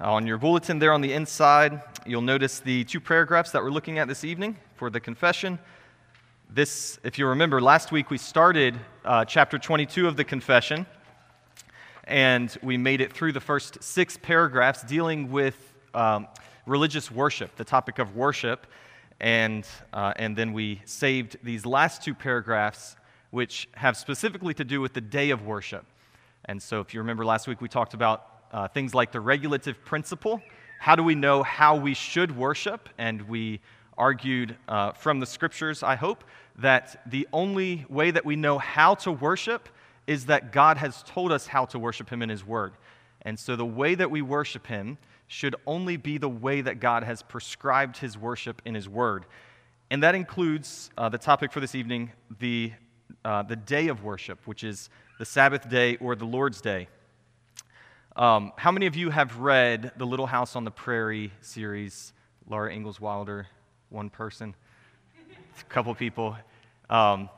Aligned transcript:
On 0.00 0.28
your 0.28 0.38
bulletin 0.38 0.78
there 0.78 0.92
on 0.92 1.00
the 1.00 1.12
inside, 1.12 1.82
you'll 2.06 2.22
notice 2.22 2.60
the 2.60 2.84
two 2.84 3.00
paragraphs 3.00 3.50
that 3.50 3.60
we're 3.60 3.72
looking 3.72 3.98
at 3.98 4.06
this 4.06 4.22
evening 4.22 4.56
for 4.76 4.90
the 4.90 5.00
confession. 5.00 5.58
This, 6.48 7.00
if 7.02 7.18
you 7.18 7.26
remember, 7.26 7.60
last 7.60 7.90
week 7.90 8.08
we 8.08 8.16
started 8.16 8.78
uh, 9.04 9.24
chapter 9.24 9.58
22 9.58 10.06
of 10.06 10.16
the 10.16 10.22
confession, 10.22 10.86
and 12.04 12.56
we 12.62 12.76
made 12.76 13.00
it 13.00 13.12
through 13.12 13.32
the 13.32 13.40
first 13.40 13.82
six 13.82 14.16
paragraphs 14.16 14.84
dealing 14.84 15.32
with 15.32 15.74
um, 15.94 16.28
religious 16.64 17.10
worship, 17.10 17.56
the 17.56 17.64
topic 17.64 17.98
of 17.98 18.14
worship, 18.14 18.68
and, 19.18 19.66
uh, 19.92 20.12
and 20.14 20.36
then 20.36 20.52
we 20.52 20.80
saved 20.84 21.38
these 21.42 21.66
last 21.66 22.04
two 22.04 22.14
paragraphs, 22.14 22.94
which 23.32 23.68
have 23.74 23.96
specifically 23.96 24.54
to 24.54 24.62
do 24.62 24.80
with 24.80 24.92
the 24.92 25.00
day 25.00 25.30
of 25.30 25.44
worship. 25.44 25.84
And 26.44 26.62
so, 26.62 26.78
if 26.78 26.94
you 26.94 27.00
remember 27.00 27.24
last 27.24 27.48
week, 27.48 27.60
we 27.60 27.68
talked 27.68 27.94
about 27.94 28.37
uh, 28.52 28.68
things 28.68 28.94
like 28.94 29.12
the 29.12 29.20
regulative 29.20 29.84
principle. 29.84 30.40
How 30.78 30.96
do 30.96 31.02
we 31.02 31.14
know 31.14 31.42
how 31.42 31.76
we 31.76 31.94
should 31.94 32.36
worship? 32.36 32.88
And 32.98 33.22
we 33.22 33.60
argued 33.96 34.56
uh, 34.68 34.92
from 34.92 35.20
the 35.20 35.26
scriptures, 35.26 35.82
I 35.82 35.96
hope, 35.96 36.24
that 36.56 37.02
the 37.06 37.26
only 37.32 37.84
way 37.88 38.10
that 38.10 38.24
we 38.24 38.36
know 38.36 38.58
how 38.58 38.94
to 38.96 39.12
worship 39.12 39.68
is 40.06 40.26
that 40.26 40.52
God 40.52 40.78
has 40.78 41.02
told 41.02 41.32
us 41.32 41.46
how 41.46 41.66
to 41.66 41.78
worship 41.78 42.10
Him 42.10 42.22
in 42.22 42.28
His 42.28 42.44
Word. 42.44 42.74
And 43.22 43.38
so 43.38 43.56
the 43.56 43.66
way 43.66 43.94
that 43.94 44.10
we 44.10 44.22
worship 44.22 44.66
Him 44.66 44.98
should 45.26 45.54
only 45.66 45.96
be 45.96 46.16
the 46.16 46.28
way 46.28 46.60
that 46.62 46.80
God 46.80 47.02
has 47.02 47.22
prescribed 47.22 47.98
His 47.98 48.16
worship 48.16 48.62
in 48.64 48.74
His 48.74 48.88
Word. 48.88 49.26
And 49.90 50.02
that 50.02 50.14
includes 50.14 50.90
uh, 50.96 51.08
the 51.08 51.18
topic 51.18 51.52
for 51.52 51.60
this 51.60 51.74
evening, 51.74 52.12
the, 52.38 52.72
uh, 53.24 53.42
the 53.42 53.56
day 53.56 53.88
of 53.88 54.02
worship, 54.02 54.46
which 54.46 54.64
is 54.64 54.90
the 55.18 55.24
Sabbath 55.24 55.68
day 55.68 55.96
or 55.96 56.14
the 56.14 56.24
Lord's 56.24 56.60
day. 56.60 56.88
Um, 58.18 58.52
how 58.56 58.72
many 58.72 58.86
of 58.86 58.96
you 58.96 59.10
have 59.10 59.38
read 59.38 59.92
the 59.96 60.04
Little 60.04 60.26
House 60.26 60.56
on 60.56 60.64
the 60.64 60.72
Prairie 60.72 61.30
series? 61.40 62.12
Laura 62.48 62.74
Ingalls 62.74 63.00
Wilder, 63.00 63.46
one 63.90 64.10
person, 64.10 64.56
a 65.60 65.64
couple 65.72 65.94
people. 65.94 66.36
Um, 66.90 67.30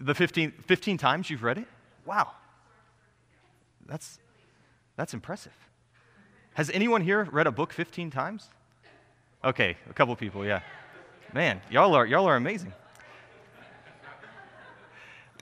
the 0.00 0.14
15, 0.14 0.50
15 0.66 0.96
times 0.96 1.28
you've 1.28 1.42
read 1.42 1.58
it? 1.58 1.66
Wow. 2.06 2.30
That's, 3.84 4.18
that's 4.96 5.12
impressive. 5.12 5.52
Has 6.54 6.70
anyone 6.70 7.02
here 7.02 7.28
read 7.30 7.46
a 7.46 7.52
book 7.52 7.74
15 7.74 8.10
times? 8.10 8.48
Okay, 9.44 9.76
a 9.90 9.92
couple 9.92 10.16
people, 10.16 10.46
yeah. 10.46 10.60
Man, 11.34 11.60
y'all 11.70 11.94
are, 11.94 12.06
y'all 12.06 12.26
are 12.26 12.36
amazing. 12.36 12.72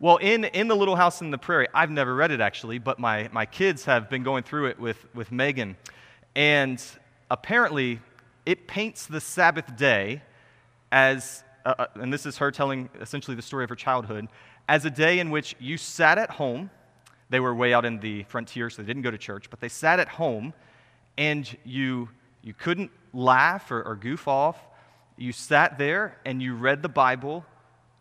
Well, 0.04 0.18
in, 0.18 0.44
in 0.44 0.68
The 0.68 0.76
Little 0.76 0.96
House 0.96 1.22
in 1.22 1.30
the 1.30 1.38
Prairie, 1.38 1.66
I've 1.72 1.90
never 1.90 2.14
read 2.14 2.30
it 2.30 2.38
actually, 2.38 2.78
but 2.78 2.98
my, 2.98 3.30
my 3.32 3.46
kids 3.46 3.86
have 3.86 4.10
been 4.10 4.22
going 4.22 4.42
through 4.42 4.66
it 4.66 4.78
with, 4.78 4.98
with 5.14 5.32
Megan. 5.32 5.78
And 6.36 6.78
apparently, 7.30 8.00
it 8.44 8.66
paints 8.66 9.06
the 9.06 9.18
Sabbath 9.18 9.74
day 9.78 10.20
as, 10.92 11.42
uh, 11.64 11.74
uh, 11.78 11.86
and 11.94 12.12
this 12.12 12.26
is 12.26 12.36
her 12.36 12.50
telling 12.50 12.90
essentially 13.00 13.34
the 13.34 13.40
story 13.40 13.64
of 13.64 13.70
her 13.70 13.76
childhood, 13.76 14.28
as 14.68 14.84
a 14.84 14.90
day 14.90 15.20
in 15.20 15.30
which 15.30 15.56
you 15.58 15.78
sat 15.78 16.18
at 16.18 16.32
home. 16.32 16.68
They 17.30 17.40
were 17.40 17.54
way 17.54 17.72
out 17.72 17.86
in 17.86 17.98
the 17.98 18.24
frontier, 18.24 18.68
so 18.68 18.82
they 18.82 18.86
didn't 18.86 19.04
go 19.04 19.10
to 19.10 19.16
church, 19.16 19.48
but 19.48 19.58
they 19.60 19.70
sat 19.70 20.00
at 20.00 20.08
home 20.08 20.52
and 21.16 21.56
you, 21.64 22.10
you 22.42 22.52
couldn't 22.52 22.90
laugh 23.14 23.70
or, 23.70 23.82
or 23.82 23.96
goof 23.96 24.28
off. 24.28 24.58
You 25.16 25.32
sat 25.32 25.78
there 25.78 26.18
and 26.26 26.42
you 26.42 26.56
read 26.56 26.82
the 26.82 26.90
Bible 26.90 27.46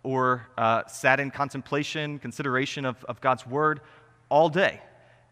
or 0.03 0.47
uh, 0.57 0.85
sat 0.87 1.19
in 1.19 1.31
contemplation, 1.31 2.19
consideration 2.19 2.85
of, 2.85 3.03
of 3.05 3.21
God's 3.21 3.47
word 3.47 3.81
all 4.29 4.49
day. 4.49 4.81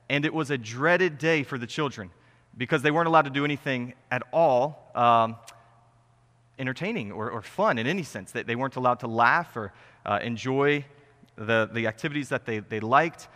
And 0.10 0.26
it 0.26 0.34
was 0.34 0.50
a 0.50 0.58
dreaded 0.58 1.18
day 1.18 1.44
for 1.44 1.58
the 1.58 1.68
children 1.68 2.10
because 2.58 2.82
they 2.82 2.92
weren't 2.92 3.08
allowed 3.08 3.24
to 3.24 3.30
do 3.30 3.46
anything 3.46 3.94
at 4.10 4.24
all 4.32 4.92
um, 4.96 5.38
entertaining 6.60 7.12
or, 7.12 7.30
or, 7.30 7.42
fun 7.42 7.78
in 7.78 7.88
any 7.88 8.04
sense. 8.04 8.32
They, 8.32 8.44
they 8.44 8.56
weren't 8.56 8.76
allowed 8.76 9.00
to 9.02 9.08
laugh 9.08 9.56
or 9.56 9.74
uh, 10.06 10.20
enjoy 10.22 10.86
the, 11.38 11.70
the 11.72 11.88
activities 11.88 12.30
that 12.30 12.46
they, 12.46 12.60
they 12.60 12.80
liked. 12.80 13.28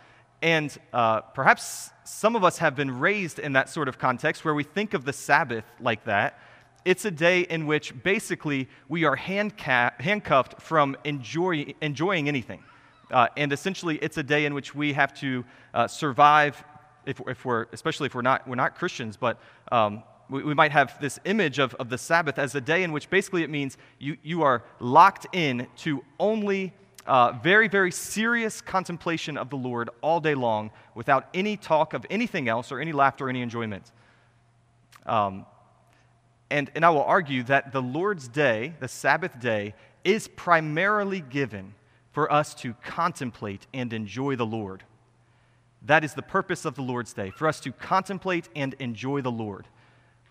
And 0.42 0.76
uh, 0.92 1.22
perhaps 1.22 1.90
some 2.04 2.36
of 2.36 2.44
us 2.44 2.58
have 2.58 2.76
been 2.76 2.98
raised 2.98 3.38
in 3.38 3.54
that 3.54 3.68
sort 3.68 3.88
of 3.88 3.98
context 3.98 4.44
where 4.44 4.54
we 4.54 4.64
think 4.64 4.94
of 4.94 5.04
the 5.04 5.12
Sabbath 5.12 5.64
like 5.80 6.04
that 6.04 6.38
it's 6.86 7.04
a 7.04 7.10
day 7.10 7.40
in 7.40 7.66
which 7.66 7.92
basically 8.04 8.68
we 8.88 9.04
are 9.04 9.16
handcuffed 9.16 10.62
from 10.62 10.96
enjoy, 11.04 11.74
enjoying 11.80 12.28
anything. 12.28 12.62
Uh, 13.10 13.26
and 13.36 13.52
essentially, 13.52 13.98
it's 13.98 14.18
a 14.18 14.22
day 14.22 14.46
in 14.46 14.54
which 14.54 14.72
we 14.72 14.92
have 14.92 15.12
to 15.14 15.44
uh, 15.74 15.88
survive, 15.88 16.62
if, 17.04 17.20
if, 17.26 17.44
we're, 17.44 17.66
especially 17.72 18.06
if 18.06 18.14
we're 18.14 18.22
not, 18.22 18.46
we're 18.46 18.54
not 18.54 18.76
Christians, 18.76 19.16
but 19.16 19.40
um, 19.72 20.04
we, 20.30 20.44
we, 20.44 20.54
might 20.54 20.70
have 20.70 21.00
this 21.00 21.18
image 21.24 21.58
of, 21.58 21.74
of 21.74 21.88
the 21.88 21.98
Sabbath 21.98 22.38
as 22.38 22.54
a 22.54 22.60
day 22.60 22.84
in 22.84 22.92
which 22.92 23.10
basically 23.10 23.42
it 23.42 23.50
means 23.50 23.76
you, 23.98 24.16
you 24.22 24.42
are 24.42 24.62
locked 24.78 25.26
in 25.32 25.66
to 25.78 26.04
only 26.20 26.72
uh, 27.06 27.32
very, 27.42 27.66
very 27.66 27.90
serious 27.90 28.60
contemplation 28.60 29.36
of 29.36 29.50
the 29.50 29.56
Lord 29.56 29.90
all 30.02 30.20
day 30.20 30.34
long 30.34 30.70
without 30.94 31.28
any 31.34 31.56
talk 31.56 31.94
of 31.94 32.06
anything 32.10 32.48
else 32.48 32.70
or 32.70 32.78
any 32.78 32.92
laughter 32.92 33.26
or 33.26 33.28
any 33.28 33.42
enjoyment. 33.42 33.90
Um, 35.04 35.46
and, 36.50 36.70
and 36.74 36.84
I 36.84 36.90
will 36.90 37.02
argue 37.02 37.42
that 37.44 37.72
the 37.72 37.82
Lord's 37.82 38.28
day, 38.28 38.74
the 38.80 38.88
Sabbath 38.88 39.38
day, 39.40 39.74
is 40.04 40.28
primarily 40.28 41.20
given 41.20 41.74
for 42.12 42.32
us 42.32 42.54
to 42.54 42.74
contemplate 42.84 43.66
and 43.74 43.92
enjoy 43.92 44.36
the 44.36 44.46
Lord. 44.46 44.84
That 45.82 46.04
is 46.04 46.14
the 46.14 46.22
purpose 46.22 46.64
of 46.64 46.74
the 46.74 46.82
Lord's 46.82 47.12
day, 47.12 47.30
for 47.30 47.46
us 47.48 47.60
to 47.60 47.72
contemplate 47.72 48.48
and 48.56 48.74
enjoy 48.74 49.20
the 49.20 49.30
Lord. 49.30 49.66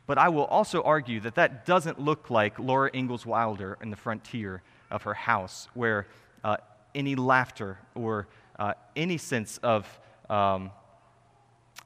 But 0.07 0.17
I 0.17 0.29
will 0.29 0.45
also 0.45 0.81
argue 0.83 1.19
that 1.21 1.35
that 1.35 1.65
doesn't 1.65 1.99
look 1.99 2.29
like 2.29 2.59
Laura 2.59 2.89
Ingalls 2.93 3.25
Wilder 3.25 3.77
in 3.81 3.89
the 3.89 3.95
frontier 3.95 4.61
of 4.91 5.03
her 5.03 5.13
house, 5.13 5.67
where 5.73 6.07
uh, 6.43 6.57
any 6.93 7.15
laughter 7.15 7.77
or 7.95 8.27
uh, 8.57 8.73
any 8.95 9.17
sense 9.17 9.57
of, 9.63 9.87
um, 10.29 10.71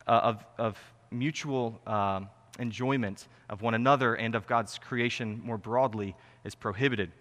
uh, 0.07 0.11
of, 0.11 0.45
of 0.57 0.77
mutual 1.11 1.79
um, 1.87 2.29
enjoyment 2.57 3.27
of 3.49 3.61
one 3.61 3.73
another 3.73 4.15
and 4.15 4.35
of 4.35 4.47
God's 4.47 4.77
creation 4.77 5.41
more 5.43 5.57
broadly 5.57 6.15
is 6.43 6.55
prohibited. 6.55 7.11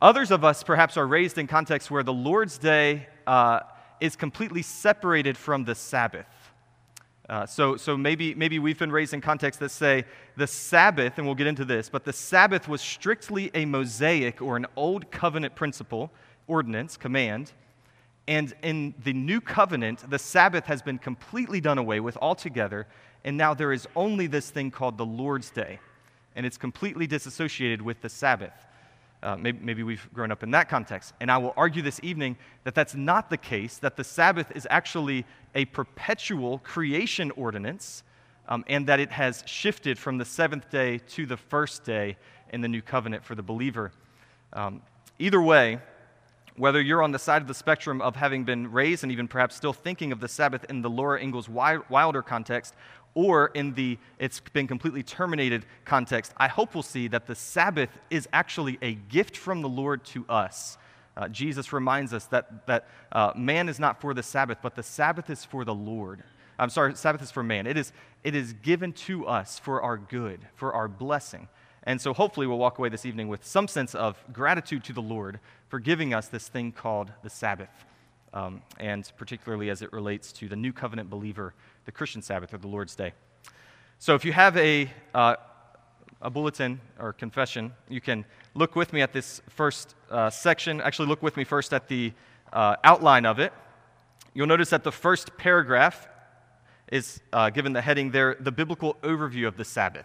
Others 0.00 0.30
of 0.30 0.44
us 0.44 0.62
perhaps 0.62 0.96
are 0.96 1.06
raised 1.06 1.38
in 1.38 1.46
contexts 1.46 1.90
where 1.90 2.02
the 2.02 2.12
Lord's 2.12 2.56
Day 2.56 3.06
uh, 3.26 3.60
is 4.00 4.14
completely 4.14 4.62
separated 4.62 5.36
from 5.36 5.64
the 5.64 5.74
Sabbath. 5.74 6.26
Uh, 7.28 7.44
so, 7.44 7.76
so 7.76 7.96
maybe, 7.96 8.34
maybe 8.34 8.58
we've 8.58 8.78
been 8.78 8.92
raised 8.92 9.12
in 9.12 9.20
contexts 9.20 9.60
that 9.60 9.70
say 9.70 10.04
the 10.36 10.46
Sabbath, 10.46 11.18
and 11.18 11.26
we'll 11.26 11.34
get 11.34 11.46
into 11.46 11.64
this, 11.64 11.90
but 11.90 12.04
the 12.04 12.12
Sabbath 12.12 12.68
was 12.68 12.80
strictly 12.80 13.50
a 13.54 13.66
Mosaic 13.66 14.40
or 14.40 14.56
an 14.56 14.66
old 14.76 15.10
covenant 15.10 15.54
principle, 15.54 16.10
ordinance, 16.46 16.96
command. 16.96 17.52
And 18.28 18.52
in 18.62 18.94
the 19.04 19.14
new 19.14 19.40
covenant, 19.40 20.08
the 20.10 20.18
Sabbath 20.18 20.66
has 20.66 20.82
been 20.82 20.98
completely 20.98 21.62
done 21.62 21.78
away 21.78 21.98
with 21.98 22.18
altogether, 22.18 22.86
and 23.24 23.38
now 23.38 23.54
there 23.54 23.72
is 23.72 23.88
only 23.96 24.26
this 24.26 24.50
thing 24.50 24.70
called 24.70 24.98
the 24.98 25.06
Lord's 25.06 25.48
Day, 25.48 25.80
and 26.36 26.44
it's 26.44 26.58
completely 26.58 27.06
disassociated 27.06 27.80
with 27.80 28.02
the 28.02 28.10
Sabbath. 28.10 28.52
Uh, 29.22 29.36
maybe, 29.36 29.58
maybe, 29.62 29.82
we've 29.82 30.06
grown 30.12 30.30
up 30.30 30.42
in 30.42 30.50
that 30.50 30.68
context. 30.68 31.14
And 31.20 31.30
I 31.30 31.38
will 31.38 31.54
argue 31.56 31.80
this 31.80 32.00
evening 32.02 32.36
that 32.64 32.74
that's 32.74 32.94
not 32.94 33.30
the 33.30 33.38
case, 33.38 33.78
that 33.78 33.96
the 33.96 34.04
Sabbath 34.04 34.54
is 34.54 34.66
actually 34.68 35.24
a 35.54 35.64
perpetual 35.64 36.58
creation 36.58 37.30
ordinance, 37.30 38.02
um, 38.46 38.62
and 38.68 38.86
that 38.88 39.00
it 39.00 39.10
has 39.10 39.42
shifted 39.46 39.98
from 39.98 40.18
the 40.18 40.24
seventh 40.26 40.70
day 40.70 40.98
to 40.98 41.24
the 41.24 41.38
first 41.38 41.82
day 41.82 42.18
in 42.52 42.60
the 42.60 42.68
new 42.68 42.82
covenant 42.82 43.24
for 43.24 43.34
the 43.34 43.42
believer. 43.42 43.90
Um, 44.52 44.82
either 45.18 45.40
way, 45.40 45.80
whether 46.58 46.80
you're 46.80 47.02
on 47.02 47.12
the 47.12 47.18
side 47.18 47.40
of 47.40 47.48
the 47.48 47.54
spectrum 47.54 48.02
of 48.02 48.16
having 48.16 48.44
been 48.44 48.70
raised 48.70 49.02
and 49.02 49.12
even 49.12 49.28
perhaps 49.28 49.54
still 49.54 49.72
thinking 49.72 50.12
of 50.12 50.20
the 50.20 50.28
Sabbath 50.28 50.64
in 50.68 50.82
the 50.82 50.90
Laura 50.90 51.20
Ingalls 51.20 51.48
Wilder 51.48 52.22
context, 52.22 52.74
or 53.14 53.48
in 53.54 53.74
the 53.74 53.98
it's 54.18 54.40
been 54.40 54.66
completely 54.66 55.02
terminated 55.02 55.64
context, 55.84 56.32
I 56.36 56.48
hope 56.48 56.74
we'll 56.74 56.82
see 56.82 57.08
that 57.08 57.26
the 57.26 57.34
Sabbath 57.34 57.90
is 58.10 58.28
actually 58.32 58.78
a 58.82 58.94
gift 58.94 59.36
from 59.36 59.62
the 59.62 59.68
Lord 59.68 60.04
to 60.06 60.26
us. 60.28 60.78
Uh, 61.16 61.28
Jesus 61.28 61.72
reminds 61.72 62.12
us 62.12 62.26
that, 62.26 62.66
that 62.66 62.86
uh, 63.10 63.32
man 63.34 63.68
is 63.68 63.80
not 63.80 64.00
for 64.00 64.14
the 64.14 64.22
Sabbath, 64.22 64.58
but 64.62 64.76
the 64.76 64.82
Sabbath 64.82 65.30
is 65.30 65.44
for 65.44 65.64
the 65.64 65.74
Lord. 65.74 66.22
I'm 66.58 66.70
sorry, 66.70 66.94
Sabbath 66.94 67.22
is 67.22 67.30
for 67.30 67.42
man. 67.42 67.66
It 67.66 67.76
is, 67.76 67.92
it 68.24 68.34
is 68.34 68.52
given 68.52 68.92
to 68.92 69.26
us 69.26 69.58
for 69.58 69.80
our 69.82 69.96
good, 69.96 70.40
for 70.54 70.72
our 70.72 70.88
blessing. 70.88 71.48
And 71.88 71.98
so 71.98 72.12
hopefully 72.12 72.46
we'll 72.46 72.58
walk 72.58 72.78
away 72.78 72.90
this 72.90 73.06
evening 73.06 73.28
with 73.28 73.46
some 73.46 73.66
sense 73.66 73.94
of 73.94 74.22
gratitude 74.30 74.84
to 74.84 74.92
the 74.92 75.00
Lord 75.00 75.40
for 75.68 75.78
giving 75.78 76.12
us 76.12 76.28
this 76.28 76.46
thing 76.46 76.70
called 76.70 77.10
the 77.22 77.30
Sabbath, 77.30 77.70
um, 78.34 78.60
and 78.78 79.10
particularly 79.16 79.70
as 79.70 79.80
it 79.80 79.90
relates 79.90 80.30
to 80.32 80.48
the 80.48 80.54
new 80.54 80.70
covenant 80.70 81.08
believer 81.08 81.54
the 81.86 81.92
Christian 81.92 82.20
Sabbath 82.20 82.52
or 82.52 82.58
the 82.58 82.68
Lord's 82.68 82.94
Day. 82.94 83.14
So 83.98 84.14
if 84.14 84.26
you 84.26 84.34
have 84.34 84.54
a, 84.58 84.90
uh, 85.14 85.36
a 86.20 86.28
bulletin 86.28 86.78
or 86.98 87.14
confession, 87.14 87.72
you 87.88 88.02
can 88.02 88.26
look 88.52 88.76
with 88.76 88.92
me 88.92 89.00
at 89.00 89.14
this 89.14 89.40
first 89.48 89.94
uh, 90.10 90.28
section. 90.28 90.82
Actually, 90.82 91.08
look 91.08 91.22
with 91.22 91.38
me 91.38 91.44
first 91.44 91.72
at 91.72 91.88
the 91.88 92.12
uh, 92.52 92.76
outline 92.84 93.24
of 93.24 93.38
it. 93.38 93.54
You'll 94.34 94.46
notice 94.46 94.68
that 94.68 94.84
the 94.84 94.92
first 94.92 95.38
paragraph 95.38 96.06
is 96.92 97.22
uh, 97.32 97.48
given 97.48 97.72
the 97.72 97.80
heading 97.80 98.10
there, 98.10 98.36
the 98.38 98.52
biblical 98.52 98.98
overview 99.02 99.48
of 99.48 99.56
the 99.56 99.64
Sabbath. 99.64 100.04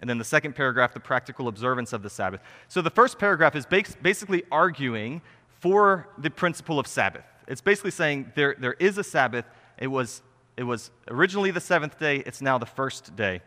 And 0.00 0.08
then 0.08 0.18
the 0.18 0.24
second 0.24 0.54
paragraph, 0.54 0.94
the 0.94 1.00
practical 1.00 1.48
observance 1.48 1.92
of 1.92 2.02
the 2.02 2.10
Sabbath. 2.10 2.40
So 2.68 2.82
the 2.82 2.90
first 2.90 3.18
paragraph 3.18 3.56
is 3.56 3.66
basically 3.66 4.44
arguing 4.52 5.22
for 5.60 6.08
the 6.18 6.30
principle 6.30 6.78
of 6.78 6.86
Sabbath. 6.86 7.24
It's 7.48 7.60
basically 7.60 7.90
saying 7.90 8.32
there, 8.36 8.54
there 8.58 8.74
is 8.74 8.98
a 8.98 9.04
Sabbath. 9.04 9.44
It 9.78 9.88
was, 9.88 10.22
it 10.56 10.62
was 10.62 10.90
originally 11.08 11.50
the 11.50 11.60
seventh 11.60 11.98
day, 11.98 12.18
it's 12.18 12.40
now 12.40 12.58
the 12.58 12.66
first 12.66 13.16
day. 13.16 13.40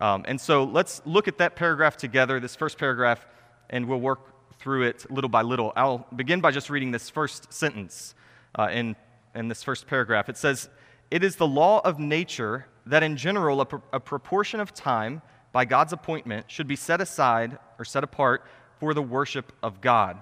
Um, 0.00 0.24
and 0.28 0.40
so 0.40 0.64
let's 0.64 1.02
look 1.04 1.26
at 1.28 1.38
that 1.38 1.56
paragraph 1.56 1.96
together, 1.96 2.38
this 2.38 2.54
first 2.54 2.78
paragraph, 2.78 3.26
and 3.68 3.86
we'll 3.86 4.00
work 4.00 4.20
through 4.58 4.82
it 4.84 5.10
little 5.10 5.30
by 5.30 5.42
little. 5.42 5.72
I'll 5.74 6.06
begin 6.14 6.40
by 6.40 6.50
just 6.50 6.70
reading 6.70 6.90
this 6.90 7.10
first 7.10 7.52
sentence 7.52 8.14
uh, 8.58 8.68
in, 8.70 8.94
in 9.34 9.48
this 9.48 9.62
first 9.62 9.86
paragraph. 9.86 10.28
It 10.28 10.36
says, 10.36 10.68
It 11.10 11.24
is 11.24 11.36
the 11.36 11.46
law 11.46 11.80
of 11.84 11.98
nature 11.98 12.66
that 12.86 13.02
in 13.02 13.16
general 13.16 13.60
a, 13.62 13.66
pr- 13.66 13.76
a 13.92 14.00
proportion 14.00 14.60
of 14.60 14.74
time 14.74 15.22
by 15.52 15.64
God's 15.64 15.92
appointment 15.92 16.50
should 16.50 16.68
be 16.68 16.76
set 16.76 17.00
aside 17.00 17.58
or 17.78 17.84
set 17.84 18.04
apart 18.04 18.44
for 18.78 18.94
the 18.94 19.02
worship 19.02 19.52
of 19.62 19.80
God. 19.80 20.18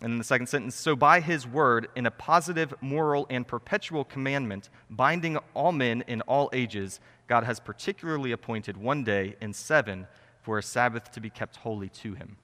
And 0.00 0.12
in 0.12 0.18
the 0.18 0.24
second 0.24 0.48
sentence, 0.48 0.74
so 0.74 0.96
by 0.96 1.20
his 1.20 1.46
word, 1.46 1.88
in 1.94 2.06
a 2.06 2.10
positive, 2.10 2.74
moral, 2.80 3.26
and 3.30 3.46
perpetual 3.46 4.04
commandment, 4.04 4.68
binding 4.90 5.38
all 5.54 5.72
men 5.72 6.02
in 6.08 6.20
all 6.22 6.50
ages, 6.52 7.00
God 7.28 7.44
has 7.44 7.60
particularly 7.60 8.32
appointed 8.32 8.76
one 8.76 9.04
day 9.04 9.36
in 9.40 9.52
seven 9.52 10.06
for 10.42 10.58
a 10.58 10.62
Sabbath 10.62 11.12
to 11.12 11.20
be 11.20 11.30
kept 11.30 11.56
holy 11.56 11.88
to 11.88 12.14
him. 12.14 12.36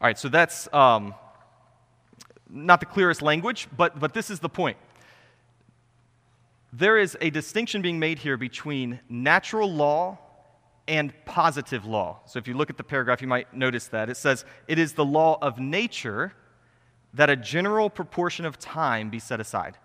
All 0.00 0.06
right, 0.06 0.18
so 0.18 0.28
that's 0.28 0.72
um, 0.72 1.14
not 2.48 2.80
the 2.80 2.86
clearest 2.86 3.22
language, 3.22 3.66
but, 3.76 3.98
but 3.98 4.14
this 4.14 4.30
is 4.30 4.38
the 4.38 4.48
point. 4.48 4.76
There 6.72 6.98
is 6.98 7.16
a 7.20 7.30
distinction 7.30 7.80
being 7.82 7.98
made 7.98 8.18
here 8.18 8.36
between 8.36 9.00
natural 9.08 9.72
law 9.72 10.18
and 10.88 11.12
positive 11.26 11.84
law. 11.84 12.20
So 12.26 12.38
if 12.38 12.48
you 12.48 12.54
look 12.54 12.70
at 12.70 12.76
the 12.76 12.82
paragraph, 12.82 13.22
you 13.22 13.28
might 13.28 13.54
notice 13.54 13.86
that. 13.88 14.08
It 14.10 14.16
says, 14.16 14.44
It 14.66 14.78
is 14.78 14.94
the 14.94 15.04
law 15.04 15.38
of 15.40 15.58
nature 15.58 16.32
that 17.14 17.30
a 17.30 17.36
general 17.36 17.90
proportion 17.90 18.44
of 18.44 18.58
time 18.58 19.10
be 19.10 19.18
set 19.18 19.38
aside. 19.38 19.76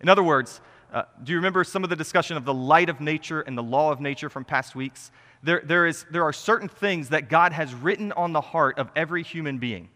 In 0.00 0.08
other 0.08 0.22
words, 0.22 0.60
uh, 0.92 1.04
do 1.22 1.32
you 1.32 1.38
remember 1.38 1.64
some 1.64 1.84
of 1.84 1.90
the 1.90 1.96
discussion 1.96 2.36
of 2.36 2.44
the 2.44 2.54
light 2.54 2.88
of 2.88 3.00
nature 3.00 3.40
and 3.40 3.56
the 3.56 3.62
law 3.62 3.90
of 3.90 4.00
nature 4.00 4.28
from 4.28 4.44
past 4.44 4.74
weeks? 4.74 5.10
There, 5.42 5.62
there, 5.64 5.86
is, 5.86 6.04
there 6.10 6.24
are 6.24 6.32
certain 6.32 6.68
things 6.68 7.10
that 7.10 7.28
God 7.28 7.52
has 7.52 7.74
written 7.74 8.12
on 8.12 8.32
the 8.32 8.40
heart 8.40 8.78
of 8.78 8.90
every 8.94 9.22
human 9.22 9.58
being. 9.58 9.88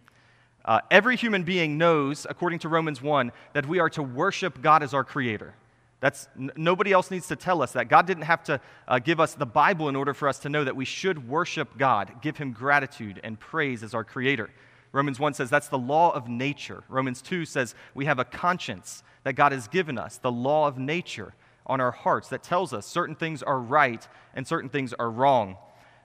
Uh, 0.65 0.81
every 0.91 1.17
human 1.17 1.43
being 1.43 1.77
knows, 1.77 2.27
according 2.29 2.61
to 2.61 2.69
Romans 2.69 3.03
1, 3.03 3.33
that 3.53 3.67
we 3.67 3.81
are 3.81 3.91
to 3.91 4.03
worship 4.03 4.63
God 4.63 4.83
as 4.83 4.95
our 4.95 5.05
creator. 5.05 5.55
That's, 6.05 6.29
n- 6.39 6.51
nobody 6.55 6.93
else 6.93 7.11
needs 7.11 7.29
to 7.29 7.37
tell 7.37 7.63
us 7.63 7.73
that. 7.73 7.89
God 7.89 8.07
didn't 8.07 8.25
have 8.25 8.45
to 8.45 8.61
uh, 8.87 8.99
give 8.99 9.21
us 9.21 9.33
the 9.33 9.47
Bible 9.47 9.89
in 9.89 9.97
order 9.97 10.13
for 10.13 10.29
us 10.29 10.39
to 10.41 10.51
know 10.51 10.63
that 10.63 10.77
we 10.77 10.85
should 10.85 11.27
worship 11.27 11.79
God, 11.79 12.21
give 12.21 12.37
Him 12.37 12.53
gratitude 12.53 13.19
and 13.25 13.41
praise 13.41 13.83
as 13.83 13.95
our 13.95 14.05
Creator. 14.05 14.51
Romans 14.93 15.19
1 15.19 15.33
says 15.33 15.49
that's 15.49 15.69
the 15.69 15.79
law 15.79 16.11
of 16.11 16.29
nature. 16.29 16.85
Romans 16.91 17.23
2 17.23 17.47
says 17.47 17.75
we 17.95 18.05
have 18.05 18.19
a 18.19 18.25
conscience 18.27 19.03
that 19.23 19.33
God 19.33 19.53
has 19.53 19.67
given 19.67 19.97
us, 19.97 20.19
the 20.19 20.31
law 20.31 20.69
of 20.69 20.77
nature 20.77 21.33
on 21.65 21.81
our 21.81 21.93
hearts 21.93 22.29
that 22.29 22.43
tells 22.43 22.75
us 22.75 22.85
certain 22.85 23.15
things 23.15 23.43
are 23.43 23.59
right 23.59 24.07
and 24.35 24.47
certain 24.47 24.69
things 24.69 24.93
are 24.93 25.11
wrong. 25.11 25.57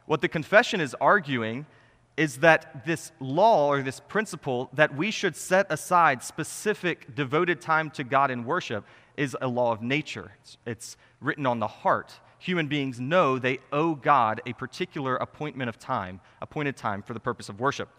What 0.06 0.22
the 0.22 0.30
confession 0.30 0.80
is 0.80 0.96
arguing 1.02 1.66
is 2.16 2.38
that 2.38 2.86
this 2.86 3.12
law 3.20 3.68
or 3.68 3.82
this 3.82 4.00
principle 4.00 4.70
that 4.74 4.96
we 4.96 5.12
should 5.12 5.36
set 5.36 5.68
aside 5.70 6.24
specific 6.24 7.16
devoted 7.16 7.60
time 7.60 7.90
to 7.92 8.06
God 8.06 8.32
in 8.32 8.46
worship 8.46 8.86
is 9.20 9.36
a 9.42 9.48
law 9.48 9.74
of 9.74 9.82
nature. 9.82 10.32
It's, 10.42 10.58
it's 10.66 10.98
written 11.20 11.46
on 11.46 11.60
the 11.60 11.68
heart. 11.68 12.14
Human 12.40 12.68
beings 12.68 13.02
know 13.02 13.38
they 13.38 13.60
owe 13.74 13.94
God 13.94 14.42
a 14.46 14.54
particular 14.54 15.18
appointment 15.18 15.68
of 15.68 15.78
time, 15.78 16.22
appointed 16.42 16.78
time 16.78 17.04
for 17.04 17.14
the 17.14 17.20
purpose 17.20 17.50
of 17.50 17.60
worship. 17.60 17.90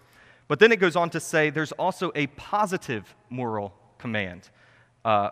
But 0.48 0.58
then 0.58 0.72
it 0.72 0.80
goes 0.80 0.96
on 0.96 1.10
to 1.10 1.20
say 1.20 1.50
there's 1.50 1.72
also 1.72 2.10
a 2.14 2.26
positive 2.28 3.14
moral 3.28 3.74
command, 3.98 4.48
uh, 5.04 5.28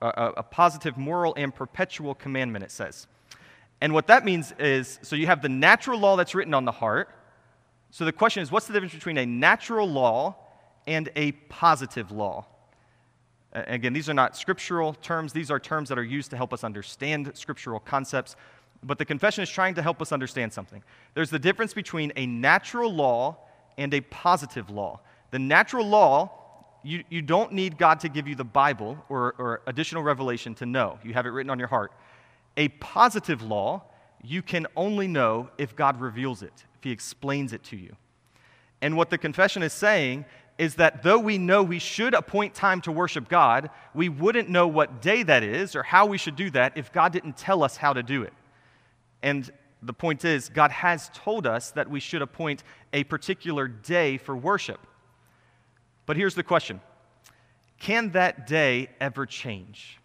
a, 0.00 0.32
a 0.38 0.42
positive 0.42 0.96
moral 0.96 1.34
and 1.36 1.54
perpetual 1.54 2.14
commandment, 2.14 2.64
it 2.64 2.70
says. 2.70 3.06
And 3.82 3.92
what 3.92 4.06
that 4.06 4.24
means 4.24 4.54
is 4.58 4.98
so 5.02 5.16
you 5.16 5.26
have 5.26 5.42
the 5.42 5.50
natural 5.50 6.00
law 6.00 6.16
that's 6.16 6.34
written 6.34 6.54
on 6.54 6.64
the 6.64 6.72
heart. 6.72 7.10
So 7.90 8.06
the 8.06 8.12
question 8.12 8.42
is 8.42 8.50
what's 8.50 8.66
the 8.66 8.72
difference 8.72 8.94
between 8.94 9.18
a 9.18 9.26
natural 9.26 9.86
law 9.86 10.36
and 10.86 11.10
a 11.14 11.32
positive 11.32 12.10
law? 12.10 12.46
Again, 13.56 13.94
these 13.94 14.10
are 14.10 14.14
not 14.14 14.36
scriptural 14.36 14.92
terms, 14.94 15.32
these 15.32 15.50
are 15.50 15.58
terms 15.58 15.88
that 15.88 15.98
are 15.98 16.04
used 16.04 16.30
to 16.30 16.36
help 16.36 16.52
us 16.52 16.62
understand 16.62 17.32
scriptural 17.34 17.80
concepts. 17.80 18.36
But 18.82 18.98
the 18.98 19.04
confession 19.06 19.42
is 19.42 19.48
trying 19.48 19.74
to 19.76 19.82
help 19.82 20.02
us 20.02 20.12
understand 20.12 20.52
something. 20.52 20.82
There's 21.14 21.30
the 21.30 21.38
difference 21.38 21.72
between 21.72 22.12
a 22.16 22.26
natural 22.26 22.92
law 22.92 23.38
and 23.78 23.94
a 23.94 24.02
positive 24.02 24.68
law. 24.68 25.00
The 25.30 25.38
natural 25.38 25.86
law, 25.86 26.30
you, 26.82 27.02
you 27.08 27.22
don't 27.22 27.52
need 27.52 27.78
God 27.78 28.00
to 28.00 28.10
give 28.10 28.28
you 28.28 28.34
the 28.34 28.44
Bible 28.44 29.02
or, 29.08 29.34
or 29.38 29.62
additional 29.66 30.02
revelation 30.02 30.54
to 30.56 30.66
know. 30.66 30.98
You 31.02 31.14
have 31.14 31.24
it 31.24 31.30
written 31.30 31.50
on 31.50 31.58
your 31.58 31.68
heart. 31.68 31.92
A 32.58 32.68
positive 32.68 33.42
law, 33.42 33.84
you 34.22 34.42
can 34.42 34.66
only 34.76 35.08
know 35.08 35.48
if 35.56 35.74
God 35.74 36.00
reveals 36.00 36.42
it, 36.42 36.64
if 36.76 36.84
He 36.84 36.90
explains 36.90 37.54
it 37.54 37.64
to 37.64 37.76
you. 37.76 37.96
And 38.82 38.96
what 38.96 39.08
the 39.08 39.18
confession 39.18 39.62
is 39.62 39.72
saying 39.72 40.26
is 40.58 40.76
that 40.76 41.02
though 41.02 41.18
we 41.18 41.36
know 41.38 41.62
we 41.62 41.78
should 41.78 42.14
appoint 42.14 42.54
time 42.54 42.80
to 42.82 42.92
worship 42.92 43.28
God, 43.28 43.70
we 43.94 44.08
wouldn't 44.08 44.48
know 44.48 44.66
what 44.66 45.02
day 45.02 45.22
that 45.22 45.42
is 45.42 45.76
or 45.76 45.82
how 45.82 46.06
we 46.06 46.16
should 46.16 46.36
do 46.36 46.50
that 46.50 46.76
if 46.76 46.92
God 46.92 47.12
didn't 47.12 47.36
tell 47.36 47.62
us 47.62 47.76
how 47.76 47.92
to 47.92 48.02
do 48.02 48.22
it. 48.22 48.32
And 49.22 49.50
the 49.82 49.92
point 49.92 50.24
is, 50.24 50.48
God 50.48 50.70
has 50.70 51.10
told 51.12 51.46
us 51.46 51.70
that 51.72 51.90
we 51.90 52.00
should 52.00 52.22
appoint 52.22 52.62
a 52.92 53.04
particular 53.04 53.68
day 53.68 54.16
for 54.16 54.34
worship. 54.34 54.80
But 56.06 56.16
here's 56.16 56.34
the 56.34 56.42
question 56.42 56.80
Can 57.78 58.12
that 58.12 58.46
day 58.46 58.88
ever 59.00 59.26
change? 59.26 59.98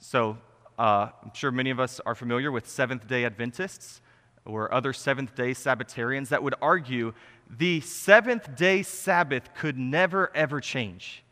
So, 0.00 0.38
uh, 0.78 1.08
I'm 1.22 1.32
sure 1.34 1.50
many 1.50 1.70
of 1.70 1.78
us 1.78 2.00
are 2.06 2.14
familiar 2.14 2.50
with 2.50 2.68
Seventh 2.68 3.06
day 3.06 3.24
Adventists 3.24 4.00
or 4.44 4.72
other 4.72 4.92
Seventh 4.92 5.34
day 5.34 5.52
Sabbatarians 5.52 6.28
that 6.30 6.42
would 6.42 6.54
argue 6.60 7.12
the 7.58 7.80
seventh 7.80 8.56
day 8.56 8.82
Sabbath 8.82 9.54
could 9.54 9.76
never, 9.78 10.34
ever 10.34 10.60
change. 10.60 11.22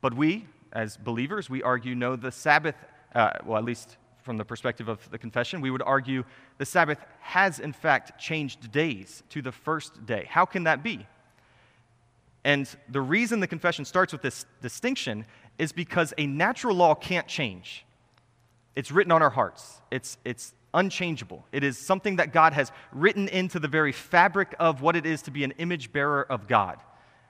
But 0.00 0.14
we, 0.14 0.46
as 0.72 0.96
believers, 0.96 1.50
we 1.50 1.62
argue 1.62 1.94
no, 1.94 2.14
the 2.14 2.30
Sabbath, 2.30 2.76
uh, 3.14 3.30
well, 3.44 3.58
at 3.58 3.64
least 3.64 3.96
from 4.22 4.36
the 4.36 4.44
perspective 4.44 4.88
of 4.88 5.08
the 5.10 5.18
confession, 5.18 5.60
we 5.60 5.70
would 5.70 5.82
argue 5.82 6.24
the 6.58 6.66
Sabbath 6.66 6.98
has, 7.20 7.58
in 7.58 7.72
fact, 7.72 8.20
changed 8.20 8.70
days 8.70 9.22
to 9.30 9.42
the 9.42 9.52
first 9.52 10.06
day. 10.06 10.26
How 10.28 10.44
can 10.44 10.64
that 10.64 10.82
be? 10.82 11.06
And 12.44 12.68
the 12.88 13.00
reason 13.00 13.40
the 13.40 13.46
confession 13.48 13.84
starts 13.84 14.12
with 14.12 14.22
this 14.22 14.44
distinction 14.62 15.26
is 15.58 15.72
because 15.72 16.14
a 16.16 16.26
natural 16.26 16.76
law 16.76 16.94
can't 16.94 17.26
change. 17.26 17.84
It's 18.76 18.92
written 18.92 19.10
on 19.10 19.22
our 19.22 19.30
hearts. 19.30 19.80
It's, 19.90 20.18
it's 20.24 20.54
unchangeable. 20.76 21.44
It 21.50 21.64
is 21.64 21.78
something 21.78 22.16
that 22.16 22.32
God 22.32 22.52
has 22.52 22.70
written 22.92 23.26
into 23.28 23.58
the 23.58 23.66
very 23.66 23.92
fabric 23.92 24.54
of 24.60 24.82
what 24.82 24.94
it 24.94 25.06
is 25.06 25.22
to 25.22 25.30
be 25.30 25.42
an 25.42 25.52
image 25.52 25.90
bearer 25.90 26.24
of 26.30 26.46
God. 26.46 26.78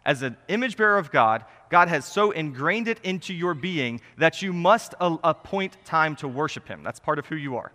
As 0.04 0.22
an 0.22 0.36
image 0.48 0.76
bearer 0.76 0.98
of 0.98 1.10
God, 1.10 1.44
God 1.70 1.88
has 1.88 2.04
so 2.04 2.32
ingrained 2.32 2.88
it 2.88 3.00
into 3.02 3.32
your 3.32 3.54
being 3.54 4.00
that 4.18 4.42
you 4.42 4.52
must 4.52 4.94
appoint 5.00 5.76
time 5.84 6.16
to 6.16 6.28
worship 6.28 6.68
Him. 6.68 6.82
That's 6.82 7.00
part 7.00 7.18
of 7.18 7.26
who 7.26 7.36
you 7.36 7.56
are. 7.56 7.72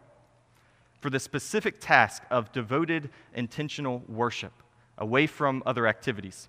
For 0.99 1.09
the 1.09 1.19
specific 1.19 1.79
task 1.79 2.23
of 2.29 2.51
devoted, 2.51 3.09
intentional 3.33 4.03
worship, 4.07 4.53
away 4.97 5.25
from 5.25 5.63
other 5.65 5.87
activities. 5.87 6.47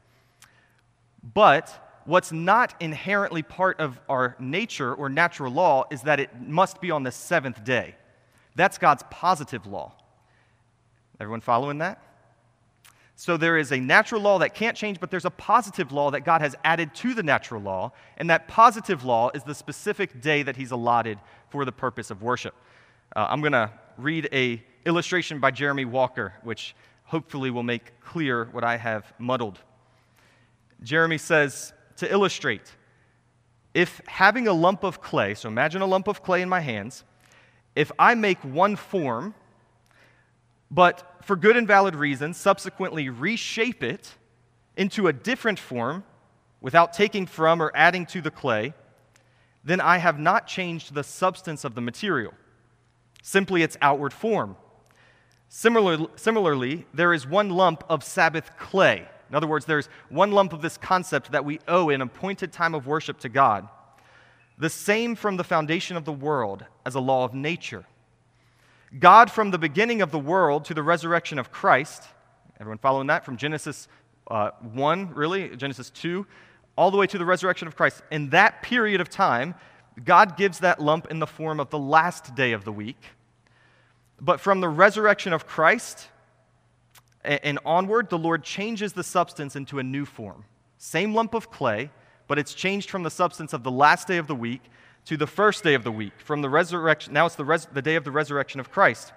But 1.34 2.00
what's 2.04 2.32
not 2.32 2.74
inherently 2.80 3.42
part 3.42 3.80
of 3.80 4.00
our 4.08 4.36
nature 4.38 4.92
or 4.92 5.08
natural 5.08 5.52
law 5.52 5.84
is 5.90 6.02
that 6.02 6.20
it 6.20 6.40
must 6.40 6.80
be 6.80 6.90
on 6.90 7.04
the 7.04 7.12
seventh 7.12 7.64
day. 7.64 7.94
That's 8.54 8.78
God's 8.78 9.02
positive 9.10 9.66
law. 9.66 9.92
Everyone 11.20 11.40
following 11.40 11.78
that? 11.78 12.02
So 13.14 13.36
there 13.36 13.56
is 13.56 13.70
a 13.72 13.78
natural 13.78 14.20
law 14.20 14.38
that 14.38 14.54
can't 14.54 14.76
change, 14.76 14.98
but 14.98 15.10
there's 15.10 15.24
a 15.24 15.30
positive 15.30 15.92
law 15.92 16.10
that 16.10 16.22
God 16.22 16.40
has 16.40 16.56
added 16.64 16.94
to 16.96 17.14
the 17.14 17.22
natural 17.22 17.60
law, 17.60 17.92
and 18.16 18.28
that 18.30 18.48
positive 18.48 19.04
law 19.04 19.30
is 19.34 19.44
the 19.44 19.54
specific 19.54 20.20
day 20.20 20.42
that 20.42 20.56
He's 20.56 20.72
allotted 20.72 21.18
for 21.50 21.64
the 21.64 21.72
purpose 21.72 22.10
of 22.10 22.22
worship. 22.22 22.54
Uh, 23.14 23.26
I'm 23.28 23.40
going 23.40 23.52
to 23.52 23.70
read 23.96 24.28
a 24.32 24.62
illustration 24.84 25.38
by 25.38 25.50
Jeremy 25.50 25.84
Walker, 25.84 26.34
which 26.42 26.74
hopefully 27.04 27.50
will 27.50 27.62
make 27.62 28.00
clear 28.00 28.46
what 28.52 28.64
I 28.64 28.76
have 28.76 29.12
muddled. 29.18 29.60
Jeremy 30.82 31.18
says 31.18 31.72
to 31.98 32.10
illustrate, 32.10 32.74
if 33.74 34.00
having 34.06 34.48
a 34.48 34.52
lump 34.52 34.82
of 34.82 35.00
clay, 35.00 35.34
so 35.34 35.48
imagine 35.48 35.82
a 35.82 35.86
lump 35.86 36.08
of 36.08 36.22
clay 36.22 36.42
in 36.42 36.48
my 36.48 36.60
hands, 36.60 37.04
if 37.74 37.90
I 37.98 38.14
make 38.14 38.38
one 38.44 38.76
form, 38.76 39.34
but 40.70 41.16
for 41.22 41.36
good 41.36 41.56
and 41.56 41.66
valid 41.66 41.94
reasons, 41.94 42.36
subsequently 42.36 43.08
reshape 43.08 43.82
it 43.82 44.14
into 44.76 45.06
a 45.06 45.12
different 45.12 45.58
form 45.58 46.04
without 46.60 46.92
taking 46.92 47.26
from 47.26 47.62
or 47.62 47.70
adding 47.74 48.06
to 48.06 48.20
the 48.20 48.30
clay, 48.30 48.74
then 49.64 49.80
I 49.80 49.98
have 49.98 50.18
not 50.18 50.46
changed 50.46 50.94
the 50.94 51.04
substance 51.04 51.64
of 51.64 51.74
the 51.74 51.80
material, 51.80 52.34
simply 53.22 53.62
its 53.62 53.76
outward 53.80 54.12
form. 54.12 54.56
Similar, 55.48 56.06
similarly, 56.16 56.86
there 56.94 57.12
is 57.12 57.26
one 57.26 57.50
lump 57.50 57.84
of 57.88 58.02
Sabbath 58.02 58.56
clay. 58.56 59.06
In 59.28 59.36
other 59.36 59.46
words, 59.46 59.66
there's 59.66 59.88
one 60.08 60.32
lump 60.32 60.52
of 60.52 60.62
this 60.62 60.76
concept 60.76 61.32
that 61.32 61.44
we 61.44 61.60
owe 61.68 61.90
an 61.90 62.00
appointed 62.00 62.52
time 62.52 62.74
of 62.74 62.86
worship 62.86 63.18
to 63.20 63.28
God. 63.28 63.68
The 64.58 64.70
same 64.70 65.14
from 65.14 65.36
the 65.36 65.44
foundation 65.44 65.96
of 65.96 66.04
the 66.04 66.12
world 66.12 66.64
as 66.84 66.94
a 66.94 67.00
law 67.00 67.24
of 67.24 67.34
nature. 67.34 67.84
God, 68.98 69.30
from 69.30 69.50
the 69.50 69.58
beginning 69.58 70.02
of 70.02 70.10
the 70.10 70.18
world 70.18 70.66
to 70.66 70.74
the 70.74 70.82
resurrection 70.82 71.38
of 71.38 71.50
Christ, 71.50 72.04
everyone 72.60 72.78
following 72.78 73.06
that 73.06 73.24
from 73.24 73.36
Genesis 73.36 73.88
uh, 74.30 74.50
1, 74.60 75.14
really, 75.14 75.56
Genesis 75.56 75.90
2, 75.90 76.26
all 76.76 76.90
the 76.90 76.96
way 76.96 77.06
to 77.06 77.18
the 77.18 77.24
resurrection 77.24 77.68
of 77.68 77.76
Christ. 77.76 78.02
In 78.10 78.30
that 78.30 78.62
period 78.62 79.00
of 79.00 79.08
time, 79.08 79.54
God 80.04 80.36
gives 80.36 80.60
that 80.60 80.80
lump 80.80 81.10
in 81.10 81.18
the 81.18 81.26
form 81.26 81.60
of 81.60 81.70
the 81.70 81.78
last 81.78 82.34
day 82.34 82.52
of 82.52 82.64
the 82.64 82.72
week. 82.72 82.98
But 84.20 84.40
from 84.40 84.60
the 84.60 84.68
resurrection 84.68 85.32
of 85.32 85.46
Christ 85.46 86.08
and 87.24 87.58
onward, 87.64 88.08
the 88.08 88.18
Lord 88.18 88.42
changes 88.42 88.92
the 88.92 89.04
substance 89.04 89.56
into 89.56 89.78
a 89.78 89.82
new 89.82 90.04
form. 90.04 90.44
Same 90.78 91.14
lump 91.14 91.34
of 91.34 91.50
clay, 91.50 91.90
but 92.32 92.38
it's 92.38 92.54
changed 92.54 92.88
from 92.88 93.02
the 93.02 93.10
substance 93.10 93.52
of 93.52 93.62
the 93.62 93.70
last 93.70 94.08
day 94.08 94.16
of 94.16 94.26
the 94.26 94.34
week 94.34 94.62
to 95.04 95.18
the 95.18 95.26
first 95.26 95.62
day 95.62 95.74
of 95.74 95.84
the 95.84 95.92
week. 95.92 96.14
From 96.16 96.40
the 96.40 96.48
resurrection, 96.48 97.12
now 97.12 97.26
it's 97.26 97.34
the, 97.34 97.44
res, 97.44 97.66
the 97.66 97.82
day 97.82 97.94
of 97.94 98.04
the 98.04 98.10
resurrection 98.10 98.58
of 98.58 98.70
Christ, 98.70 99.12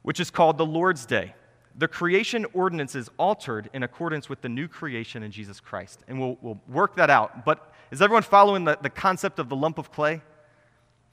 which 0.00 0.18
is 0.18 0.30
called 0.30 0.56
the 0.56 0.64
Lord's 0.64 1.04
Day 1.04 1.34
the 1.76 1.88
creation 1.88 2.46
ordinance 2.54 2.94
is 2.94 3.10
altered 3.18 3.68
in 3.74 3.82
accordance 3.82 4.30
with 4.30 4.40
the 4.40 4.48
new 4.48 4.68
creation 4.68 5.22
in 5.22 5.30
Jesus 5.30 5.60
Christ. 5.60 6.00
And 6.08 6.18
we'll, 6.18 6.38
we'll 6.40 6.60
work 6.66 6.96
that 6.96 7.10
out. 7.10 7.44
But 7.44 7.72
is 7.90 8.00
everyone 8.00 8.22
following 8.22 8.64
the, 8.64 8.78
the 8.80 8.90
concept 8.90 9.38
of 9.38 9.50
the 9.50 9.56
lump 9.56 9.76
of 9.76 9.92
clay? 9.92 10.22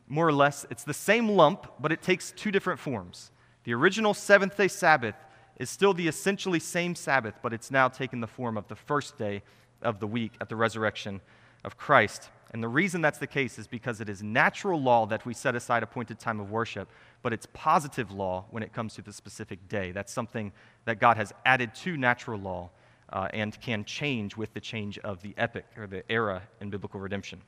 More 0.07 0.27
or 0.27 0.33
less, 0.33 0.65
it's 0.69 0.85
the 0.85 0.93
same 0.93 1.29
lump, 1.29 1.71
but 1.81 1.91
it 1.91 2.01
takes 2.01 2.31
two 2.31 2.51
different 2.51 2.79
forms. 2.79 3.31
The 3.65 3.73
original 3.73 4.13
seventh 4.13 4.57
day 4.57 4.69
Sabbath 4.69 5.15
is 5.57 5.69
still 5.69 5.93
the 5.93 6.07
essentially 6.07 6.59
same 6.59 6.95
Sabbath, 6.95 7.35
but 7.41 7.53
it's 7.53 7.69
now 7.69 7.89
taken 7.89 8.21
the 8.21 8.27
form 8.27 8.57
of 8.57 8.67
the 8.69 8.75
first 8.75 9.17
day 9.17 9.43
of 9.81 9.99
the 9.99 10.07
week 10.07 10.33
at 10.41 10.49
the 10.49 10.55
resurrection 10.55 11.21
of 11.63 11.77
Christ. 11.77 12.29
And 12.51 12.63
the 12.63 12.67
reason 12.67 13.01
that's 13.01 13.19
the 13.19 13.27
case 13.27 13.59
is 13.59 13.67
because 13.67 14.01
it 14.01 14.09
is 14.09 14.23
natural 14.23 14.81
law 14.81 15.05
that 15.05 15.25
we 15.25 15.33
set 15.33 15.55
aside 15.55 15.83
appointed 15.83 16.19
time 16.19 16.39
of 16.39 16.49
worship, 16.49 16.89
but 17.21 17.31
it's 17.31 17.47
positive 17.53 18.11
law 18.11 18.45
when 18.49 18.63
it 18.63 18.73
comes 18.73 18.95
to 18.95 19.01
the 19.01 19.13
specific 19.13 19.67
day. 19.69 19.91
That's 19.91 20.11
something 20.11 20.51
that 20.85 20.99
God 20.99 21.17
has 21.17 21.31
added 21.45 21.75
to 21.75 21.95
natural 21.95 22.39
law 22.39 22.71
uh, 23.11 23.27
and 23.33 23.59
can 23.61 23.85
change 23.85 24.35
with 24.35 24.53
the 24.53 24.59
change 24.59 24.97
of 24.99 25.21
the 25.21 25.33
epoch 25.37 25.65
or 25.77 25.85
the 25.85 26.09
era 26.11 26.41
in 26.59 26.69
biblical 26.69 26.99
redemption. 26.99 27.41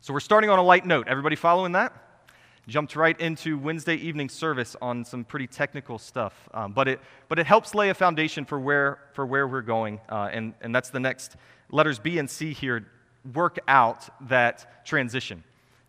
So 0.00 0.12
we're 0.12 0.20
starting 0.20 0.50
on 0.50 0.58
a 0.58 0.62
light 0.62 0.86
note. 0.86 1.06
Everybody 1.06 1.36
following 1.36 1.72
that? 1.72 1.92
Jumped 2.68 2.94
right 2.94 3.20
into 3.20 3.58
Wednesday 3.58 3.96
evening 3.96 4.28
service 4.28 4.76
on 4.80 5.04
some 5.04 5.24
pretty 5.24 5.48
technical 5.48 5.98
stuff, 5.98 6.48
um, 6.54 6.72
but, 6.72 6.86
it, 6.86 7.00
but 7.28 7.38
it 7.38 7.46
helps 7.46 7.74
lay 7.74 7.88
a 7.88 7.94
foundation 7.94 8.44
for 8.44 8.60
where, 8.60 9.00
for 9.14 9.26
where 9.26 9.48
we're 9.48 9.62
going, 9.62 10.00
uh, 10.08 10.28
and, 10.32 10.54
and 10.60 10.72
that's 10.74 10.90
the 10.90 11.00
next 11.00 11.36
letters 11.70 11.98
B 11.98 12.18
and 12.18 12.30
C 12.30 12.52
here 12.52 12.86
work 13.34 13.58
out 13.66 14.08
that 14.28 14.84
transition 14.86 15.42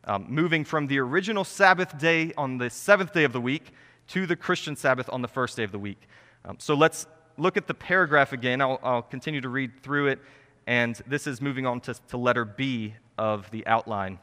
um, 0.06 0.26
moving 0.28 0.64
from 0.64 0.88
the 0.88 1.00
original 1.00 1.44
Sabbath 1.44 1.98
day 1.98 2.34
on 2.38 2.58
the 2.58 2.70
seventh 2.70 3.14
day 3.14 3.24
of 3.24 3.34
the 3.34 3.42
week 3.42 3.72
to 4.10 4.26
the 4.26 4.36
Christian 4.36 4.76
Sabbath 4.76 5.10
on 5.12 5.22
the 5.22 5.28
first 5.28 5.56
day 5.56 5.64
of 5.64 5.72
the 5.72 5.80
week. 5.80 6.08
Um, 6.46 6.58
so 6.60 6.74
let's 6.74 7.08
look 7.38 7.58
at 7.58 7.68
the 7.68 7.74
paragraph 7.74 8.34
again. 8.34 8.62
I'll, 8.62 8.80
I'll, 8.84 9.02
continue 9.02 9.42
to 9.42 9.50
read 9.50 9.82
through 9.82 10.08
it, 10.08 10.20
and 10.68 11.00
this 11.08 11.26
is 11.26 11.42
moving 11.42 11.66
on 11.66 11.80
to, 11.82 11.94
to 12.10 12.18
letter 12.18 12.46
B 12.46 12.96
of 13.18 13.50
the 13.52 13.66
outline. 13.66 14.20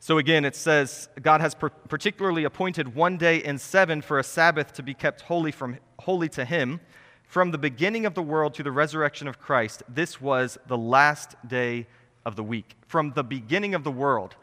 So 0.00 0.18
again, 0.18 0.44
it 0.44 0.54
says, 0.54 1.08
God 1.20 1.40
has 1.40 1.54
particularly 1.54 2.44
appointed 2.44 2.94
one 2.94 3.16
day 3.16 3.38
in 3.38 3.58
seven 3.58 4.00
for 4.00 4.18
a 4.18 4.24
Sabbath 4.24 4.72
to 4.74 4.82
be 4.82 4.94
kept 4.94 5.22
holy, 5.22 5.50
from, 5.50 5.78
holy 5.98 6.28
to 6.30 6.44
Him. 6.44 6.80
From 7.24 7.50
the 7.50 7.58
beginning 7.58 8.06
of 8.06 8.14
the 8.14 8.22
world 8.22 8.54
to 8.54 8.62
the 8.62 8.72
resurrection 8.72 9.28
of 9.28 9.38
Christ, 9.38 9.82
this 9.88 10.20
was 10.20 10.56
the 10.66 10.78
last 10.78 11.34
day 11.46 11.86
of 12.24 12.36
the 12.36 12.42
week, 12.42 12.76
from 12.86 13.12
the 13.12 13.24
beginning 13.24 13.74
of 13.74 13.84
the 13.84 13.90
world. 13.90 14.34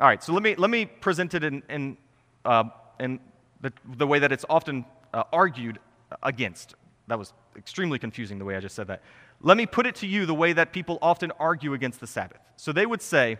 All 0.00 0.06
right, 0.06 0.22
so 0.22 0.32
let 0.32 0.42
me, 0.42 0.54
let 0.54 0.70
me 0.70 0.86
present 0.86 1.34
it 1.34 1.44
in, 1.44 1.62
in, 1.68 1.96
uh, 2.44 2.64
in 3.00 3.20
the, 3.60 3.72
the 3.96 4.06
way 4.06 4.18
that 4.18 4.32
it's 4.32 4.44
often 4.48 4.84
uh, 5.12 5.24
argued 5.32 5.78
against. 6.22 6.74
That 7.08 7.18
was 7.18 7.32
extremely 7.56 7.98
confusing 7.98 8.38
the 8.38 8.44
way 8.44 8.56
I 8.56 8.60
just 8.60 8.76
said 8.76 8.86
that. 8.86 9.02
Let 9.42 9.56
me 9.56 9.66
put 9.66 9.86
it 9.86 9.96
to 9.96 10.06
you 10.06 10.24
the 10.24 10.34
way 10.34 10.52
that 10.52 10.72
people 10.72 10.98
often 11.02 11.32
argue 11.38 11.74
against 11.74 12.00
the 12.00 12.06
Sabbath. 12.06 12.40
So 12.56 12.72
they 12.72 12.86
would 12.86 13.02
say 13.02 13.38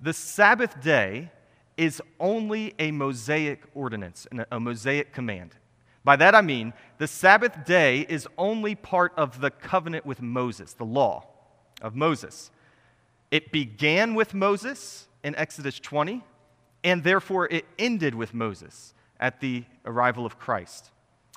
the 0.00 0.12
Sabbath 0.12 0.82
day 0.82 1.30
is 1.76 2.00
only 2.20 2.74
a 2.78 2.90
Mosaic 2.90 3.62
ordinance, 3.74 4.26
a 4.50 4.60
Mosaic 4.60 5.12
command. 5.12 5.56
By 6.04 6.16
that 6.16 6.34
I 6.34 6.42
mean 6.42 6.72
the 6.98 7.06
Sabbath 7.06 7.64
day 7.64 8.00
is 8.08 8.28
only 8.36 8.74
part 8.74 9.12
of 9.16 9.40
the 9.40 9.50
covenant 9.50 10.04
with 10.04 10.20
Moses, 10.20 10.74
the 10.74 10.84
law 10.84 11.26
of 11.80 11.96
Moses. 11.96 12.50
It 13.30 13.50
began 13.50 14.14
with 14.14 14.34
Moses 14.34 15.08
in 15.24 15.34
Exodus 15.34 15.80
20, 15.80 16.22
and 16.84 17.02
therefore 17.02 17.48
it 17.50 17.64
ended 17.78 18.14
with 18.14 18.34
Moses 18.34 18.94
at 19.18 19.40
the 19.40 19.64
arrival 19.86 20.26
of 20.26 20.38
Christ 20.38 20.90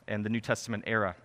and 0.07 0.23
the 0.23 0.29
New 0.29 0.41
Testament 0.41 0.83
era. 0.85 1.15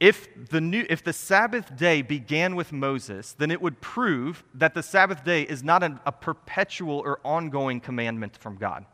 If 0.00 0.48
the, 0.48 0.62
new, 0.62 0.86
if 0.88 1.04
the 1.04 1.12
Sabbath 1.12 1.76
day 1.76 2.00
began 2.00 2.56
with 2.56 2.72
Moses, 2.72 3.34
then 3.34 3.50
it 3.50 3.60
would 3.60 3.82
prove 3.82 4.42
that 4.54 4.72
the 4.72 4.82
Sabbath 4.82 5.24
day 5.24 5.42
is 5.42 5.62
not 5.62 5.82
an, 5.82 6.00
a 6.06 6.12
perpetual 6.12 7.00
or 7.00 7.20
ongoing 7.22 7.80
commandment 7.80 8.34
from 8.38 8.56
God. 8.56 8.86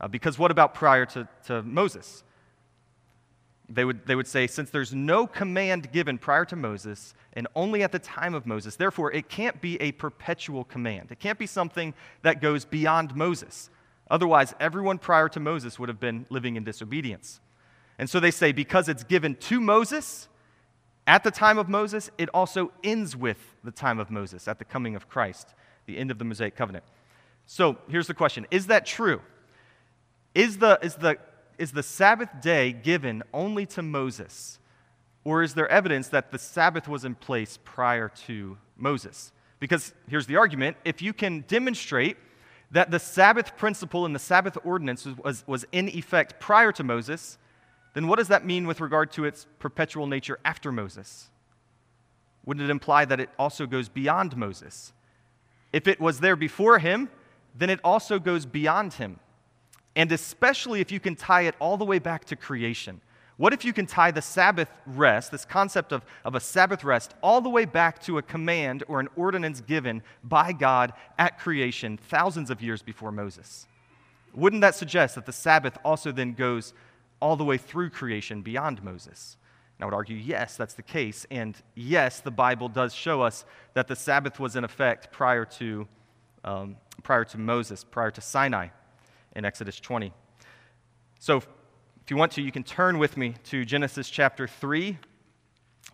Uh, 0.00 0.08
because 0.08 0.38
what 0.38 0.50
about 0.50 0.74
prior 0.74 1.04
to, 1.06 1.28
to 1.46 1.62
Moses? 1.62 2.24
They 3.68 3.84
would, 3.84 4.06
they 4.06 4.14
would 4.14 4.26
say, 4.26 4.46
since 4.46 4.70
there's 4.70 4.94
no 4.94 5.26
command 5.26 5.92
given 5.92 6.16
prior 6.16 6.46
to 6.46 6.56
Moses 6.56 7.12
and 7.34 7.46
only 7.54 7.82
at 7.82 7.92
the 7.92 7.98
time 7.98 8.32
of 8.32 8.46
Moses, 8.46 8.76
therefore 8.76 9.12
it 9.12 9.28
can't 9.28 9.60
be 9.60 9.78
a 9.82 9.92
perpetual 9.92 10.64
command. 10.64 11.12
It 11.12 11.18
can't 11.18 11.38
be 11.38 11.46
something 11.46 11.92
that 12.22 12.40
goes 12.40 12.64
beyond 12.64 13.14
Moses. 13.14 13.68
Otherwise, 14.10 14.54
everyone 14.58 14.98
prior 14.98 15.28
to 15.28 15.40
Moses 15.40 15.78
would 15.78 15.90
have 15.90 16.00
been 16.00 16.24
living 16.30 16.56
in 16.56 16.64
disobedience. 16.64 17.40
And 17.98 18.08
so 18.08 18.20
they 18.20 18.30
say, 18.30 18.52
because 18.52 18.88
it's 18.88 19.04
given 19.04 19.34
to 19.34 19.60
Moses 19.60 20.28
at 21.06 21.22
the 21.22 21.30
time 21.30 21.58
of 21.58 21.68
Moses, 21.68 22.10
it 22.18 22.28
also 22.30 22.72
ends 22.82 23.16
with 23.16 23.54
the 23.62 23.70
time 23.70 23.98
of 23.98 24.10
Moses 24.10 24.48
at 24.48 24.58
the 24.58 24.64
coming 24.64 24.96
of 24.96 25.08
Christ, 25.08 25.54
the 25.86 25.98
end 25.98 26.10
of 26.10 26.18
the 26.18 26.24
Mosaic 26.24 26.56
covenant. 26.56 26.84
So 27.46 27.78
here's 27.88 28.08
the 28.08 28.14
question 28.14 28.46
Is 28.50 28.66
that 28.66 28.86
true? 28.86 29.20
Is 30.34 30.58
the, 30.58 30.78
is 30.82 30.96
the 30.96 31.18
is 31.58 31.72
the 31.72 31.82
Sabbath 31.82 32.28
day 32.40 32.72
given 32.72 33.22
only 33.32 33.66
to 33.66 33.82
Moses? 33.82 34.58
Or 35.24 35.42
is 35.42 35.54
there 35.54 35.68
evidence 35.68 36.08
that 36.08 36.30
the 36.30 36.38
Sabbath 36.38 36.86
was 36.86 37.04
in 37.04 37.14
place 37.14 37.58
prior 37.64 38.08
to 38.26 38.58
Moses? 38.76 39.32
Because 39.58 39.92
here's 40.08 40.26
the 40.26 40.36
argument 40.36 40.76
if 40.84 41.02
you 41.02 41.12
can 41.12 41.44
demonstrate 41.48 42.16
that 42.70 42.90
the 42.90 42.98
Sabbath 42.98 43.56
principle 43.56 44.04
and 44.04 44.14
the 44.14 44.20
Sabbath 44.20 44.58
ordinance 44.64 45.06
was, 45.06 45.44
was 45.46 45.64
in 45.72 45.88
effect 45.88 46.40
prior 46.40 46.72
to 46.72 46.84
Moses, 46.84 47.38
then 47.96 48.06
what 48.06 48.18
does 48.18 48.28
that 48.28 48.44
mean 48.44 48.68
with 48.68 48.80
regard 48.80 49.10
to 49.12 49.24
its 49.24 49.48
perpetual 49.58 50.06
nature 50.06 50.38
after 50.44 50.70
Moses? 50.70 51.30
Wouldn't 52.44 52.64
it 52.64 52.70
imply 52.70 53.04
that 53.06 53.18
it 53.18 53.30
also 53.38 53.66
goes 53.66 53.88
beyond 53.88 54.36
Moses? 54.36 54.92
If 55.72 55.88
it 55.88 56.00
was 56.00 56.20
there 56.20 56.36
before 56.36 56.78
him, 56.78 57.10
then 57.58 57.70
it 57.70 57.80
also 57.82 58.20
goes 58.20 58.46
beyond 58.46 58.94
him 58.94 59.18
and 59.96 60.12
especially 60.12 60.80
if 60.80 60.92
you 60.92 61.00
can 61.00 61.16
tie 61.16 61.42
it 61.42 61.56
all 61.58 61.78
the 61.78 61.84
way 61.84 61.98
back 61.98 62.26
to 62.26 62.36
creation. 62.36 63.00
What 63.38 63.52
if 63.52 63.64
you 63.64 63.72
can 63.72 63.86
tie 63.86 64.10
the 64.10 64.22
Sabbath 64.22 64.68
rest, 64.86 65.30
this 65.32 65.44
concept 65.44 65.92
of, 65.92 66.04
of 66.24 66.34
a 66.34 66.40
Sabbath 66.40 66.84
rest, 66.84 67.14
all 67.22 67.40
the 67.40 67.48
way 67.48 67.64
back 67.64 68.00
to 68.02 68.18
a 68.18 68.22
command 68.22 68.84
or 68.88 69.00
an 69.00 69.08
ordinance 69.16 69.60
given 69.60 70.02
by 70.22 70.52
God 70.52 70.92
at 71.18 71.38
creation 71.38 71.96
thousands 71.96 72.50
of 72.50 72.62
years 72.62 72.82
before 72.82 73.10
Moses? 73.10 73.66
Wouldn't 74.34 74.62
that 74.62 74.74
suggest 74.74 75.14
that 75.14 75.26
the 75.26 75.32
Sabbath 75.32 75.78
also 75.82 76.12
then 76.12 76.34
goes 76.34 76.74
all 77.26 77.34
the 77.34 77.44
way 77.44 77.58
through 77.58 77.90
creation 77.90 78.40
beyond 78.40 78.84
Moses? 78.84 79.36
And 79.76 79.82
I 79.82 79.86
would 79.86 79.94
argue, 79.94 80.16
yes, 80.16 80.56
that's 80.56 80.74
the 80.74 80.82
case. 80.82 81.26
And 81.28 81.60
yes, 81.74 82.20
the 82.20 82.30
Bible 82.30 82.68
does 82.68 82.94
show 82.94 83.20
us 83.20 83.44
that 83.74 83.88
the 83.88 83.96
Sabbath 83.96 84.38
was 84.38 84.54
in 84.54 84.62
effect 84.62 85.10
prior 85.10 85.44
to, 85.44 85.88
um, 86.44 86.76
prior 87.02 87.24
to 87.24 87.36
Moses, 87.36 87.82
prior 87.82 88.12
to 88.12 88.20
Sinai 88.20 88.68
in 89.34 89.44
Exodus 89.44 89.80
20. 89.80 90.12
So, 91.18 91.38
if 91.38 92.10
you 92.12 92.16
want 92.16 92.30
to, 92.32 92.42
you 92.42 92.52
can 92.52 92.62
turn 92.62 92.96
with 92.98 93.16
me 93.16 93.34
to 93.46 93.64
Genesis 93.64 94.08
chapter 94.08 94.46
3. 94.46 94.96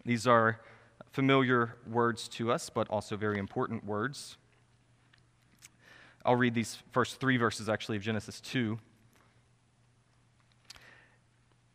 These 0.04 0.26
are 0.26 0.60
familiar 1.12 1.76
words 1.90 2.28
to 2.28 2.52
us, 2.52 2.68
but 2.68 2.86
also 2.90 3.16
very 3.16 3.38
important 3.38 3.86
words. 3.86 4.36
I'll 6.26 6.36
read 6.36 6.52
these 6.52 6.76
first 6.92 7.20
three 7.20 7.38
verses 7.38 7.70
actually 7.70 7.96
of 7.96 8.02
Genesis 8.02 8.38
2. 8.42 8.78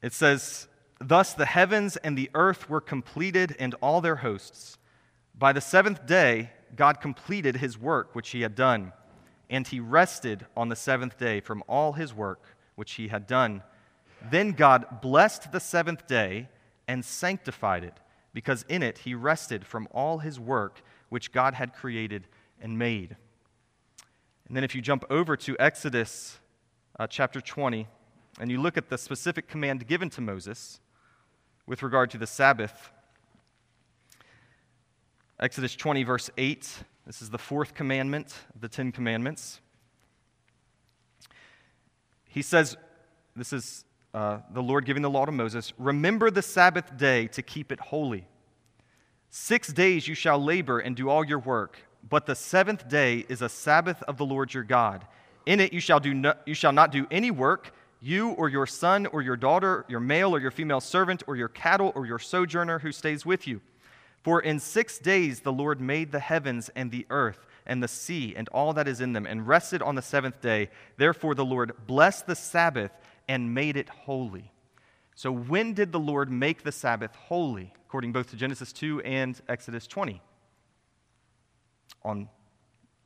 It 0.01 0.13
says, 0.13 0.67
Thus 0.99 1.33
the 1.33 1.45
heavens 1.45 1.97
and 1.97 2.17
the 2.17 2.29
earth 2.33 2.69
were 2.69 2.81
completed 2.81 3.55
and 3.59 3.75
all 3.75 4.01
their 4.01 4.17
hosts. 4.17 4.77
By 5.37 5.53
the 5.53 5.61
seventh 5.61 6.05
day, 6.05 6.51
God 6.75 6.99
completed 7.01 7.57
his 7.57 7.77
work 7.77 8.15
which 8.15 8.29
he 8.29 8.41
had 8.41 8.55
done, 8.55 8.93
and 9.49 9.67
he 9.67 9.79
rested 9.79 10.45
on 10.55 10.69
the 10.69 10.75
seventh 10.75 11.17
day 11.17 11.39
from 11.39 11.63
all 11.67 11.93
his 11.93 12.13
work 12.13 12.55
which 12.75 12.93
he 12.93 13.07
had 13.07 13.27
done. 13.27 13.63
Then 14.31 14.51
God 14.51 15.01
blessed 15.01 15.51
the 15.51 15.59
seventh 15.59 16.07
day 16.07 16.49
and 16.87 17.05
sanctified 17.05 17.83
it, 17.83 17.99
because 18.33 18.65
in 18.67 18.81
it 18.81 18.99
he 18.99 19.13
rested 19.13 19.65
from 19.65 19.87
all 19.91 20.19
his 20.19 20.39
work 20.39 20.81
which 21.09 21.31
God 21.31 21.53
had 21.53 21.73
created 21.73 22.27
and 22.61 22.77
made. 22.77 23.15
And 24.47 24.55
then 24.55 24.63
if 24.63 24.73
you 24.73 24.81
jump 24.81 25.05
over 25.09 25.37
to 25.37 25.55
Exodus 25.59 26.39
uh, 26.97 27.07
chapter 27.07 27.41
20, 27.41 27.87
and 28.39 28.51
you 28.51 28.61
look 28.61 28.77
at 28.77 28.89
the 28.89 28.97
specific 28.97 29.47
command 29.47 29.87
given 29.87 30.09
to 30.11 30.21
Moses 30.21 30.79
with 31.65 31.83
regard 31.83 32.11
to 32.11 32.17
the 32.17 32.27
Sabbath, 32.27 32.91
Exodus 35.39 35.75
20, 35.75 36.03
verse 36.03 36.29
8, 36.37 36.83
this 37.05 37.21
is 37.21 37.29
the 37.29 37.37
fourth 37.37 37.73
commandment 37.73 38.33
of 38.53 38.61
the 38.61 38.67
Ten 38.67 38.91
Commandments. 38.91 39.61
He 42.27 42.41
says, 42.41 42.75
This 43.35 43.53
is 43.53 43.85
uh, 44.13 44.39
the 44.51 44.61
Lord 44.61 44.85
giving 44.85 45.03
the 45.03 45.09
law 45.09 45.25
to 45.25 45.31
Moses 45.31 45.73
Remember 45.77 46.29
the 46.31 46.41
Sabbath 46.41 46.97
day 46.97 47.27
to 47.27 47.41
keep 47.41 47.71
it 47.71 47.79
holy. 47.79 48.27
Six 49.29 49.71
days 49.71 50.07
you 50.07 50.15
shall 50.15 50.41
labor 50.43 50.79
and 50.79 50.95
do 50.95 51.09
all 51.09 51.23
your 51.23 51.39
work, 51.39 51.77
but 52.07 52.25
the 52.25 52.35
seventh 52.35 52.87
day 52.87 53.25
is 53.29 53.41
a 53.41 53.49
Sabbath 53.49 54.01
of 54.03 54.17
the 54.17 54.25
Lord 54.25 54.53
your 54.53 54.63
God. 54.63 55.05
In 55.45 55.59
it 55.59 55.73
you 55.73 55.79
shall, 55.79 55.99
do 55.99 56.13
no, 56.13 56.33
you 56.45 56.53
shall 56.53 56.71
not 56.71 56.91
do 56.91 57.07
any 57.11 57.31
work, 57.31 57.73
you 57.99 58.29
or 58.31 58.49
your 58.49 58.67
son 58.67 59.05
or 59.07 59.21
your 59.21 59.37
daughter, 59.37 59.85
your 59.87 59.99
male 59.99 60.35
or 60.35 60.39
your 60.39 60.51
female 60.51 60.81
servant, 60.81 61.23
or 61.27 61.35
your 61.35 61.47
cattle 61.47 61.91
or 61.95 62.05
your 62.05 62.19
sojourner 62.19 62.79
who 62.79 62.91
stays 62.91 63.25
with 63.25 63.47
you. 63.47 63.61
For 64.23 64.41
in 64.41 64.59
six 64.59 64.97
days 64.97 65.41
the 65.41 65.53
Lord 65.53 65.79
made 65.79 66.11
the 66.11 66.19
heavens 66.19 66.69
and 66.75 66.91
the 66.91 67.05
earth 67.09 67.45
and 67.65 67.81
the 67.81 67.87
sea 67.87 68.33
and 68.35 68.47
all 68.49 68.73
that 68.73 68.87
is 68.87 69.01
in 69.01 69.13
them, 69.13 69.25
and 69.25 69.47
rested 69.47 69.81
on 69.81 69.95
the 69.95 70.01
seventh 70.01 70.41
day. 70.41 70.69
Therefore 70.97 71.35
the 71.35 71.45
Lord 71.45 71.73
blessed 71.85 72.27
the 72.27 72.35
Sabbath 72.35 72.91
and 73.27 73.53
made 73.53 73.75
it 73.75 73.89
holy. 73.89 74.51
So, 75.15 75.31
when 75.31 75.73
did 75.73 75.91
the 75.91 75.99
Lord 75.99 76.31
make 76.31 76.63
the 76.63 76.71
Sabbath 76.71 77.15
holy, 77.15 77.73
according 77.87 78.11
both 78.11 78.29
to 78.29 78.35
Genesis 78.35 78.71
2 78.71 79.01
and 79.01 79.39
Exodus 79.49 79.87
20? 79.87 80.21
On 82.03 82.29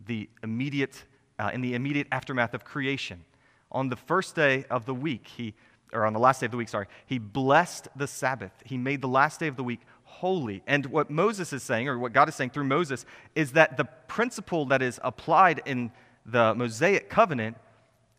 the 0.05 0.29
immediate, 0.43 1.05
uh, 1.39 1.51
in 1.53 1.61
the 1.61 1.73
immediate 1.73 2.07
aftermath 2.11 2.53
of 2.53 2.65
creation. 2.65 3.23
On 3.71 3.89
the 3.89 3.95
first 3.95 4.35
day 4.35 4.65
of 4.69 4.85
the 4.85 4.93
week, 4.93 5.27
he, 5.27 5.53
or 5.93 6.05
on 6.05 6.13
the 6.13 6.19
last 6.19 6.39
day 6.39 6.45
of 6.45 6.51
the 6.51 6.57
week, 6.57 6.69
sorry, 6.69 6.87
he 7.05 7.17
blessed 7.17 7.87
the 7.95 8.07
Sabbath. 8.07 8.51
He 8.65 8.77
made 8.77 9.01
the 9.01 9.07
last 9.07 9.39
day 9.39 9.47
of 9.47 9.55
the 9.55 9.63
week 9.63 9.81
holy. 10.03 10.61
And 10.67 10.85
what 10.87 11.09
Moses 11.09 11.53
is 11.53 11.63
saying, 11.63 11.87
or 11.87 11.97
what 11.97 12.13
God 12.13 12.29
is 12.29 12.35
saying 12.35 12.51
through 12.51 12.65
Moses, 12.65 13.05
is 13.33 13.53
that 13.53 13.77
the 13.77 13.85
principle 13.85 14.65
that 14.65 14.81
is 14.81 14.99
applied 15.03 15.61
in 15.65 15.91
the 16.25 16.53
Mosaic 16.53 17.09
covenant 17.09 17.57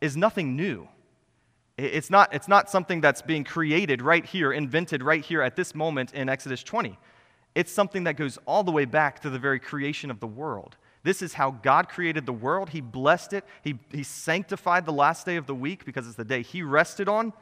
is 0.01 0.17
nothing 0.17 0.57
new. 0.57 0.89
It's 1.79 2.11
not, 2.11 2.35
it's 2.35 2.49
not 2.49 2.71
something 2.71 3.01
that's 3.01 3.23
being 3.23 3.45
created 3.45 4.03
right 4.03 4.25
here, 4.25 4.53
invented 4.53 5.03
right 5.03 5.25
here 5.25 5.43
at 5.43 5.57
this 5.57 5.75
moment 5.75 6.13
in 6.13 6.29
Exodus 6.29 6.63
20. 6.63 6.99
It's 7.55 7.73
something 7.73 8.05
that 8.05 8.17
goes 8.17 8.39
all 8.47 8.63
the 8.65 8.73
way 8.73 8.85
back 8.85 9.21
to 9.21 9.31
the 9.31 9.39
very 9.39 9.61
creation 9.61 10.11
of 10.11 10.21
the 10.21 10.27
world. 10.27 10.77
This 11.05 11.23
is 11.23 11.35
how 11.35 11.51
God 11.51 11.89
created 11.89 12.27
the 12.27 12.33
world. 12.33 12.71
He 12.71 12.81
blessed 12.81 13.33
it, 13.33 13.45
He, 13.63 13.79
he 13.91 14.03
sanctified 14.03 14.87
the 14.87 14.93
last 14.93 15.27
day 15.27 15.37
of 15.37 15.47
the 15.47 15.55
week 15.55 15.85
because 15.85 16.07
it's 16.07 16.17
the 16.17 16.25
day 16.25 16.43
He 16.43 16.63
rested 16.63 17.09
on. 17.09 17.33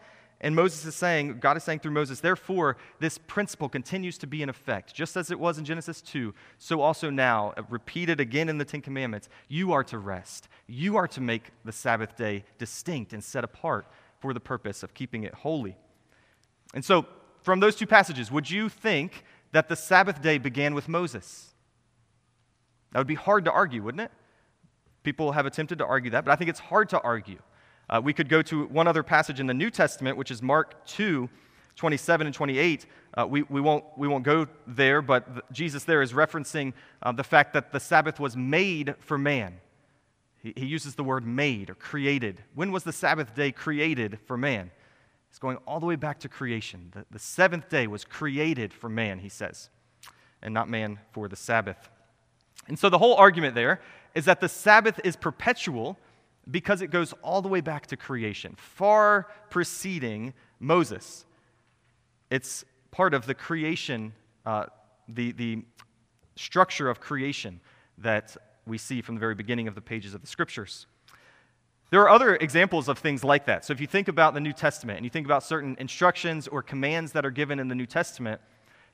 And 0.43 0.57
Moses 0.57 0.87
is 0.87 0.95
saying, 0.95 1.39
God 1.39 1.59
is 1.59 1.65
saying 1.65 1.81
through 1.81 1.91
Moses, 1.91 2.21
therefore, 2.21 2.79
this 2.99 3.19
principle 3.19 3.69
continues 3.69 4.17
to 4.19 4.27
be 4.27 4.43
in 4.43 4.49
effect. 4.49 4.95
Just 4.95 5.17
as 5.17 5.31
it 5.31 5.39
was 5.39 5.59
in 5.59 5.67
Genesis 5.67 6.01
2, 6.01 6.33
so 6.57 6.81
also 6.81 7.11
now, 7.11 7.53
repeated 7.69 8.21
again 8.21 8.49
in 8.49 8.57
the 8.57 8.65
Ten 8.65 8.81
Commandments, 8.81 9.29
you 9.49 9.73
are 9.73 9.85
to 9.85 9.99
rest. 9.99 10.49
You 10.67 10.97
are 10.97 11.07
to 11.09 11.21
make 11.21 11.51
the 11.67 11.73
Sabbath 11.73 12.17
day 12.17 12.45
distinct 12.57 13.13
and 13.13 13.23
set 13.23 13.45
apart 13.45 13.87
for 14.19 14.33
the 14.33 14.41
purpose 14.41 14.83
of 14.83 14.95
keeping 14.95 15.25
it 15.25 15.35
holy. 15.35 15.77
And 16.73 16.83
so, 16.83 17.07
from 17.43 17.61
those 17.61 17.77
two 17.77 17.87
passages, 17.87 18.31
would 18.31 18.51
you 18.51 18.71
think 18.71 19.25
that 19.53 19.69
the 19.69 19.77
Sabbath 19.77 20.23
day 20.23 20.39
began 20.39 20.75
with 20.75 20.89
Moses? 20.89 21.50
That 22.93 22.99
would 22.99 23.07
be 23.07 23.15
hard 23.15 23.45
to 23.45 23.53
argue, 23.53 23.83
wouldn't 23.83 24.03
it? 24.03 24.11
People 25.03 25.33
have 25.33 25.47
attempted 25.47 25.79
to 25.79 25.87
argue 25.87 26.11
that, 26.11 26.25
but 26.25 26.33
I 26.33 26.37
think 26.37 26.51
it's 26.51 26.61
hard 26.61 26.89
to 26.91 27.01
argue. 27.01 27.39
Uh, 27.89 28.01
we 28.03 28.13
could 28.13 28.29
go 28.29 28.43
to 28.43 28.67
one 28.67 28.87
other 28.87 29.03
passage 29.03 29.41
in 29.41 29.47
the 29.47 29.55
New 29.55 29.71
Testament, 29.71 30.17
which 30.17 30.31
is 30.31 30.43
Mark 30.43 30.87
2, 30.87 31.29
27 31.77 32.27
and 32.27 32.35
28. 32.35 32.87
Uh, 33.15 33.27
we, 33.27 33.43
we, 33.43 33.61
won't, 33.61 33.85
we 33.97 34.07
won't 34.07 34.25
go 34.25 34.47
there, 34.67 35.03
but 35.03 35.35
the, 35.35 35.43
Jesus 35.51 35.85
there 35.85 36.03
is 36.03 36.13
referencing 36.13 36.73
uh, 37.03 37.11
the 37.13 37.25
fact 37.25 37.53
that 37.55 37.73
the 37.73 37.81
Sabbath 37.81 38.21
was 38.21 38.37
made 38.37 38.95
for 39.01 39.19
man. 39.19 39.61
He, 40.43 40.53
he 40.57 40.67
uses 40.67 40.95
the 40.95 41.05
word 41.05 41.27
made 41.27 41.71
or 41.71 41.75
created. 41.75 42.45
When 42.55 42.71
was 42.71 42.85
the 42.85 42.93
Sabbath 42.93 43.35
day 43.35 43.51
created 43.51 44.19
for 44.27 44.37
man? 44.37 44.71
It's 45.31 45.39
going 45.39 45.57
all 45.67 45.81
the 45.81 45.87
way 45.87 45.97
back 45.97 46.21
to 46.21 46.29
creation. 46.29 46.91
The, 46.93 47.07
the 47.11 47.19
seventh 47.19 47.69
day 47.69 47.87
was 47.87 48.05
created 48.05 48.73
for 48.73 48.89
man, 48.89 49.21
he 49.21 49.29
says, 49.29 49.71
and 50.43 50.53
not 50.53 50.69
man 50.69 50.99
for 51.13 51.29
the 51.29 51.37
Sabbath. 51.37 51.89
And 52.69 52.79
so 52.79 52.89
the 52.89 52.99
whole 52.99 53.15
argument 53.17 53.55
there 53.55 53.81
is 54.15 54.25
that 54.27 54.41
the 54.41 54.49
Sabbath 54.49 55.01
is 55.05 55.17
perpetual 55.17 55.99
because 56.51 56.83
it 56.83 56.89
goes 56.89 57.13
all 57.23 57.43
the 57.43 57.49
way 57.49 57.61
back 57.61 57.87
to 57.89 57.97
creation, 57.97 58.55
far 58.57 59.29
preceding 59.51 60.33
Moses. 60.59 61.25
It's 62.31 62.65
part 62.91 63.15
of 63.15 63.27
the 63.27 63.35
creation, 63.35 64.13
uh, 64.47 64.67
the, 65.09 65.33
the 65.33 65.63
structure 66.37 66.89
of 66.89 67.01
creation 67.01 67.61
that 67.99 68.37
we 68.67 68.79
see 68.79 69.03
from 69.03 69.17
the 69.17 69.21
very 69.21 69.35
beginning 69.35 69.69
of 69.69 69.75
the 69.75 69.81
pages 69.81 70.15
of 70.15 70.21
the 70.21 70.27
scriptures. 70.27 70.87
There 71.91 72.01
are 72.01 72.09
other 72.09 72.37
examples 72.37 72.89
of 72.89 72.99
things 72.99 73.25
like 73.25 73.47
that. 73.47 73.65
So 73.65 73.73
if 73.73 73.81
you 73.81 73.87
think 73.87 74.07
about 74.07 74.33
the 74.35 74.41
New 74.41 74.53
Testament 74.53 74.99
and 74.99 75.05
you 75.05 75.11
think 75.11 75.27
about 75.27 75.43
certain 75.43 75.77
instructions 75.81 76.47
or 76.47 76.63
commands 76.63 77.13
that 77.13 77.27
are 77.27 77.33
given 77.33 77.59
in 77.59 77.67
the 77.67 77.75
New 77.75 77.87
Testament, 77.87 78.41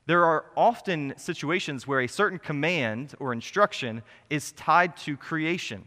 there 0.07 0.23
are 0.23 0.45
often 0.55 1.13
situations 1.17 1.85
where 1.85 1.99
a 1.99 2.07
certain 2.07 2.39
command 2.39 3.13
or 3.19 3.33
instruction 3.33 4.01
is 4.29 4.53
tied 4.53 4.95
to 4.97 5.17
creation. 5.17 5.85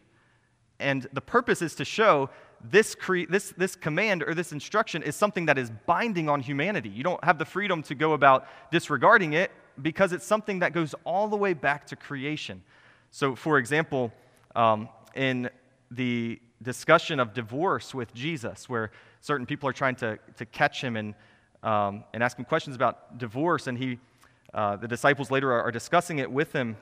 And 0.79 1.07
the 1.15 1.23
purpose 1.23 1.63
is 1.63 1.75
to 1.77 1.87
show 1.87 2.29
this, 2.63 2.95
cre- 2.95 3.25
this, 3.31 3.55
this 3.57 3.75
command 3.75 4.23
or 4.23 4.35
this 4.35 4.53
instruction 4.53 5.03
is 5.03 5.17
something 5.17 5.47
that 5.47 5.57
is 5.57 5.71
binding 5.87 6.29
on 6.29 6.41
humanity. 6.41 6.91
You 6.91 7.03
don't 7.03 7.25
have 7.25 7.39
the 7.39 7.47
freedom 7.47 7.83
to 7.85 7.95
go 7.95 8.13
about 8.13 8.47
disregarding 8.71 9.33
it 9.33 9.51
because 9.81 10.13
it's 10.13 10.27
something 10.27 10.59
that 10.59 10.75
goes 10.75 10.95
all 11.05 11.29
the 11.29 11.37
way 11.37 11.55
back 11.55 11.87
to 11.87 11.97
creation. 11.97 12.63
So, 13.11 13.35
for 13.35 13.59
example, 13.59 14.13
um, 14.55 14.91
in 15.15 15.49
the 15.91 16.39
discussion 16.63 17.21
of 17.21 17.33
divorce 17.33 17.95
with 17.95 18.13
Jesus, 18.13 18.69
where 18.69 18.91
certain 19.23 19.47
people 19.47 19.67
are 19.67 19.73
trying 19.73 19.97
to, 19.97 20.19
to 20.37 20.45
catch 20.45 20.85
him 20.85 20.97
and, 20.97 21.15
um, 21.63 22.05
and 22.13 22.23
ask 22.23 22.39
him 22.39 22.45
questions 22.45 22.77
about 22.77 23.17
divorce, 23.17 23.67
and 23.67 23.79
he, 23.79 23.99
uh, 24.53 24.77
the 24.77 24.89
disciples 24.89 25.31
later 25.31 25.53
are, 25.53 25.63
are 25.63 25.71
discussing 25.71 26.19
it 26.19 26.31
with 26.31 26.53
him, 26.53 26.77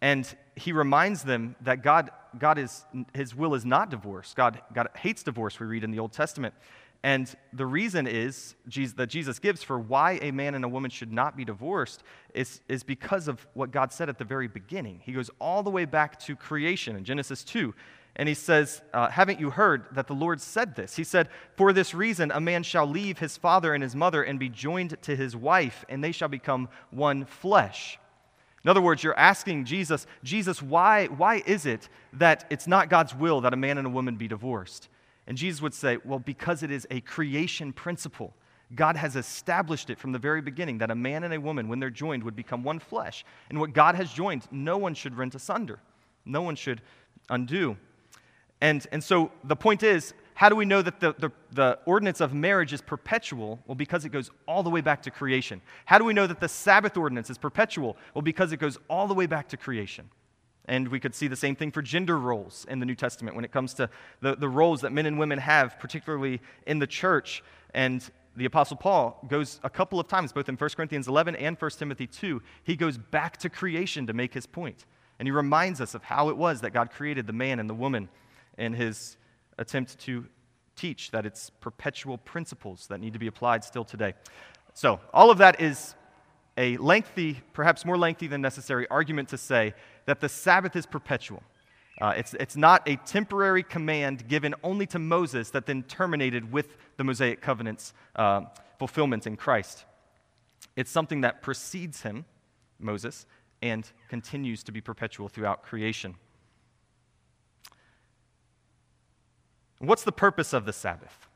and 0.00 0.32
he 0.56 0.72
reminds 0.72 1.22
them 1.22 1.56
that 1.62 1.82
God, 1.82 2.10
God 2.38 2.58
is, 2.58 2.84
his 3.14 3.34
will 3.34 3.54
is 3.54 3.64
not 3.64 3.90
divorce. 3.90 4.34
God, 4.34 4.60
God 4.72 4.88
hates 4.96 5.22
divorce, 5.22 5.60
we 5.60 5.66
read 5.66 5.84
in 5.84 5.90
the 5.90 5.98
Old 5.98 6.12
Testament. 6.12 6.54
And 7.02 7.34
the 7.54 7.64
reason 7.64 8.06
is 8.06 8.54
Jesus, 8.68 8.94
that 8.96 9.06
Jesus 9.06 9.38
gives 9.38 9.62
for 9.62 9.78
why 9.78 10.18
a 10.20 10.32
man 10.32 10.54
and 10.54 10.64
a 10.64 10.68
woman 10.68 10.90
should 10.90 11.12
not 11.12 11.34
be 11.34 11.46
divorced 11.46 12.02
is, 12.34 12.60
is 12.68 12.82
because 12.82 13.26
of 13.26 13.46
what 13.54 13.70
God 13.70 13.92
said 13.92 14.10
at 14.10 14.18
the 14.18 14.24
very 14.24 14.48
beginning. 14.48 15.00
He 15.02 15.12
goes 15.12 15.30
all 15.38 15.62
the 15.62 15.70
way 15.70 15.86
back 15.86 16.18
to 16.20 16.36
creation 16.36 16.96
in 16.96 17.04
Genesis 17.04 17.42
2. 17.42 17.74
And 18.16 18.28
he 18.28 18.34
says, 18.34 18.82
uh, 18.92 19.08
Haven't 19.08 19.40
you 19.40 19.50
heard 19.50 19.84
that 19.92 20.06
the 20.06 20.14
Lord 20.14 20.40
said 20.40 20.74
this? 20.74 20.96
He 20.96 21.04
said, 21.04 21.28
For 21.56 21.72
this 21.72 21.94
reason, 21.94 22.30
a 22.30 22.40
man 22.40 22.62
shall 22.62 22.86
leave 22.86 23.18
his 23.18 23.36
father 23.36 23.72
and 23.74 23.82
his 23.82 23.94
mother 23.94 24.22
and 24.22 24.38
be 24.38 24.48
joined 24.48 25.00
to 25.02 25.16
his 25.16 25.36
wife, 25.36 25.84
and 25.88 26.02
they 26.02 26.12
shall 26.12 26.28
become 26.28 26.68
one 26.90 27.24
flesh. 27.24 27.98
In 28.62 28.68
other 28.68 28.82
words, 28.82 29.02
you're 29.02 29.18
asking 29.18 29.64
Jesus, 29.64 30.06
Jesus, 30.22 30.60
why, 30.60 31.06
why 31.06 31.42
is 31.46 31.64
it 31.64 31.88
that 32.14 32.44
it's 32.50 32.66
not 32.66 32.90
God's 32.90 33.14
will 33.14 33.40
that 33.40 33.54
a 33.54 33.56
man 33.56 33.78
and 33.78 33.86
a 33.86 33.90
woman 33.90 34.16
be 34.16 34.28
divorced? 34.28 34.88
And 35.26 35.38
Jesus 35.38 35.62
would 35.62 35.74
say, 35.74 35.98
Well, 36.04 36.18
because 36.18 36.62
it 36.62 36.70
is 36.70 36.86
a 36.90 37.00
creation 37.00 37.72
principle. 37.72 38.34
God 38.74 38.96
has 38.96 39.16
established 39.16 39.90
it 39.90 39.98
from 39.98 40.12
the 40.12 40.18
very 40.18 40.40
beginning 40.40 40.78
that 40.78 40.92
a 40.92 40.94
man 40.94 41.24
and 41.24 41.34
a 41.34 41.40
woman, 41.40 41.68
when 41.68 41.80
they're 41.80 41.90
joined, 41.90 42.22
would 42.22 42.36
become 42.36 42.62
one 42.62 42.78
flesh. 42.78 43.24
And 43.48 43.58
what 43.58 43.72
God 43.72 43.96
has 43.96 44.12
joined, 44.12 44.46
no 44.52 44.78
one 44.78 44.94
should 44.94 45.16
rent 45.16 45.34
asunder, 45.34 45.80
no 46.24 46.42
one 46.42 46.54
should 46.54 46.82
undo. 47.28 47.76
And, 48.60 48.86
and 48.92 49.02
so 49.02 49.30
the 49.44 49.56
point 49.56 49.82
is, 49.82 50.12
how 50.34 50.48
do 50.48 50.56
we 50.56 50.64
know 50.64 50.80
that 50.80 51.00
the, 51.00 51.14
the, 51.18 51.30
the, 51.52 51.78
ordinance 51.84 52.20
of 52.20 52.32
marriage 52.32 52.72
is 52.72 52.80
perpetual? 52.80 53.58
Well, 53.66 53.74
because 53.74 54.04
it 54.04 54.08
goes 54.08 54.30
all 54.46 54.62
the 54.62 54.70
way 54.70 54.80
back 54.80 55.02
to 55.02 55.10
creation. 55.10 55.60
How 55.84 55.98
do 55.98 56.04
we 56.04 56.14
know 56.14 56.26
that 56.26 56.40
the 56.40 56.48
Sabbath 56.48 56.96
ordinance 56.96 57.28
is 57.28 57.36
perpetual? 57.36 57.96
Well, 58.14 58.22
because 58.22 58.52
it 58.52 58.56
goes 58.56 58.78
all 58.88 59.06
the 59.06 59.14
way 59.14 59.26
back 59.26 59.48
to 59.48 59.58
creation. 59.58 60.08
And 60.66 60.88
we 60.88 61.00
could 61.00 61.14
see 61.14 61.26
the 61.26 61.36
same 61.36 61.56
thing 61.56 61.70
for 61.70 61.82
gender 61.82 62.18
roles 62.18 62.66
in 62.70 62.80
the 62.80 62.86
New 62.86 62.94
Testament 62.94 63.34
when 63.34 63.44
it 63.44 63.52
comes 63.52 63.74
to 63.74 63.90
the, 64.20 64.34
the 64.36 64.48
roles 64.48 64.82
that 64.82 64.92
men 64.92 65.04
and 65.04 65.18
women 65.18 65.38
have, 65.38 65.78
particularly 65.78 66.40
in 66.66 66.78
the 66.78 66.86
church. 66.86 67.42
And 67.74 68.08
the 68.36 68.44
Apostle 68.44 68.76
Paul 68.76 69.22
goes 69.28 69.60
a 69.62 69.70
couple 69.70 70.00
of 70.00 70.08
times, 70.08 70.32
both 70.32 70.48
in 70.48 70.56
1 70.56 70.70
Corinthians 70.70 71.08
11 71.08 71.36
and 71.36 71.56
1 71.58 71.70
Timothy 71.72 72.06
2, 72.06 72.40
he 72.62 72.76
goes 72.76 72.96
back 72.96 73.36
to 73.38 73.50
creation 73.50 74.06
to 74.06 74.12
make 74.12 74.32
his 74.32 74.46
point. 74.46 74.86
And 75.18 75.26
he 75.26 75.32
reminds 75.32 75.82
us 75.82 75.94
of 75.94 76.04
how 76.04 76.30
it 76.30 76.36
was 76.36 76.62
that 76.62 76.72
God 76.72 76.90
created 76.90 77.26
the 77.26 77.32
man 77.34 77.58
and 77.58 77.68
the 77.68 77.74
woman 77.74 78.08
in 78.60 78.74
his 78.74 79.16
attempt 79.58 79.98
to 80.00 80.26
teach 80.76 81.10
that 81.10 81.26
it's 81.26 81.50
perpetual 81.50 82.18
principles 82.18 82.86
that 82.86 83.00
need 83.00 83.12
to 83.12 83.18
be 83.18 83.26
applied 83.26 83.64
still 83.64 83.84
today. 83.84 84.14
So, 84.74 85.00
all 85.12 85.30
of 85.30 85.38
that 85.38 85.60
is 85.60 85.94
a 86.56 86.76
lengthy, 86.76 87.40
perhaps 87.52 87.84
more 87.84 87.98
lengthy 87.98 88.26
than 88.26 88.40
necessary, 88.40 88.86
argument 88.88 89.28
to 89.30 89.38
say 89.38 89.74
that 90.06 90.20
the 90.20 90.28
Sabbath 90.28 90.76
is 90.76 90.86
perpetual. 90.86 91.42
Uh, 92.00 92.14
it's, 92.16 92.34
it's 92.34 92.56
not 92.56 92.86
a 92.88 92.96
temporary 92.96 93.62
command 93.62 94.26
given 94.26 94.54
only 94.62 94.86
to 94.86 94.98
Moses 94.98 95.50
that 95.50 95.66
then 95.66 95.82
terminated 95.82 96.50
with 96.50 96.76
the 96.96 97.04
Mosaic 97.04 97.40
covenant's 97.42 97.92
uh, 98.16 98.42
fulfillment 98.78 99.26
in 99.26 99.36
Christ. 99.36 99.84
It's 100.76 100.90
something 100.90 101.22
that 101.22 101.42
precedes 101.42 102.02
him, 102.02 102.24
Moses, 102.78 103.26
and 103.60 103.90
continues 104.08 104.62
to 104.64 104.72
be 104.72 104.80
perpetual 104.80 105.28
throughout 105.28 105.62
creation. 105.62 106.14
What's 109.82 110.04
the 110.04 110.12
purpose 110.12 110.52
of 110.52 110.66
the 110.66 110.74
Sabbath? 110.74 111.26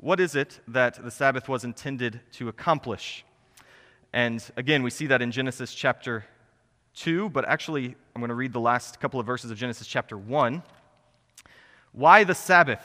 What 0.00 0.18
is 0.18 0.34
it 0.34 0.60
that 0.66 1.04
the 1.04 1.10
Sabbath 1.10 1.46
was 1.46 1.62
intended 1.62 2.20
to 2.32 2.48
accomplish? 2.48 3.22
And 4.14 4.42
again, 4.56 4.82
we 4.82 4.88
see 4.88 5.06
that 5.08 5.20
in 5.20 5.30
Genesis 5.30 5.74
chapter 5.74 6.24
2, 6.94 7.28
but 7.28 7.46
actually, 7.46 7.94
I'm 8.14 8.22
going 8.22 8.30
to 8.30 8.34
read 8.34 8.54
the 8.54 8.60
last 8.60 8.98
couple 8.98 9.20
of 9.20 9.26
verses 9.26 9.50
of 9.50 9.58
Genesis 9.58 9.86
chapter 9.86 10.16
1. 10.16 10.62
Why 11.92 12.24
the 12.24 12.34
Sabbath? 12.34 12.82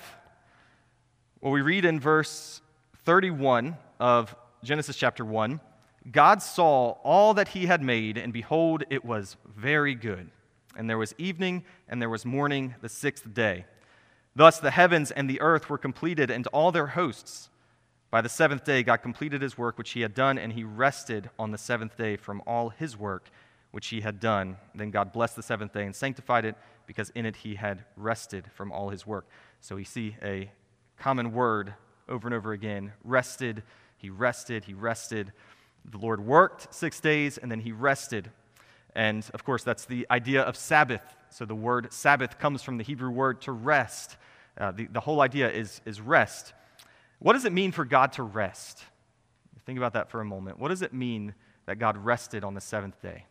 Well, 1.40 1.54
we 1.54 1.62
read 1.62 1.86
in 1.86 1.98
verse 1.98 2.60
31 3.06 3.78
of 3.98 4.36
Genesis 4.62 4.98
chapter 4.98 5.24
1 5.24 5.62
God 6.12 6.42
saw 6.42 6.98
all 7.04 7.34
that 7.36 7.50
he 7.50 7.68
had 7.68 7.82
made, 7.82 8.18
and 8.18 8.34
behold, 8.34 8.84
it 8.90 9.06
was 9.06 9.38
very 9.46 9.96
good. 9.96 10.32
And 10.76 10.90
there 10.90 10.98
was 10.98 11.16
evening, 11.18 11.64
and 11.88 12.02
there 12.02 12.10
was 12.10 12.26
morning 12.26 12.76
the 12.82 12.90
sixth 12.90 13.34
day. 13.34 13.66
Thus 14.36 14.60
the 14.60 14.72
heavens 14.72 15.12
and 15.12 15.30
the 15.30 15.42
earth 15.42 15.70
were 15.70 15.78
completed, 15.78 16.30
and 16.30 16.48
all 16.48 16.72
their 16.72 16.88
hosts. 16.88 17.50
By 18.10 18.22
the 18.22 18.30
seventh 18.30 18.64
day, 18.66 18.84
God 18.84 18.98
completed 18.98 19.42
his 19.42 19.58
work 19.58 19.78
which 19.78 19.92
he 19.92 20.02
had 20.02 20.14
done, 20.14 20.38
and 20.38 20.54
he 20.54 20.64
rested 20.64 21.30
on 21.40 21.52
the 21.52 21.58
seventh 21.58 21.98
day 21.98 22.18
from 22.18 22.42
all 22.46 22.70
his 22.70 22.98
work 22.98 23.30
which 23.72 23.88
he 23.88 24.02
had 24.02 24.20
done. 24.20 24.58
Then 24.76 24.92
God 24.92 25.14
blessed 25.14 25.38
the 25.38 25.44
seventh 25.44 25.74
day 25.74 25.86
and 25.86 25.96
sanctified 25.96 26.46
it, 26.46 26.56
because 26.88 27.10
in 27.12 27.26
it 27.26 27.38
he 27.38 27.56
had 27.56 27.86
rested 27.96 28.46
from 28.54 28.72
all 28.72 28.90
his 28.90 29.08
work. 29.08 29.28
So 29.62 29.76
we 29.76 29.86
see 29.86 30.18
a 30.22 30.52
common 30.98 31.32
word 31.32 31.74
over 32.10 32.28
and 32.28 32.36
over 32.36 32.52
again 32.52 32.94
rested, 33.04 33.64
he 33.98 34.10
rested, 34.10 34.66
he 34.66 34.74
rested. 34.74 35.32
The 35.86 35.98
Lord 35.98 36.20
worked 36.20 36.74
six 36.74 37.00
days, 37.00 37.38
and 37.38 37.50
then 37.50 37.62
he 37.62 37.72
rested. 37.72 38.30
And 38.94 39.26
of 39.34 39.46
course, 39.46 39.64
that's 39.64 39.86
the 39.86 40.06
idea 40.12 40.42
of 40.42 40.58
Sabbath. 40.58 41.16
So 41.32 41.46
the 41.46 41.56
word 41.56 41.92
Sabbath 41.94 42.38
comes 42.38 42.62
from 42.62 42.78
the 42.78 42.84
Hebrew 42.84 43.10
word 43.10 43.42
to 43.42 43.52
rest. 43.52 44.18
Uh, 44.58 44.72
the, 44.72 44.88
the 44.88 45.00
whole 45.00 45.22
idea 45.22 45.50
is, 45.50 45.82
is 45.86 46.02
rest. 46.02 46.54
What 47.20 47.34
does 47.34 47.46
it 47.46 47.54
mean 47.54 47.72
for 47.72 47.86
God 47.86 48.12
to 48.14 48.24
rest? 48.24 48.84
Think 49.66 49.78
about 49.78 49.94
that 49.94 50.10
for 50.10 50.20
a 50.20 50.26
moment. 50.26 50.60
What 50.60 50.70
does 50.70 50.82
it 50.82 50.94
mean 50.94 51.34
that 51.68 51.80
God 51.80 51.98
rested 51.98 52.44
on 52.44 52.54
the 52.54 52.62
seventh 52.62 53.02
day? 53.02 53.26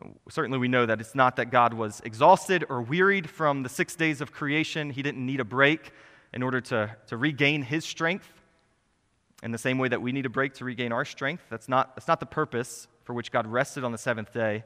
Uh, 0.00 0.08
certainly, 0.28 0.58
we 0.58 0.68
know 0.68 0.84
that 0.84 1.00
it's 1.00 1.14
not 1.14 1.36
that 1.36 1.50
God 1.50 1.72
was 1.72 2.02
exhausted 2.04 2.64
or 2.68 2.82
wearied 2.82 3.30
from 3.30 3.62
the 3.62 3.68
six 3.70 3.96
days 3.96 4.20
of 4.20 4.32
creation. 4.32 4.90
He 4.90 5.02
didn't 5.02 5.24
need 5.24 5.40
a 5.40 5.44
break 5.44 5.92
in 6.34 6.42
order 6.42 6.60
to, 6.60 6.94
to 7.06 7.16
regain 7.16 7.62
his 7.62 7.86
strength 7.86 8.28
in 9.42 9.52
the 9.52 9.58
same 9.58 9.78
way 9.78 9.88
that 9.88 10.02
we 10.02 10.12
need 10.12 10.26
a 10.26 10.30
break 10.30 10.52
to 10.54 10.64
regain 10.64 10.92
our 10.92 11.04
strength. 11.04 11.44
That's 11.48 11.68
not, 11.68 11.96
that's 11.96 12.08
not 12.08 12.20
the 12.20 12.26
purpose 12.26 12.88
for 13.04 13.14
which 13.14 13.30
God 13.30 13.46
rested 13.46 13.84
on 13.84 13.92
the 13.92 13.98
seventh 13.98 14.32
day. 14.32 14.64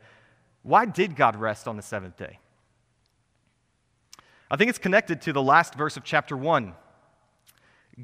Why 0.62 0.84
did 0.84 1.16
God 1.16 1.36
rest 1.36 1.66
on 1.66 1.76
the 1.76 1.82
seventh 1.82 2.16
day? 2.16 2.38
I 4.50 4.56
think 4.56 4.68
it's 4.68 4.78
connected 4.78 5.22
to 5.22 5.32
the 5.32 5.42
last 5.42 5.74
verse 5.74 5.96
of 5.96 6.04
chapter 6.04 6.36
1 6.36 6.74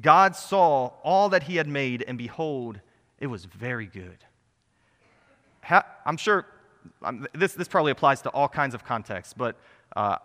God 0.01 0.35
saw 0.35 0.91
all 1.03 1.29
that 1.29 1.43
he 1.43 1.55
had 1.55 1.67
made, 1.67 2.03
and 2.07 2.17
behold, 2.17 2.79
it 3.19 3.27
was 3.27 3.45
very 3.45 3.87
good. 3.87 4.17
I'm 6.05 6.17
sure 6.17 6.45
this, 7.33 7.53
this 7.53 7.67
probably 7.67 7.91
applies 7.91 8.21
to 8.21 8.29
all 8.29 8.47
kinds 8.47 8.75
of 8.75 8.85
contexts, 8.85 9.33
but 9.33 9.57
uh, 9.95 10.17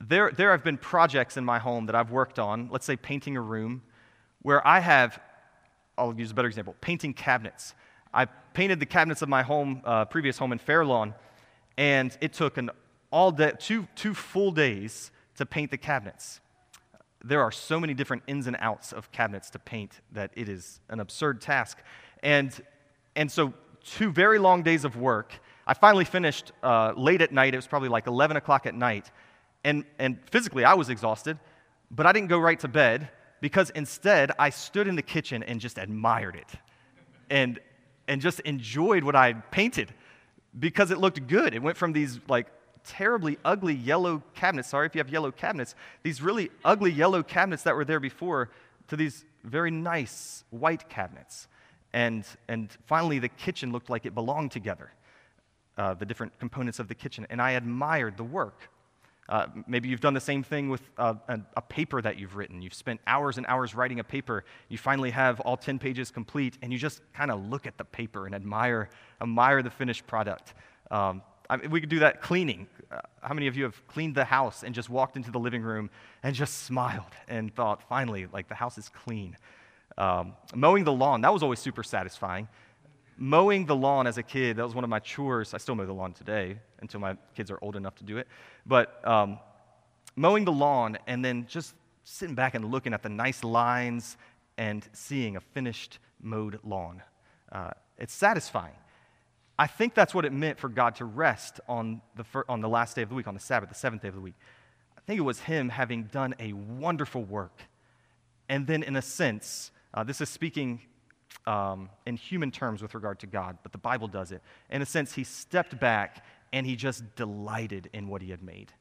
there, 0.00 0.30
there 0.30 0.50
have 0.52 0.62
been 0.62 0.78
projects 0.78 1.36
in 1.36 1.44
my 1.44 1.58
home 1.58 1.86
that 1.86 1.94
I've 1.94 2.10
worked 2.10 2.38
on, 2.38 2.68
let's 2.70 2.86
say 2.86 2.96
painting 2.96 3.36
a 3.36 3.40
room, 3.40 3.82
where 4.42 4.66
I 4.66 4.80
have, 4.80 5.20
I'll 5.96 6.14
use 6.14 6.30
a 6.30 6.34
better 6.34 6.48
example, 6.48 6.76
painting 6.80 7.14
cabinets. 7.14 7.74
I 8.14 8.26
painted 8.58 8.80
the 8.80 8.86
cabinets 8.86 9.22
of 9.22 9.28
my 9.28 9.42
home, 9.42 9.80
uh, 9.84 10.04
previous 10.04 10.36
home 10.36 10.50
in 10.50 10.58
Fairlawn, 10.58 11.14
and 11.76 12.18
it 12.20 12.32
took 12.32 12.58
an 12.58 12.68
all 13.12 13.30
day, 13.30 13.52
two, 13.56 13.86
two 13.94 14.14
full 14.14 14.50
days 14.50 15.12
to 15.36 15.46
paint 15.46 15.70
the 15.70 15.78
cabinets 15.78 16.40
there 17.24 17.40
are 17.40 17.52
so 17.52 17.80
many 17.80 17.94
different 17.94 18.22
ins 18.26 18.46
and 18.46 18.56
outs 18.60 18.92
of 18.92 19.10
cabinets 19.12 19.50
to 19.50 19.58
paint 19.58 20.00
that 20.12 20.30
it 20.34 20.48
is 20.48 20.80
an 20.88 21.00
absurd 21.00 21.40
task. 21.40 21.78
And, 22.22 22.50
and 23.16 23.30
so, 23.30 23.52
two 23.84 24.10
very 24.12 24.38
long 24.38 24.62
days 24.62 24.84
of 24.84 24.96
work. 24.96 25.32
I 25.66 25.74
finally 25.74 26.04
finished 26.04 26.52
uh, 26.62 26.92
late 26.96 27.20
at 27.20 27.32
night. 27.32 27.54
It 27.54 27.58
was 27.58 27.66
probably 27.66 27.88
like 27.88 28.06
11 28.06 28.36
o'clock 28.36 28.66
at 28.66 28.74
night. 28.74 29.10
And, 29.64 29.84
and 29.98 30.18
physically, 30.30 30.64
I 30.64 30.74
was 30.74 30.88
exhausted, 30.88 31.38
but 31.90 32.06
I 32.06 32.12
didn't 32.12 32.28
go 32.28 32.38
right 32.38 32.58
to 32.60 32.68
bed 32.68 33.08
because 33.40 33.70
instead, 33.70 34.30
I 34.38 34.50
stood 34.50 34.86
in 34.86 34.94
the 34.96 35.02
kitchen 35.02 35.42
and 35.42 35.60
just 35.60 35.78
admired 35.78 36.36
it 36.36 36.48
and, 37.30 37.58
and 38.08 38.20
just 38.20 38.40
enjoyed 38.40 39.04
what 39.04 39.14
I 39.14 39.34
painted 39.34 39.94
because 40.58 40.90
it 40.90 40.98
looked 40.98 41.26
good. 41.26 41.54
It 41.54 41.62
went 41.62 41.76
from 41.76 41.92
these 41.92 42.18
like 42.28 42.48
terribly 42.84 43.38
ugly 43.44 43.74
yellow 43.74 44.22
cabinets. 44.34 44.68
Sorry 44.68 44.86
if 44.86 44.94
you 44.94 44.98
have 45.00 45.10
yellow 45.10 45.30
cabinets. 45.30 45.74
These 46.02 46.22
really 46.22 46.50
ugly 46.64 46.90
yellow 46.90 47.22
cabinets 47.22 47.62
that 47.64 47.76
were 47.76 47.84
there 47.84 48.00
before 48.00 48.50
to 48.88 48.96
these 48.96 49.24
very 49.44 49.70
nice 49.70 50.44
white 50.50 50.88
cabinets. 50.88 51.48
And, 51.92 52.24
and 52.48 52.70
finally, 52.86 53.18
the 53.18 53.28
kitchen 53.28 53.72
looked 53.72 53.90
like 53.90 54.06
it 54.06 54.14
belonged 54.14 54.50
together, 54.50 54.90
uh, 55.76 55.94
the 55.94 56.06
different 56.06 56.38
components 56.38 56.78
of 56.78 56.88
the 56.88 56.94
kitchen. 56.94 57.26
And 57.30 57.40
I 57.40 57.52
admired 57.52 58.16
the 58.16 58.24
work. 58.24 58.70
Uh, 59.28 59.46
maybe 59.66 59.88
you've 59.88 60.00
done 60.00 60.14
the 60.14 60.20
same 60.20 60.42
thing 60.42 60.70
with 60.70 60.80
uh, 60.96 61.14
a, 61.28 61.38
a, 61.56 61.60
paper 61.60 62.00
that 62.00 62.18
you've 62.18 62.34
written. 62.34 62.62
You've 62.62 62.72
spent 62.72 62.98
hours 63.06 63.36
and 63.36 63.44
hours 63.46 63.74
writing 63.74 64.00
a 64.00 64.04
paper. 64.04 64.44
You 64.70 64.78
finally 64.78 65.10
have 65.10 65.38
all 65.40 65.56
10 65.56 65.78
pages 65.78 66.10
complete, 66.10 66.56
and 66.62 66.72
you 66.72 66.78
just 66.78 67.02
kind 67.12 67.30
of 67.30 67.46
look 67.46 67.66
at 67.66 67.76
the 67.76 67.84
paper 67.84 68.24
and 68.24 68.34
admire, 68.34 68.88
admire 69.20 69.62
the 69.62 69.70
finished 69.70 70.06
product. 70.06 70.54
Um, 70.90 71.20
I 71.50 71.58
mean, 71.58 71.70
we 71.70 71.80
could 71.80 71.90
do 71.90 71.98
that 71.98 72.22
cleaning. 72.22 72.68
Uh, 72.90 73.00
how 73.20 73.34
many 73.34 73.48
of 73.48 73.56
you 73.56 73.64
have 73.64 73.86
cleaned 73.86 74.14
the 74.14 74.24
house 74.24 74.62
and 74.62 74.74
just 74.74 74.88
walked 74.88 75.16
into 75.16 75.30
the 75.30 75.38
living 75.38 75.62
room 75.62 75.90
and 76.22 76.34
just 76.34 76.62
smiled 76.62 77.12
and 77.28 77.54
thought, 77.54 77.82
finally, 77.82 78.26
like 78.32 78.48
the 78.48 78.54
house 78.54 78.78
is 78.78 78.88
clean? 78.88 79.36
Um, 79.98 80.34
mowing 80.54 80.84
the 80.84 80.92
lawn, 80.92 81.20
that 81.22 81.32
was 81.32 81.42
always 81.42 81.58
super 81.58 81.82
satisfying. 81.82 82.48
Mowing 83.20 83.66
the 83.66 83.74
lawn 83.74 84.06
as 84.06 84.16
a 84.16 84.22
kid, 84.22 84.56
that 84.56 84.64
was 84.64 84.76
one 84.76 84.84
of 84.84 84.90
my 84.90 85.00
chores. 85.00 85.52
I 85.52 85.58
still 85.58 85.74
mow 85.74 85.84
the 85.84 85.92
lawn 85.92 86.12
today 86.12 86.60
until 86.80 87.00
my 87.00 87.16
kids 87.34 87.50
are 87.50 87.58
old 87.60 87.74
enough 87.74 87.96
to 87.96 88.04
do 88.04 88.16
it. 88.16 88.28
But 88.64 89.06
um, 89.06 89.40
mowing 90.14 90.44
the 90.44 90.52
lawn 90.52 90.98
and 91.08 91.24
then 91.24 91.46
just 91.48 91.74
sitting 92.04 92.36
back 92.36 92.54
and 92.54 92.70
looking 92.70 92.94
at 92.94 93.02
the 93.02 93.08
nice 93.08 93.42
lines 93.42 94.16
and 94.56 94.88
seeing 94.92 95.36
a 95.36 95.40
finished 95.40 95.98
mowed 96.22 96.60
lawn. 96.62 97.02
Uh, 97.50 97.70
it's 97.98 98.14
satisfying. 98.14 98.74
I 99.58 99.66
think 99.66 99.94
that's 99.94 100.14
what 100.14 100.24
it 100.24 100.32
meant 100.32 100.58
for 100.60 100.68
God 100.68 100.94
to 100.96 101.04
rest 101.04 101.58
on 101.68 102.00
the, 102.14 102.22
fir- 102.22 102.44
on 102.48 102.60
the 102.60 102.68
last 102.68 102.94
day 102.94 103.02
of 103.02 103.08
the 103.08 103.16
week, 103.16 103.26
on 103.26 103.34
the 103.34 103.40
Sabbath, 103.40 103.68
the 103.68 103.74
seventh 103.74 104.02
day 104.02 104.08
of 104.08 104.14
the 104.14 104.20
week. 104.20 104.34
I 104.96 105.00
think 105.00 105.18
it 105.18 105.22
was 105.22 105.40
Him 105.40 105.70
having 105.70 106.04
done 106.04 106.36
a 106.38 106.52
wonderful 106.52 107.24
work. 107.24 107.62
And 108.48 108.66
then, 108.66 108.84
in 108.84 108.94
a 108.94 109.02
sense, 109.02 109.72
uh, 109.92 110.04
this 110.04 110.20
is 110.20 110.28
speaking 110.28 110.82
um, 111.46 111.88
in 112.06 112.16
human 112.16 112.50
terms 112.50 112.82
with 112.82 112.94
regard 112.94 113.18
to 113.20 113.26
God, 113.26 113.58
but 113.62 113.72
the 113.72 113.78
Bible 113.78 114.08
does 114.08 114.32
it. 114.32 114.42
In 114.70 114.82
a 114.82 114.86
sense, 114.86 115.14
He 115.14 115.24
stepped 115.24 115.78
back 115.80 116.24
and 116.52 116.66
He 116.66 116.76
just 116.76 117.16
delighted 117.16 117.88
in 117.92 118.08
what 118.08 118.22
He 118.22 118.30
had 118.30 118.42
made. 118.42 118.72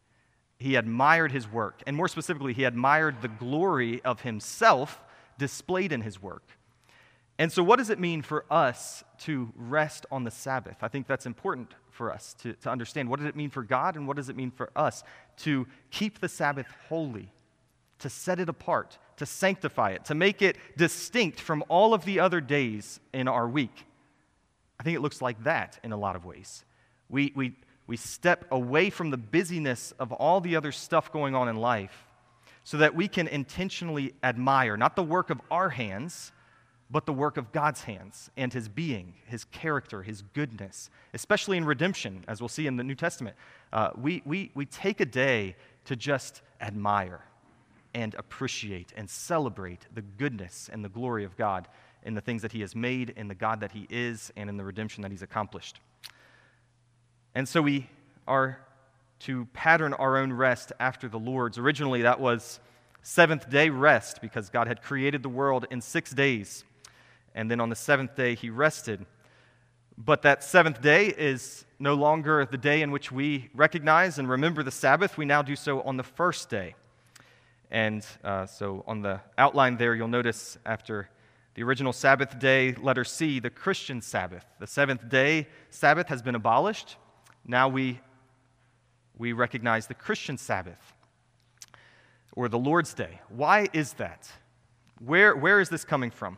He 0.58 0.76
admired 0.76 1.32
His 1.32 1.50
work. 1.50 1.82
And 1.88 1.96
more 1.96 2.08
specifically, 2.08 2.54
He 2.54 2.64
admired 2.64 3.22
the 3.22 3.28
glory 3.28 4.02
of 4.04 4.22
Himself 4.22 5.02
displayed 5.38 5.92
in 5.92 6.02
His 6.02 6.22
work. 6.22 6.44
And 7.40 7.52
so, 7.52 7.64
what 7.64 7.78
does 7.78 7.90
it 7.90 8.00
mean 8.00 8.22
for 8.22 8.46
us 8.50 9.04
to 9.20 9.54
rest 9.56 10.06
on 10.12 10.24
the 10.24 10.32
Sabbath? 10.32 10.78
I 10.82 10.88
think 10.88 11.06
that's 11.06 11.28
important 11.28 11.74
for 11.92 12.12
us 12.12 12.34
to, 12.42 12.54
to 12.54 12.70
understand. 12.70 13.10
What 13.10 13.20
does 13.20 13.30
it 13.30 13.36
mean 13.36 13.52
for 13.52 13.64
God, 13.64 13.96
and 13.96 14.08
what 14.08 14.18
does 14.18 14.30
it 14.30 14.36
mean 14.36 14.52
for 14.52 14.72
us 14.76 15.04
to 15.38 15.68
keep 15.92 16.20
the 16.20 16.30
Sabbath 16.30 16.68
holy, 16.90 17.32
to 18.00 18.10
set 18.10 18.40
it 18.40 18.50
apart, 18.50 18.98
to 19.18 19.26
sanctify 19.26 19.92
it, 19.92 20.06
to 20.06 20.16
make 20.16 20.42
it 20.42 20.58
distinct 20.78 21.40
from 21.40 21.64
all 21.70 21.94
of 21.94 22.06
the 22.06 22.20
other 22.20 22.42
days 22.42 23.00
in 23.14 23.28
our 23.28 23.48
week? 23.48 23.86
I 24.80 24.84
think 24.84 24.96
it 24.96 25.02
looks 25.02 25.22
like 25.22 25.44
that 25.44 25.80
in 25.84 25.92
a 25.92 25.98
lot 25.98 26.16
of 26.16 26.26
ways. 26.26 26.64
We, 27.10 27.34
we, 27.36 27.56
we 27.88 27.98
step 27.98 28.46
away 28.52 28.90
from 28.90 29.10
the 29.10 29.18
busyness 29.18 29.94
of 30.00 30.12
all 30.12 30.42
the 30.42 30.56
other 30.56 30.72
stuff 30.72 31.12
going 31.12 31.36
on 31.36 31.48
in 31.50 31.56
life 31.56 32.06
so 32.64 32.78
that 32.78 32.96
we 32.96 33.08
can 33.08 33.28
intentionally 33.28 34.14
admire 34.24 34.78
not 34.78 34.96
the 34.96 35.04
work 35.04 35.30
of 35.30 35.42
our 35.50 35.70
hands 35.70 36.32
but 36.90 37.06
the 37.06 37.14
work 37.14 37.38
of 37.38 37.52
God's 37.52 37.84
hands 37.84 38.32
and 38.38 38.54
his 38.54 38.70
being, 38.70 39.14
his 39.26 39.44
character, 39.46 40.04
his 40.04 40.22
goodness, 40.34 40.90
especially 41.14 41.58
in 41.58 41.66
redemption, 41.66 42.24
as 42.28 42.42
we'll 42.42 42.48
see 42.48 42.68
in 42.68 42.78
the 42.78 42.84
New 42.84 42.96
Testament. 42.96 43.36
Uh, 43.74 43.90
we, 43.98 44.22
we, 44.26 44.52
we 44.56 44.66
take 44.66 45.02
a 45.02 45.06
day 45.06 45.56
to 45.86 45.96
just 45.96 46.42
admire 46.62 47.22
and 47.98 48.14
appreciate 48.14 48.94
and 48.96 49.10
celebrate 49.10 49.88
the 49.92 50.04
goodness 50.04 50.70
and 50.72 50.86
the 50.86 50.90
glory 50.90 51.24
of 51.24 51.36
God 51.36 51.68
in 52.04 52.14
the 52.14 52.22
things 52.22 52.44
that 52.44 52.52
he 52.52 52.62
has 52.62 52.76
made, 52.76 53.10
in 53.18 53.28
the 53.28 53.34
God 53.34 53.62
that 53.62 53.72
he 53.72 53.88
is, 53.90 54.32
and 54.38 54.52
in 54.52 54.56
the 54.56 54.64
redemption 54.64 55.02
that 55.02 55.10
he's 55.10 55.24
accomplished. 55.24 55.80
And 57.34 57.50
so 57.50 57.60
we 57.60 57.90
are 58.28 58.60
to 59.22 59.46
pattern 59.46 59.94
our 59.96 60.16
own 60.16 60.32
rest 60.32 60.72
after 60.80 61.10
the 61.10 61.18
Lord's. 61.18 61.58
Originally, 61.58 62.04
that 62.04 62.20
was 62.20 62.60
seventh 63.02 63.50
day 63.50 63.70
rest 63.70 64.22
because 64.22 64.52
God 64.52 64.68
had 64.68 64.84
created 64.84 65.24
the 65.24 65.30
world 65.30 65.66
in 65.72 65.82
six 65.82 66.12
days. 66.12 66.66
And 67.34 67.50
then 67.50 67.60
on 67.60 67.70
the 67.70 67.76
seventh 67.76 68.16
day, 68.16 68.36
he 68.36 68.52
rested. 68.52 69.08
But 69.98 70.22
that 70.22 70.44
seventh 70.44 70.84
day 70.84 71.08
is 71.08 71.66
no 71.80 71.96
longer 71.96 72.46
the 72.46 72.60
day 72.60 72.84
in 72.84 72.92
which 72.92 73.12
we 73.12 73.50
recognize 73.56 74.20
and 74.20 74.30
remember 74.30 74.62
the 74.62 74.70
Sabbath. 74.70 75.18
We 75.18 75.26
now 75.26 75.42
do 75.42 75.56
so 75.56 75.82
on 75.82 75.98
the 75.98 76.04
first 76.04 76.48
day. 76.48 76.76
And 77.70 78.06
uh, 78.24 78.46
so 78.46 78.84
on 78.88 79.02
the 79.02 79.20
outline 79.38 79.78
there, 79.78 79.94
you'll 79.96 80.08
notice 80.08 80.58
after 80.66 81.10
the 81.56 81.64
original 81.64 81.92
Sabbath 81.92 82.38
day, 82.40 82.74
letter 82.74 83.04
C, 83.04 83.40
the 83.40 83.50
Christian 83.50 84.02
Sabbath. 84.02 84.46
The 84.60 84.68
seventh 84.68 85.10
day 85.10 85.48
Sabbath 85.70 86.08
has 86.08 86.22
been 86.22 86.36
abolished. 86.36 86.98
Now 87.46 87.68
we, 87.68 88.00
we 89.18 89.34
recognize 89.34 89.88
the 89.88 89.96
Christian 89.96 90.38
Sabbath 90.38 90.94
or 92.36 92.48
the 92.48 92.60
Lord's 92.60 92.94
Day. 92.94 93.20
Why 93.30 93.68
is 93.74 93.94
that? 93.94 94.32
Where, 95.04 95.36
where 95.36 95.60
is 95.60 95.70
this 95.70 95.84
coming 95.84 96.12
from? 96.12 96.38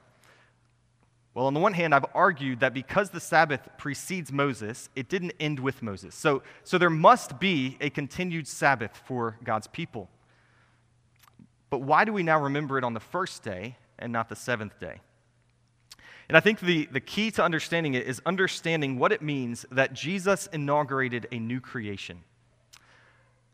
Well, 1.33 1.45
on 1.45 1.53
the 1.53 1.59
one 1.59 1.73
hand, 1.73 1.93
I've 1.93 2.05
argued 2.13 2.61
that 2.61 2.73
because 2.73 3.11
the 3.11 3.19
Sabbath 3.19 3.67
precedes 3.77 4.31
Moses, 4.31 4.89
it 4.95 5.09
didn't 5.09 5.33
end 5.39 5.59
with 5.59 5.83
Moses. 5.83 6.15
So, 6.15 6.41
so 6.63 6.77
there 6.77 6.89
must 6.89 7.39
be 7.39 7.77
a 7.81 7.89
continued 7.89 8.47
Sabbath 8.47 9.01
for 9.05 9.37
God's 9.43 9.67
people. 9.67 10.09
But 11.69 11.81
why 11.81 12.05
do 12.05 12.13
we 12.13 12.23
now 12.23 12.41
remember 12.41 12.77
it 12.77 12.83
on 12.83 12.93
the 12.93 12.99
first 12.99 13.43
day 13.43 13.77
and 13.97 14.11
not 14.11 14.29
the 14.29 14.35
seventh 14.35 14.79
day? 14.79 15.01
And 16.27 16.37
I 16.37 16.41
think 16.41 16.59
the, 16.59 16.87
the 16.91 16.99
key 16.99 17.31
to 17.31 17.43
understanding 17.43 17.95
it 17.95 18.05
is 18.05 18.21
understanding 18.25 18.99
what 18.99 19.11
it 19.11 19.21
means 19.21 19.65
that 19.71 19.93
Jesus 19.93 20.47
inaugurated 20.53 21.27
a 21.31 21.39
new 21.39 21.59
creation. 21.59 22.19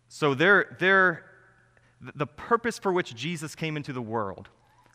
So, 0.09 0.33
there, 0.33 0.75
there, 0.79 1.25
the 2.01 2.27
purpose 2.27 2.77
for 2.77 2.91
which 2.91 3.15
Jesus 3.15 3.55
came 3.55 3.77
into 3.77 3.93
the 3.93 4.01
world 4.01 4.49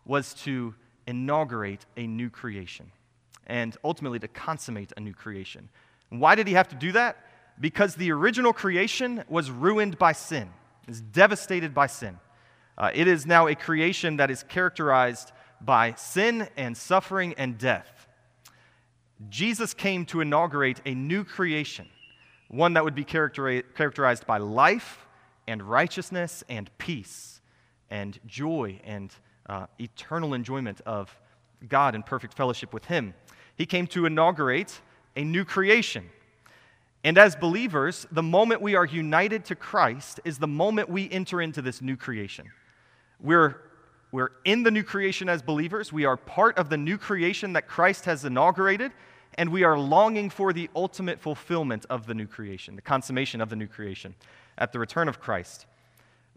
was 0.04 0.34
to 0.34 0.74
inaugurate 1.06 1.86
a 1.96 2.06
new 2.06 2.30
creation 2.30 2.92
and 3.46 3.76
ultimately 3.82 4.18
to 4.18 4.28
consummate 4.28 4.92
a 4.96 5.00
new 5.00 5.14
creation. 5.14 5.68
Why 6.10 6.34
did 6.34 6.46
he 6.46 6.54
have 6.54 6.68
to 6.68 6.76
do 6.76 6.92
that? 6.92 7.16
Because 7.58 7.94
the 7.94 8.12
original 8.12 8.52
creation 8.52 9.24
was 9.28 9.50
ruined 9.50 9.98
by 9.98 10.12
sin, 10.12 10.50
is 10.86 11.00
devastated 11.00 11.74
by 11.74 11.86
sin. 11.86 12.18
Uh, 12.80 12.90
it 12.94 13.06
is 13.06 13.26
now 13.26 13.46
a 13.46 13.54
creation 13.54 14.16
that 14.16 14.30
is 14.30 14.42
characterized 14.42 15.32
by 15.60 15.92
sin 15.98 16.48
and 16.56 16.74
suffering 16.74 17.34
and 17.36 17.58
death. 17.58 18.08
Jesus 19.28 19.74
came 19.74 20.06
to 20.06 20.22
inaugurate 20.22 20.80
a 20.86 20.94
new 20.94 21.22
creation, 21.22 21.86
one 22.48 22.72
that 22.72 22.82
would 22.82 22.94
be 22.94 23.04
characterized 23.04 24.26
by 24.26 24.38
life 24.38 25.06
and 25.46 25.62
righteousness 25.62 26.42
and 26.48 26.70
peace 26.78 27.42
and 27.90 28.18
joy 28.26 28.80
and 28.84 29.14
uh, 29.46 29.66
eternal 29.78 30.32
enjoyment 30.32 30.80
of 30.86 31.14
God 31.68 31.94
and 31.94 32.06
perfect 32.06 32.32
fellowship 32.32 32.72
with 32.72 32.86
Him. 32.86 33.12
He 33.56 33.66
came 33.66 33.88
to 33.88 34.06
inaugurate 34.06 34.80
a 35.16 35.22
new 35.22 35.44
creation. 35.44 36.08
And 37.04 37.18
as 37.18 37.36
believers, 37.36 38.06
the 38.10 38.22
moment 38.22 38.62
we 38.62 38.74
are 38.74 38.86
united 38.86 39.44
to 39.46 39.54
Christ 39.54 40.18
is 40.24 40.38
the 40.38 40.46
moment 40.46 40.88
we 40.88 41.10
enter 41.10 41.42
into 41.42 41.60
this 41.60 41.82
new 41.82 41.98
creation. 41.98 42.46
We're 43.22 43.56
we're 44.12 44.32
in 44.44 44.64
the 44.64 44.70
new 44.72 44.82
creation 44.82 45.28
as 45.28 45.40
believers. 45.40 45.92
We 45.92 46.04
are 46.04 46.16
part 46.16 46.58
of 46.58 46.68
the 46.68 46.76
new 46.76 46.98
creation 46.98 47.52
that 47.52 47.68
Christ 47.68 48.06
has 48.06 48.24
inaugurated, 48.24 48.90
and 49.34 49.50
we 49.50 49.62
are 49.62 49.78
longing 49.78 50.30
for 50.30 50.52
the 50.52 50.68
ultimate 50.74 51.20
fulfillment 51.20 51.86
of 51.88 52.06
the 52.06 52.14
new 52.14 52.26
creation, 52.26 52.74
the 52.74 52.82
consummation 52.82 53.40
of 53.40 53.50
the 53.50 53.56
new 53.56 53.68
creation 53.68 54.16
at 54.58 54.72
the 54.72 54.80
return 54.80 55.08
of 55.08 55.20
Christ. 55.20 55.66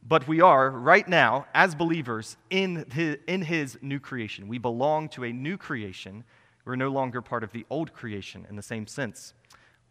But 0.08 0.28
we 0.28 0.42
are, 0.42 0.70
right 0.70 1.08
now, 1.08 1.48
as 1.54 1.74
believers, 1.74 2.38
in 2.50 2.86
his, 2.92 3.18
in 3.26 3.42
his 3.42 3.78
new 3.82 4.00
creation. 4.00 4.48
We 4.48 4.58
belong 4.58 5.10
to 5.10 5.24
a 5.24 5.32
new 5.32 5.58
creation. 5.58 6.26
We're 6.66 6.76
no 6.76 6.90
longer 6.90 7.22
part 7.22 7.44
of 7.44 7.54
the 7.54 7.66
old 7.70 7.94
creation 7.94 8.46
in 8.50 8.56
the 8.56 8.62
same 8.62 8.86
sense. 8.86 9.34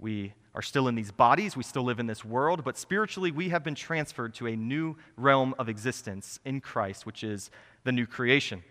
We 0.03 0.35
are 0.53 0.63
still 0.63 0.89
in 0.89 0.97
these 0.97 1.13
bodies, 1.13 1.57
we 1.57 1.63
still 1.63 1.85
live 1.85 2.01
in 2.01 2.09
this 2.09 2.25
world, 2.25 2.65
but 2.65 2.77
spiritually 2.77 3.31
we 3.31 3.51
have 3.51 3.63
been 3.63 3.77
transferred 3.77 4.35
to 4.35 4.49
a 4.49 4.57
new 4.57 4.97
realm 5.17 5.55
of 5.61 5.69
existence 5.69 6.41
in 6.45 6.61
Christ, 6.61 7.07
which 7.07 7.23
is 7.23 7.53
the 7.85 7.93
new 7.93 8.05
creation. 8.05 8.65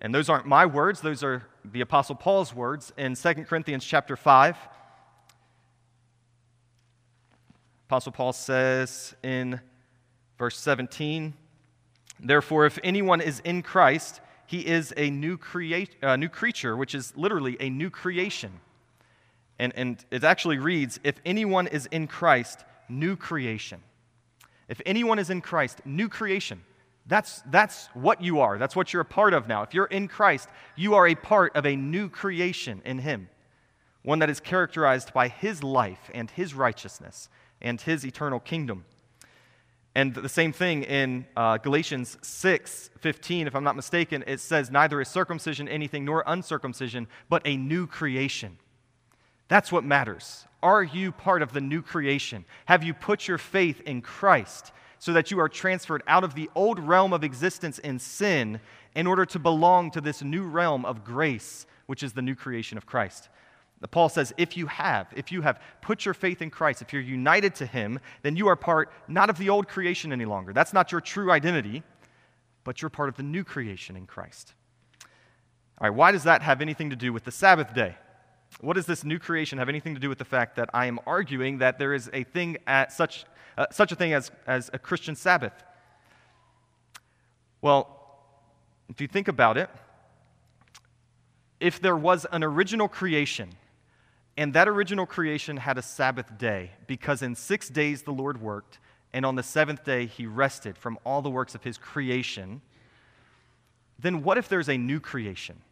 And 0.00 0.14
those 0.14 0.28
aren't 0.28 0.46
my 0.46 0.64
words, 0.64 1.00
those 1.00 1.24
are 1.24 1.42
the 1.64 1.80
apostle 1.80 2.14
Paul's 2.14 2.54
words 2.54 2.92
in 2.96 3.16
2 3.16 3.34
Corinthians 3.46 3.84
chapter 3.84 4.16
5. 4.16 4.56
Apostle 7.88 8.12
Paul 8.12 8.32
says 8.32 9.16
in 9.24 9.60
verse 10.38 10.56
17, 10.56 11.34
Therefore, 12.20 12.64
if 12.64 12.78
anyone 12.84 13.20
is 13.20 13.40
in 13.40 13.62
Christ, 13.62 14.20
he 14.46 14.64
is 14.64 14.94
a 14.96 15.10
new, 15.10 15.36
create, 15.36 15.96
uh, 16.00 16.14
new 16.14 16.28
creature, 16.28 16.76
which 16.76 16.94
is 16.94 17.12
literally 17.16 17.56
a 17.58 17.70
new 17.70 17.90
creation. 17.90 18.60
And, 19.58 19.72
and 19.76 20.04
it 20.10 20.24
actually 20.24 20.58
reads, 20.58 21.00
If 21.02 21.16
anyone 21.24 21.66
is 21.66 21.86
in 21.86 22.06
Christ, 22.06 22.64
new 22.88 23.16
creation. 23.16 23.82
If 24.68 24.80
anyone 24.84 25.18
is 25.18 25.30
in 25.30 25.40
Christ, 25.40 25.80
new 25.84 26.08
creation. 26.08 26.62
That's, 27.06 27.42
that's 27.50 27.86
what 27.94 28.20
you 28.20 28.40
are. 28.40 28.58
That's 28.58 28.74
what 28.74 28.92
you're 28.92 29.02
a 29.02 29.04
part 29.04 29.32
of 29.32 29.46
now. 29.46 29.62
If 29.62 29.74
you're 29.74 29.86
in 29.86 30.08
Christ, 30.08 30.48
you 30.74 30.94
are 30.94 31.06
a 31.06 31.14
part 31.14 31.54
of 31.54 31.64
a 31.64 31.76
new 31.76 32.08
creation 32.08 32.82
in 32.84 32.98
Him, 32.98 33.28
one 34.02 34.18
that 34.18 34.30
is 34.30 34.40
characterized 34.40 35.12
by 35.12 35.28
His 35.28 35.62
life 35.62 36.10
and 36.12 36.30
His 36.30 36.52
righteousness 36.52 37.28
and 37.62 37.80
His 37.80 38.04
eternal 38.04 38.40
kingdom. 38.40 38.84
And 39.94 40.14
the 40.14 40.28
same 40.28 40.52
thing 40.52 40.82
in 40.82 41.26
uh, 41.36 41.56
Galatians 41.58 42.18
6 42.20 42.90
15, 42.98 43.46
if 43.46 43.54
I'm 43.54 43.64
not 43.64 43.76
mistaken, 43.76 44.24
it 44.26 44.40
says, 44.40 44.70
Neither 44.70 45.00
is 45.00 45.08
circumcision 45.08 45.68
anything 45.68 46.04
nor 46.04 46.24
uncircumcision, 46.26 47.06
but 47.30 47.40
a 47.46 47.56
new 47.56 47.86
creation. 47.86 48.58
That's 49.48 49.70
what 49.70 49.84
matters. 49.84 50.44
Are 50.62 50.82
you 50.82 51.12
part 51.12 51.42
of 51.42 51.52
the 51.52 51.60
new 51.60 51.82
creation? 51.82 52.44
Have 52.64 52.82
you 52.82 52.94
put 52.94 53.28
your 53.28 53.38
faith 53.38 53.80
in 53.82 54.02
Christ? 54.02 54.72
so 54.98 55.12
that 55.12 55.30
you 55.30 55.38
are 55.38 55.48
transferred 55.48 56.02
out 56.06 56.24
of 56.24 56.34
the 56.34 56.50
old 56.54 56.78
realm 56.78 57.12
of 57.12 57.24
existence 57.24 57.78
in 57.78 57.98
sin 57.98 58.60
in 58.94 59.06
order 59.06 59.26
to 59.26 59.38
belong 59.38 59.90
to 59.90 60.00
this 60.00 60.22
new 60.22 60.42
realm 60.42 60.84
of 60.84 61.04
grace, 61.04 61.66
which 61.86 62.02
is 62.02 62.12
the 62.12 62.22
new 62.22 62.34
creation 62.34 62.78
of 62.78 62.86
Christ. 62.86 63.28
Paul 63.90 64.08
says, 64.08 64.32
if 64.36 64.56
you 64.56 64.66
have, 64.66 65.06
if 65.14 65.30
you 65.30 65.42
have 65.42 65.60
put 65.80 66.04
your 66.04 66.14
faith 66.14 66.40
in 66.42 66.50
Christ, 66.50 66.82
if 66.82 66.92
you're 66.92 67.02
united 67.02 67.54
to 67.56 67.66
Him, 67.66 68.00
then 68.22 68.34
you 68.34 68.48
are 68.48 68.56
part 68.56 68.90
not 69.06 69.30
of 69.30 69.38
the 69.38 69.50
old 69.50 69.68
creation 69.68 70.12
any 70.12 70.24
longer. 70.24 70.52
That's 70.52 70.72
not 70.72 70.90
your 70.90 71.00
true 71.00 71.30
identity, 71.30 71.82
but 72.64 72.80
you're 72.80 72.88
part 72.88 73.10
of 73.10 73.16
the 73.16 73.22
new 73.22 73.44
creation 73.44 73.94
in 73.94 74.06
Christ. 74.06 74.54
All 75.78 75.88
right, 75.88 75.94
why 75.94 76.10
does 76.10 76.24
that 76.24 76.42
have 76.42 76.62
anything 76.62 76.90
to 76.90 76.96
do 76.96 77.12
with 77.12 77.24
the 77.24 77.30
Sabbath 77.30 77.74
day? 77.74 77.96
What 78.60 78.74
does 78.74 78.86
this 78.86 79.04
new 79.04 79.18
creation 79.18 79.58
have 79.58 79.68
anything 79.68 79.94
to 79.94 80.00
do 80.00 80.08
with 80.08 80.18
the 80.18 80.24
fact 80.24 80.56
that 80.56 80.70
I 80.72 80.86
am 80.86 80.98
arguing 81.06 81.58
that 81.58 81.78
there 81.78 81.92
is 81.92 82.08
a 82.12 82.24
thing 82.24 82.56
at 82.66 82.92
such 82.92 83.26
uh, 83.58 83.66
such 83.70 83.90
a 83.92 83.96
thing 83.96 84.12
as, 84.12 84.30
as 84.46 84.70
a 84.72 84.78
Christian 84.78 85.16
Sabbath? 85.16 85.52
Well, 87.62 87.88
if 88.88 89.00
you 89.00 89.08
think 89.08 89.28
about 89.28 89.56
it, 89.56 89.70
if 91.58 91.80
there 91.80 91.96
was 91.96 92.26
an 92.32 92.44
original 92.44 92.88
creation, 92.88 93.50
and 94.36 94.52
that 94.52 94.68
original 94.68 95.06
creation 95.06 95.56
had 95.56 95.78
a 95.78 95.82
Sabbath 95.82 96.36
day, 96.36 96.72
because 96.86 97.22
in 97.22 97.34
six 97.34 97.68
days 97.68 98.02
the 98.02 98.12
Lord 98.12 98.40
worked, 98.40 98.78
and 99.12 99.24
on 99.24 99.34
the 99.34 99.42
seventh 99.42 99.84
day 99.84 100.06
he 100.06 100.26
rested 100.26 100.76
from 100.76 100.98
all 101.04 101.22
the 101.22 101.30
works 101.30 101.54
of 101.54 101.64
his 101.64 101.78
creation, 101.78 102.60
then 103.98 104.22
what 104.22 104.36
if 104.36 104.48
there's 104.48 104.68
a 104.68 104.76
new 104.76 105.00
creation? 105.00 105.62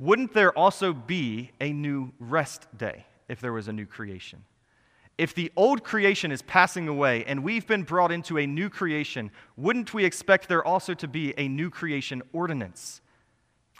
Wouldn't 0.00 0.32
there 0.32 0.56
also 0.56 0.92
be 0.92 1.50
a 1.60 1.72
new 1.72 2.12
rest 2.18 2.66
day 2.76 3.06
if 3.28 3.40
there 3.40 3.52
was 3.52 3.68
a 3.68 3.72
new 3.72 3.86
creation? 3.86 4.44
if 5.20 5.34
the 5.34 5.52
old 5.54 5.84
creation 5.84 6.32
is 6.32 6.40
passing 6.40 6.88
away 6.88 7.22
and 7.26 7.44
we've 7.44 7.66
been 7.66 7.82
brought 7.82 8.10
into 8.10 8.38
a 8.38 8.46
new 8.46 8.70
creation, 8.70 9.30
wouldn't 9.54 9.92
we 9.92 10.06
expect 10.06 10.48
there 10.48 10.64
also 10.64 10.94
to 10.94 11.06
be 11.06 11.34
a 11.36 11.46
new 11.46 11.68
creation 11.68 12.22
ordinance 12.32 13.02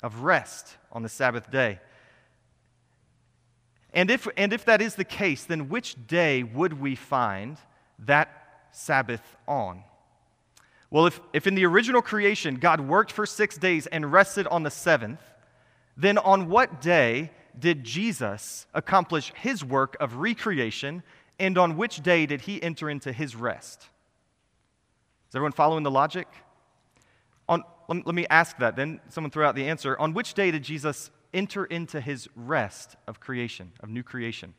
of 0.03 0.21
rest 0.21 0.77
on 0.93 1.03
the 1.03 1.09
Sabbath 1.09 1.51
day? 1.51 1.81
And 3.95 4.11
if, 4.11 4.29
and 4.37 4.53
if 4.53 4.67
that 4.67 4.83
is 4.83 4.97
the 4.97 5.05
case, 5.05 5.45
then 5.45 5.71
which 5.71 5.97
day 6.07 6.43
would 6.43 6.79
we 6.79 6.95
find 6.95 7.57
that 8.01 8.67
Sabbath 8.73 9.23
on? 9.49 9.83
Well, 10.91 11.07
if, 11.07 11.21
if 11.33 11.47
in 11.47 11.55
the 11.55 11.65
original 11.65 12.03
creation 12.03 12.57
God 12.57 12.83
worked 12.83 13.13
for 13.13 13.25
six 13.25 13.57
days 13.57 13.87
and 13.87 14.13
rested 14.13 14.47
on 14.49 14.63
the 14.63 14.71
seventh, 14.71 15.23
then 16.01 16.17
on 16.19 16.49
what 16.49 16.81
day 16.81 17.31
did 17.59 17.85
Jesus 17.85 18.67
accomplish 18.73 19.33
his 19.37 19.63
work 19.63 19.97
of 20.01 20.17
recreation, 20.17 21.03
and 21.39 21.59
on 21.59 21.77
which 21.77 22.03
day 22.03 22.25
did 22.25 22.43
he 22.43 22.63
enter 22.63 22.89
into 22.89 23.13
his 23.13 23.37
rest? 23.37 23.83
Is 25.29 25.35
everyone 25.35 25.53
following 25.53 25.83
the 25.83 25.91
logic? 25.91 26.27
On, 27.49 27.63
let, 27.89 28.15
me 28.15 28.27
ask 28.31 28.57
that, 28.59 28.77
then 28.77 29.01
someone 29.11 29.31
throw 29.31 29.47
out 29.47 29.55
the 29.55 29.69
answer. 29.69 29.99
On 29.99 30.15
which 30.15 30.35
day 30.35 30.51
did 30.51 30.63
Jesus 30.63 31.11
enter 31.35 31.67
into 31.67 32.01
his 32.01 32.29
rest 32.35 32.97
of 33.07 33.21
creation, 33.21 33.73
of 33.81 33.91
new 33.91 34.03
creation? 34.03 34.55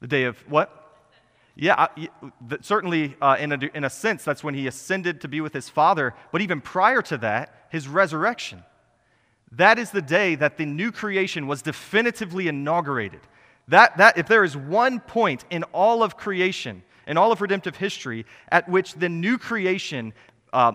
The 0.00 0.08
day 0.08 0.24
of 0.24 0.38
what? 0.50 0.82
Yeah, 1.54 1.86
certainly 2.62 3.16
uh, 3.22 3.36
in, 3.38 3.52
a, 3.52 3.58
in 3.74 3.84
a 3.84 3.90
sense, 3.90 4.24
that's 4.24 4.42
when 4.42 4.54
he 4.54 4.66
ascended 4.66 5.20
to 5.20 5.28
be 5.28 5.40
with 5.40 5.52
his 5.52 5.68
Father. 5.68 6.14
But 6.32 6.42
even 6.42 6.60
prior 6.60 7.00
to 7.02 7.18
that, 7.18 7.68
his 7.70 7.86
resurrection. 7.86 8.62
That 9.52 9.78
is 9.78 9.90
the 9.90 10.02
day 10.02 10.34
that 10.34 10.56
the 10.56 10.66
new 10.66 10.92
creation 10.92 11.46
was 11.46 11.62
definitively 11.62 12.48
inaugurated. 12.48 13.20
That, 13.68 13.96
that, 13.96 14.18
if 14.18 14.28
there 14.28 14.44
is 14.44 14.56
one 14.56 15.00
point 15.00 15.44
in 15.50 15.62
all 15.64 16.02
of 16.02 16.16
creation, 16.16 16.82
in 17.06 17.16
all 17.16 17.32
of 17.32 17.40
redemptive 17.40 17.76
history, 17.76 18.26
at 18.50 18.68
which 18.68 18.94
the 18.94 19.08
new 19.08 19.38
creation 19.38 20.12
uh, 20.52 20.72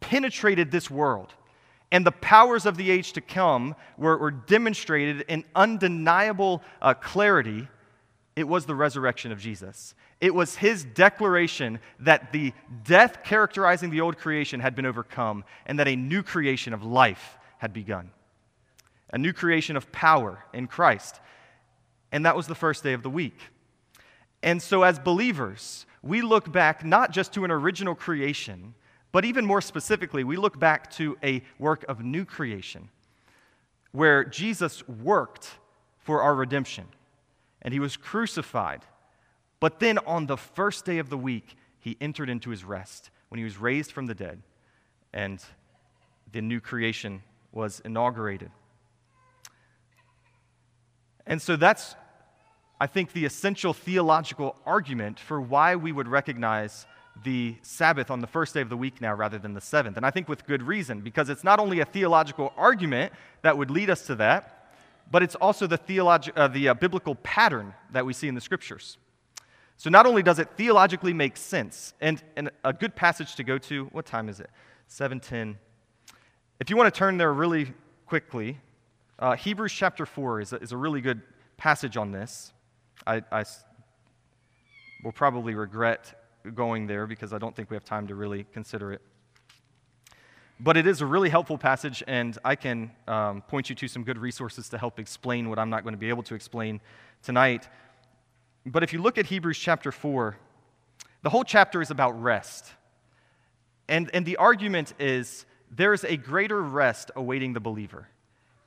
penetrated 0.00 0.70
this 0.70 0.90
world, 0.90 1.34
and 1.92 2.06
the 2.06 2.12
powers 2.12 2.66
of 2.66 2.76
the 2.76 2.90
age 2.90 3.12
to 3.14 3.20
come 3.20 3.74
were, 3.96 4.16
were 4.16 4.30
demonstrated 4.30 5.24
in 5.28 5.44
undeniable 5.54 6.62
uh, 6.80 6.94
clarity, 6.94 7.68
it 8.36 8.46
was 8.46 8.66
the 8.66 8.74
resurrection 8.74 9.32
of 9.32 9.40
Jesus. 9.40 9.94
It 10.20 10.34
was 10.34 10.54
his 10.54 10.84
declaration 10.84 11.80
that 12.00 12.32
the 12.32 12.52
death 12.84 13.24
characterizing 13.24 13.90
the 13.90 14.00
old 14.00 14.18
creation 14.18 14.60
had 14.60 14.74
been 14.74 14.86
overcome 14.86 15.44
and 15.66 15.78
that 15.78 15.88
a 15.88 15.96
new 15.96 16.22
creation 16.22 16.72
of 16.72 16.84
life 16.84 17.38
had 17.60 17.74
begun. 17.74 18.10
A 19.10 19.18
new 19.18 19.34
creation 19.34 19.76
of 19.76 19.92
power 19.92 20.44
in 20.54 20.66
Christ. 20.66 21.20
And 22.10 22.24
that 22.24 22.34
was 22.34 22.46
the 22.46 22.54
first 22.54 22.82
day 22.82 22.94
of 22.94 23.02
the 23.02 23.10
week. 23.10 23.38
And 24.42 24.62
so, 24.62 24.82
as 24.82 24.98
believers, 24.98 25.84
we 26.02 26.22
look 26.22 26.50
back 26.50 26.86
not 26.86 27.10
just 27.10 27.34
to 27.34 27.44
an 27.44 27.50
original 27.50 27.94
creation, 27.94 28.74
but 29.12 29.26
even 29.26 29.44
more 29.44 29.60
specifically, 29.60 30.24
we 30.24 30.38
look 30.38 30.58
back 30.58 30.90
to 30.92 31.18
a 31.22 31.42
work 31.58 31.84
of 31.86 32.00
new 32.00 32.24
creation 32.24 32.88
where 33.92 34.24
Jesus 34.24 34.86
worked 34.88 35.50
for 35.98 36.22
our 36.22 36.34
redemption 36.34 36.86
and 37.60 37.74
he 37.74 37.80
was 37.80 37.98
crucified. 37.98 38.86
But 39.58 39.80
then 39.80 39.98
on 39.98 40.26
the 40.26 40.38
first 40.38 40.86
day 40.86 40.96
of 40.96 41.10
the 41.10 41.18
week, 41.18 41.56
he 41.78 41.98
entered 42.00 42.30
into 42.30 42.48
his 42.48 42.64
rest 42.64 43.10
when 43.28 43.36
he 43.36 43.44
was 43.44 43.58
raised 43.58 43.92
from 43.92 44.06
the 44.06 44.14
dead 44.14 44.40
and 45.12 45.44
the 46.32 46.40
new 46.40 46.60
creation 46.60 47.22
was 47.52 47.80
inaugurated. 47.84 48.50
And 51.26 51.40
so 51.40 51.56
that's, 51.56 51.94
I 52.80 52.86
think, 52.86 53.12
the 53.12 53.24
essential 53.24 53.72
theological 53.72 54.56
argument 54.66 55.18
for 55.18 55.40
why 55.40 55.76
we 55.76 55.92
would 55.92 56.08
recognize 56.08 56.86
the 57.24 57.56
Sabbath 57.62 58.10
on 58.10 58.20
the 58.20 58.26
first 58.26 58.54
day 58.54 58.60
of 58.60 58.68
the 58.68 58.76
week 58.76 59.00
now 59.00 59.14
rather 59.14 59.38
than 59.38 59.52
the 59.52 59.60
seventh. 59.60 59.96
And 59.96 60.06
I 60.06 60.10
think 60.10 60.28
with 60.28 60.46
good 60.46 60.62
reason, 60.62 61.00
because 61.00 61.28
it's 61.28 61.44
not 61.44 61.58
only 61.58 61.80
a 61.80 61.84
theological 61.84 62.52
argument 62.56 63.12
that 63.42 63.56
would 63.56 63.70
lead 63.70 63.90
us 63.90 64.06
to 64.06 64.14
that, 64.16 64.72
but 65.10 65.22
it's 65.22 65.34
also 65.34 65.66
the, 65.66 65.78
theologi- 65.78 66.32
uh, 66.36 66.48
the 66.48 66.68
uh, 66.68 66.74
biblical 66.74 67.16
pattern 67.16 67.74
that 67.92 68.06
we 68.06 68.12
see 68.12 68.28
in 68.28 68.34
the 68.34 68.40
scriptures. 68.40 68.96
So 69.76 69.90
not 69.90 70.06
only 70.06 70.22
does 70.22 70.38
it 70.38 70.48
theologically 70.56 71.12
make 71.12 71.36
sense, 71.36 71.94
and, 72.00 72.22
and 72.36 72.50
a 72.64 72.72
good 72.72 72.94
passage 72.94 73.34
to 73.36 73.44
go 73.44 73.58
to, 73.58 73.86
what 73.86 74.06
time 74.06 74.28
is 74.28 74.38
it? 74.38 74.50
710. 74.88 75.58
If 76.60 76.68
you 76.68 76.76
want 76.76 76.92
to 76.92 76.98
turn 76.98 77.16
there 77.16 77.32
really 77.32 77.72
quickly, 78.04 78.58
uh, 79.18 79.34
Hebrews 79.34 79.72
chapter 79.72 80.04
4 80.04 80.42
is 80.42 80.52
a, 80.52 80.56
is 80.56 80.72
a 80.72 80.76
really 80.76 81.00
good 81.00 81.22
passage 81.56 81.96
on 81.96 82.12
this. 82.12 82.52
I, 83.06 83.22
I 83.32 83.44
will 85.02 85.12
probably 85.12 85.54
regret 85.54 86.22
going 86.54 86.86
there 86.86 87.06
because 87.06 87.32
I 87.32 87.38
don't 87.38 87.56
think 87.56 87.70
we 87.70 87.76
have 87.76 87.84
time 87.86 88.08
to 88.08 88.14
really 88.14 88.44
consider 88.52 88.92
it. 88.92 89.00
But 90.60 90.76
it 90.76 90.86
is 90.86 91.00
a 91.00 91.06
really 91.06 91.30
helpful 91.30 91.56
passage, 91.56 92.04
and 92.06 92.36
I 92.44 92.56
can 92.56 92.90
um, 93.08 93.40
point 93.40 93.70
you 93.70 93.74
to 93.76 93.88
some 93.88 94.04
good 94.04 94.18
resources 94.18 94.68
to 94.68 94.76
help 94.76 94.98
explain 94.98 95.48
what 95.48 95.58
I'm 95.58 95.70
not 95.70 95.82
going 95.82 95.94
to 95.94 95.98
be 95.98 96.10
able 96.10 96.24
to 96.24 96.34
explain 96.34 96.82
tonight. 97.22 97.66
But 98.66 98.82
if 98.82 98.92
you 98.92 99.00
look 99.00 99.16
at 99.16 99.24
Hebrews 99.24 99.58
chapter 99.58 99.90
4, 99.90 100.36
the 101.22 101.30
whole 101.30 101.44
chapter 101.44 101.80
is 101.80 101.90
about 101.90 102.20
rest. 102.22 102.70
And, 103.88 104.10
and 104.12 104.26
the 104.26 104.36
argument 104.36 104.92
is 104.98 105.46
there 105.70 105.92
is 105.92 106.04
a 106.04 106.16
greater 106.16 106.60
rest 106.62 107.10
awaiting 107.14 107.52
the 107.52 107.60
believer. 107.60 108.08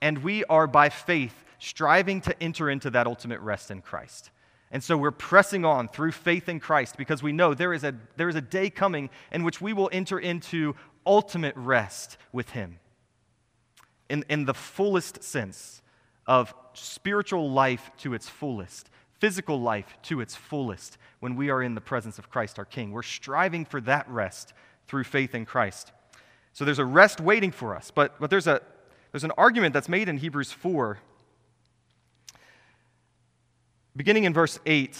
And 0.01 0.19
we 0.19 0.43
are, 0.45 0.67
by 0.67 0.89
faith, 0.89 1.43
striving 1.59 2.21
to 2.21 2.43
enter 2.43 2.69
into 2.69 2.89
that 2.91 3.07
ultimate 3.07 3.39
rest 3.39 3.71
in 3.71 3.81
Christ. 3.81 4.31
And 4.71 4.83
so 4.83 4.97
we're 4.97 5.11
pressing 5.11 5.65
on 5.65 5.87
through 5.87 6.13
faith 6.13 6.49
in 6.49 6.59
Christ 6.59 6.97
because 6.97 7.21
we 7.21 7.31
know 7.31 7.53
there 7.53 7.73
is 7.73 7.83
a, 7.83 7.93
there 8.17 8.27
is 8.27 8.35
a 8.35 8.41
day 8.41 8.69
coming 8.69 9.09
in 9.31 9.43
which 9.43 9.61
we 9.61 9.71
will 9.71 9.89
enter 9.93 10.19
into 10.19 10.75
ultimate 11.05 11.55
rest 11.55 12.17
with 12.31 12.49
Him 12.49 12.79
in, 14.09 14.25
in 14.29 14.45
the 14.45 14.53
fullest 14.53 15.23
sense 15.23 15.81
of 16.25 16.53
spiritual 16.73 17.51
life 17.51 17.91
to 17.99 18.13
its 18.13 18.27
fullest, 18.27 18.89
physical 19.19 19.61
life 19.61 19.97
to 20.03 20.21
its 20.21 20.35
fullest 20.35 20.97
when 21.19 21.35
we 21.35 21.49
are 21.49 21.61
in 21.61 21.75
the 21.75 21.81
presence 21.81 22.17
of 22.17 22.29
Christ 22.29 22.57
our 22.57 22.65
King. 22.65 22.91
We're 22.91 23.03
striving 23.03 23.65
for 23.65 23.79
that 23.81 24.09
rest 24.09 24.53
through 24.87 25.03
faith 25.03 25.35
in 25.35 25.45
Christ. 25.45 25.91
So 26.53 26.65
there's 26.65 26.79
a 26.79 26.85
rest 26.85 27.19
waiting 27.19 27.51
for 27.51 27.75
us, 27.75 27.91
but, 27.91 28.19
but 28.19 28.29
there's, 28.29 28.47
a, 28.47 28.61
there's 29.11 29.23
an 29.23 29.31
argument 29.37 29.73
that's 29.73 29.89
made 29.89 30.07
in 30.07 30.17
Hebrews 30.17 30.51
4, 30.51 30.99
beginning 33.95 34.25
in 34.25 34.33
verse 34.33 34.59
8. 34.65 34.97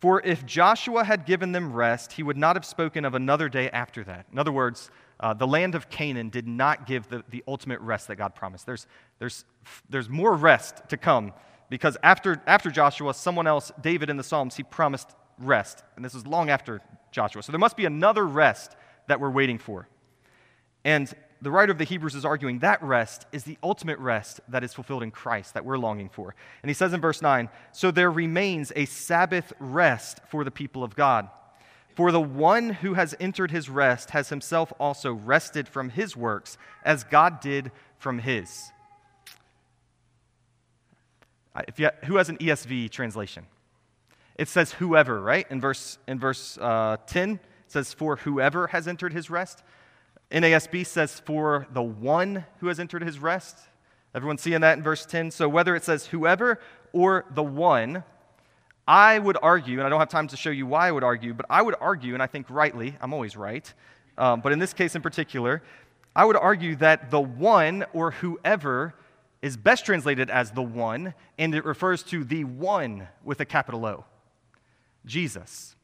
For 0.00 0.22
if 0.24 0.46
Joshua 0.46 1.02
had 1.04 1.26
given 1.26 1.52
them 1.52 1.72
rest, 1.72 2.12
he 2.12 2.22
would 2.22 2.36
not 2.36 2.54
have 2.54 2.64
spoken 2.64 3.04
of 3.04 3.14
another 3.14 3.48
day 3.48 3.68
after 3.70 4.04
that. 4.04 4.26
In 4.30 4.38
other 4.38 4.52
words, 4.52 4.90
uh, 5.18 5.34
the 5.34 5.46
land 5.46 5.74
of 5.74 5.90
Canaan 5.90 6.28
did 6.28 6.46
not 6.46 6.86
give 6.86 7.08
the, 7.08 7.24
the 7.30 7.42
ultimate 7.48 7.80
rest 7.80 8.06
that 8.08 8.16
God 8.16 8.34
promised. 8.34 8.66
There's, 8.66 8.86
there's, 9.18 9.44
there's 9.88 10.08
more 10.08 10.34
rest 10.34 10.88
to 10.90 10.96
come 10.96 11.32
because 11.70 11.96
after, 12.02 12.40
after 12.46 12.70
Joshua, 12.70 13.14
someone 13.14 13.46
else, 13.46 13.72
David 13.80 14.10
in 14.10 14.16
the 14.16 14.22
Psalms, 14.22 14.56
he 14.56 14.62
promised 14.62 15.10
rest. 15.38 15.82
And 15.96 16.04
this 16.04 16.14
is 16.14 16.26
long 16.26 16.50
after 16.50 16.80
Joshua. 17.10 17.42
So 17.42 17.52
there 17.52 17.58
must 17.58 17.76
be 17.76 17.86
another 17.86 18.26
rest 18.26 18.76
that 19.08 19.18
we're 19.18 19.30
waiting 19.30 19.58
for. 19.58 19.88
And 20.84 21.12
the 21.40 21.50
writer 21.50 21.70
of 21.70 21.78
the 21.78 21.84
Hebrews 21.84 22.14
is 22.14 22.24
arguing 22.24 22.60
that 22.60 22.82
rest 22.82 23.26
is 23.32 23.44
the 23.44 23.58
ultimate 23.62 23.98
rest 23.98 24.40
that 24.48 24.64
is 24.64 24.74
fulfilled 24.74 25.02
in 25.02 25.10
Christ 25.10 25.54
that 25.54 25.64
we're 25.64 25.78
longing 25.78 26.08
for. 26.08 26.34
And 26.62 26.70
he 26.70 26.74
says 26.74 26.92
in 26.92 27.00
verse 27.00 27.22
9, 27.22 27.48
So 27.72 27.90
there 27.90 28.10
remains 28.10 28.72
a 28.74 28.86
Sabbath 28.86 29.52
rest 29.60 30.20
for 30.28 30.42
the 30.42 30.50
people 30.50 30.82
of 30.82 30.96
God. 30.96 31.28
For 31.94 32.12
the 32.12 32.20
one 32.20 32.70
who 32.70 32.94
has 32.94 33.14
entered 33.18 33.50
his 33.50 33.68
rest 33.68 34.10
has 34.10 34.28
himself 34.28 34.72
also 34.78 35.12
rested 35.12 35.68
from 35.68 35.90
his 35.90 36.16
works, 36.16 36.56
as 36.84 37.04
God 37.04 37.40
did 37.40 37.72
from 37.98 38.20
his. 38.20 38.70
If 41.66 41.80
you, 41.80 41.90
who 42.04 42.16
has 42.16 42.28
an 42.28 42.38
ESV 42.38 42.90
translation? 42.90 43.46
It 44.36 44.46
says 44.46 44.72
whoever, 44.72 45.20
right? 45.20 45.46
In 45.50 45.60
verse, 45.60 45.98
in 46.06 46.20
verse 46.20 46.56
uh, 46.58 46.98
10, 47.08 47.32
it 47.32 47.40
says, 47.66 47.92
For 47.92 48.16
whoever 48.16 48.68
has 48.68 48.86
entered 48.86 49.12
his 49.12 49.28
rest. 49.28 49.64
NASB 50.30 50.86
says, 50.86 51.20
For 51.20 51.66
the 51.72 51.82
one 51.82 52.44
who 52.60 52.68
has 52.68 52.78
entered 52.78 53.02
his 53.02 53.18
rest. 53.18 53.58
Everyone 54.14 54.38
seeing 54.38 54.60
that 54.62 54.78
in 54.78 54.84
verse 54.84 55.06
10? 55.06 55.30
So 55.30 55.48
whether 55.48 55.76
it 55.76 55.84
says 55.84 56.06
whoever 56.06 56.60
or 56.92 57.24
the 57.30 57.42
one, 57.42 58.02
I 58.86 59.18
would 59.18 59.36
argue, 59.42 59.78
and 59.78 59.86
I 59.86 59.90
don't 59.90 60.00
have 60.00 60.08
time 60.08 60.28
to 60.28 60.36
show 60.36 60.50
you 60.50 60.66
why 60.66 60.88
I 60.88 60.92
would 60.92 61.04
argue, 61.04 61.34
but 61.34 61.46
I 61.50 61.60
would 61.60 61.74
argue, 61.78 62.14
and 62.14 62.22
I 62.22 62.26
think 62.26 62.46
rightly, 62.48 62.96
I'm 63.02 63.12
always 63.12 63.36
right, 63.36 63.72
um, 64.16 64.40
but 64.40 64.52
in 64.52 64.58
this 64.58 64.72
case 64.72 64.96
in 64.96 65.02
particular, 65.02 65.62
I 66.16 66.24
would 66.24 66.36
argue 66.36 66.74
that 66.76 67.10
the 67.10 67.20
one 67.20 67.84
or 67.92 68.12
whoever 68.12 68.94
is 69.42 69.56
best 69.56 69.84
translated 69.84 70.30
as 70.30 70.50
the 70.52 70.62
one, 70.62 71.14
and 71.36 71.54
it 71.54 71.64
refers 71.64 72.02
to 72.04 72.24
the 72.24 72.44
one 72.44 73.08
with 73.22 73.40
a 73.40 73.44
capital 73.44 73.84
O 73.84 74.04
Jesus. 75.04 75.76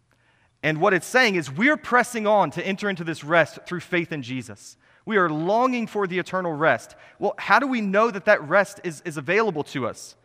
And 0.65 0.81
what 0.81 0.95
it's 0.95 1.07
saying 1.07 1.35
is 1.35 1.53
we're 1.53 1.77
pressing 1.77 2.27
on 2.27 2.51
to 2.53 2.67
enter 2.67 2.89
into 2.89 3.05
this 3.05 3.23
rest 3.23 3.59
through 3.67 3.81
faith 3.81 4.13
in 4.13 4.23
Jesus. 4.23 4.79
We 5.05 5.19
are 5.19 5.29
longing 5.29 5.87
for 5.87 6.07
the 6.07 6.19
eternal 6.19 6.55
rest. 6.55 6.97
Well, 7.19 7.35
how 7.37 7.59
do 7.59 7.67
we 7.67 7.83
know 7.83 8.11
that 8.11 8.25
that 8.25 8.43
rest 8.49 8.81
is, 8.83 9.03
is 9.05 9.19
available 9.19 9.63
to 9.65 9.87
us? 9.87 10.17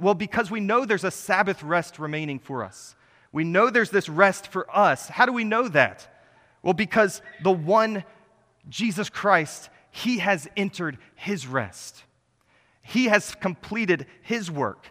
Well, 0.00 0.14
because 0.14 0.50
we 0.50 0.58
know 0.58 0.84
there's 0.84 1.04
a 1.04 1.12
Sabbath 1.12 1.62
rest 1.62 2.00
remaining 2.00 2.40
for 2.40 2.64
us. 2.64 2.96
We 3.30 3.44
know 3.44 3.70
there's 3.70 3.90
this 3.90 4.08
rest 4.08 4.48
for 4.48 4.66
us. 4.76 5.08
How 5.08 5.24
do 5.24 5.32
we 5.32 5.44
know 5.44 5.68
that? 5.68 6.08
Well, 6.64 6.74
because 6.74 7.22
the 7.44 7.52
one, 7.52 8.02
Jesus 8.68 9.08
Christ, 9.08 9.70
he 9.92 10.18
has 10.18 10.48
entered 10.56 10.98
his 11.14 11.46
rest. 11.46 12.02
He 12.82 13.04
has 13.04 13.36
completed 13.36 14.06
his 14.22 14.50
work. 14.50 14.90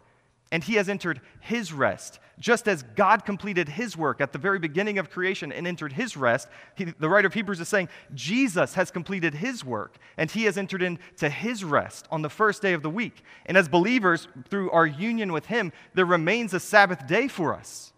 And 0.55 0.63
he 0.63 0.75
has 0.75 0.87
entered 0.87 1.19
his 1.41 1.73
rest. 1.73 2.17
Just 2.39 2.69
as 2.69 2.81
God 2.81 3.25
completed 3.25 3.67
his 3.67 3.97
work 3.97 4.21
at 4.21 4.31
the 4.31 4.39
very 4.39 4.57
beginning 4.57 4.97
of 4.97 5.09
creation 5.09 5.51
and 5.51 5.67
entered 5.67 5.91
his 5.91 6.15
rest, 6.15 6.47
he, 6.75 6.85
the 6.85 7.09
writer 7.09 7.27
of 7.27 7.33
Hebrews 7.33 7.59
is 7.59 7.67
saying 7.67 7.89
Jesus 8.13 8.73
has 8.75 8.89
completed 8.89 9.33
his 9.33 9.65
work 9.65 9.97
and 10.15 10.31
he 10.31 10.45
has 10.45 10.57
entered 10.57 10.81
into 10.81 11.27
his 11.27 11.65
rest 11.65 12.07
on 12.09 12.21
the 12.21 12.29
first 12.29 12.61
day 12.61 12.71
of 12.71 12.83
the 12.83 12.89
week. 12.89 13.21
And 13.47 13.57
as 13.57 13.67
believers, 13.67 14.29
through 14.47 14.71
our 14.71 14.87
union 14.87 15.33
with 15.33 15.47
him, 15.47 15.73
there 15.93 16.05
remains 16.05 16.53
a 16.53 16.61
Sabbath 16.61 17.05
day 17.05 17.27
for 17.27 17.53
us. 17.53 17.91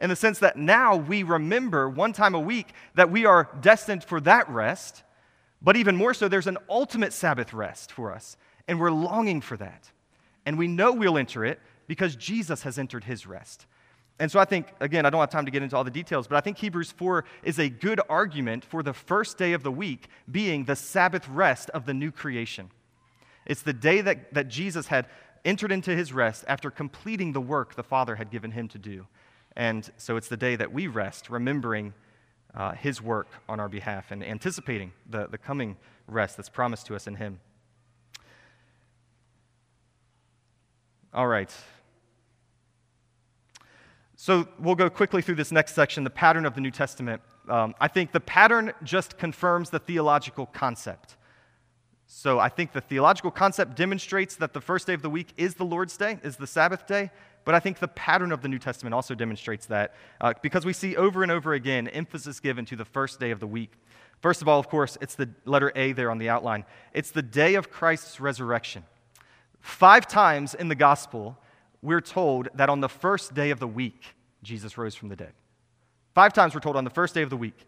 In 0.00 0.08
the 0.08 0.14
sense 0.14 0.38
that 0.38 0.56
now 0.56 0.94
we 0.94 1.24
remember 1.24 1.88
one 1.88 2.12
time 2.12 2.36
a 2.36 2.40
week 2.40 2.68
that 2.94 3.10
we 3.10 3.26
are 3.26 3.48
destined 3.60 4.04
for 4.04 4.20
that 4.20 4.48
rest, 4.48 5.02
but 5.60 5.76
even 5.76 5.96
more 5.96 6.14
so, 6.14 6.28
there's 6.28 6.46
an 6.46 6.58
ultimate 6.70 7.12
Sabbath 7.12 7.52
rest 7.52 7.90
for 7.90 8.12
us, 8.12 8.36
and 8.68 8.78
we're 8.78 8.92
longing 8.92 9.40
for 9.40 9.56
that. 9.56 9.90
And 10.46 10.56
we 10.56 10.68
know 10.68 10.92
we'll 10.92 11.18
enter 11.18 11.44
it 11.44 11.58
because 11.88 12.14
Jesus 12.14 12.62
has 12.62 12.78
entered 12.78 13.04
his 13.04 13.26
rest. 13.26 13.66
And 14.20 14.30
so 14.30 14.38
I 14.38 14.44
think, 14.44 14.68
again, 14.80 15.06
I 15.06 15.10
don't 15.10 15.20
have 15.20 15.30
time 15.30 15.44
to 15.44 15.50
get 15.50 15.62
into 15.62 15.76
all 15.76 15.84
the 15.84 15.90
details, 15.90 16.26
but 16.26 16.36
I 16.36 16.40
think 16.40 16.58
Hebrews 16.58 16.92
4 16.92 17.24
is 17.42 17.58
a 17.58 17.68
good 17.68 18.00
argument 18.08 18.64
for 18.64 18.82
the 18.82 18.92
first 18.92 19.38
day 19.38 19.52
of 19.52 19.62
the 19.62 19.70
week 19.72 20.08
being 20.30 20.64
the 20.64 20.76
Sabbath 20.76 21.28
rest 21.28 21.70
of 21.70 21.86
the 21.86 21.94
new 21.94 22.10
creation. 22.10 22.70
It's 23.46 23.62
the 23.62 23.72
day 23.72 24.00
that, 24.02 24.34
that 24.34 24.48
Jesus 24.48 24.88
had 24.88 25.06
entered 25.44 25.72
into 25.72 25.94
his 25.94 26.12
rest 26.12 26.44
after 26.48 26.70
completing 26.70 27.32
the 27.32 27.40
work 27.40 27.74
the 27.74 27.82
Father 27.82 28.16
had 28.16 28.30
given 28.30 28.50
him 28.50 28.68
to 28.68 28.78
do. 28.78 29.06
And 29.56 29.88
so 29.96 30.16
it's 30.16 30.28
the 30.28 30.36
day 30.36 30.56
that 30.56 30.72
we 30.72 30.88
rest, 30.88 31.30
remembering 31.30 31.94
uh, 32.54 32.72
his 32.72 33.00
work 33.00 33.28
on 33.48 33.60
our 33.60 33.68
behalf 33.68 34.10
and 34.10 34.22
anticipating 34.24 34.92
the, 35.08 35.26
the 35.26 35.38
coming 35.38 35.76
rest 36.06 36.36
that's 36.36 36.48
promised 36.48 36.86
to 36.86 36.96
us 36.96 37.06
in 37.06 37.14
him. 37.14 37.40
All 41.14 41.26
right. 41.26 41.54
So 44.20 44.48
we'll 44.58 44.74
go 44.74 44.90
quickly 44.90 45.22
through 45.22 45.36
this 45.36 45.52
next 45.52 45.76
section 45.76 46.02
the 46.02 46.10
pattern 46.10 46.44
of 46.44 46.56
the 46.56 46.60
New 46.60 46.72
Testament. 46.72 47.22
Um, 47.48 47.76
I 47.80 47.86
think 47.86 48.10
the 48.10 48.18
pattern 48.18 48.72
just 48.82 49.16
confirms 49.16 49.70
the 49.70 49.78
theological 49.78 50.46
concept. 50.46 51.16
So 52.08 52.40
I 52.40 52.48
think 52.48 52.72
the 52.72 52.80
theological 52.80 53.30
concept 53.30 53.76
demonstrates 53.76 54.34
that 54.34 54.54
the 54.54 54.60
first 54.60 54.88
day 54.88 54.94
of 54.94 55.02
the 55.02 55.08
week 55.08 55.28
is 55.36 55.54
the 55.54 55.64
Lord's 55.64 55.96
day, 55.96 56.18
is 56.24 56.36
the 56.36 56.48
Sabbath 56.48 56.84
day. 56.84 57.12
But 57.44 57.54
I 57.54 57.60
think 57.60 57.78
the 57.78 57.86
pattern 57.86 58.32
of 58.32 58.42
the 58.42 58.48
New 58.48 58.58
Testament 58.58 58.92
also 58.92 59.14
demonstrates 59.14 59.66
that 59.66 59.94
uh, 60.20 60.34
because 60.42 60.66
we 60.66 60.72
see 60.72 60.96
over 60.96 61.22
and 61.22 61.30
over 61.30 61.52
again 61.52 61.86
emphasis 61.86 62.40
given 62.40 62.64
to 62.64 62.74
the 62.76 62.84
first 62.84 63.20
day 63.20 63.30
of 63.30 63.38
the 63.38 63.46
week. 63.46 63.70
First 64.20 64.42
of 64.42 64.48
all, 64.48 64.58
of 64.58 64.68
course, 64.68 64.98
it's 65.00 65.14
the 65.14 65.30
letter 65.44 65.70
A 65.76 65.92
there 65.92 66.10
on 66.10 66.18
the 66.18 66.28
outline. 66.28 66.64
It's 66.92 67.12
the 67.12 67.22
day 67.22 67.54
of 67.54 67.70
Christ's 67.70 68.18
resurrection. 68.18 68.82
Five 69.60 70.08
times 70.08 70.54
in 70.54 70.66
the 70.66 70.74
gospel, 70.74 71.38
we're 71.82 72.00
told 72.00 72.48
that 72.54 72.68
on 72.68 72.80
the 72.80 72.88
first 72.88 73.34
day 73.34 73.50
of 73.50 73.60
the 73.60 73.68
week, 73.68 74.14
Jesus 74.42 74.76
rose 74.76 74.94
from 74.94 75.08
the 75.08 75.16
dead. 75.16 75.32
Five 76.14 76.32
times 76.32 76.54
we're 76.54 76.60
told 76.60 76.76
on 76.76 76.84
the 76.84 76.90
first 76.90 77.14
day 77.14 77.22
of 77.22 77.30
the 77.30 77.36
week. 77.36 77.66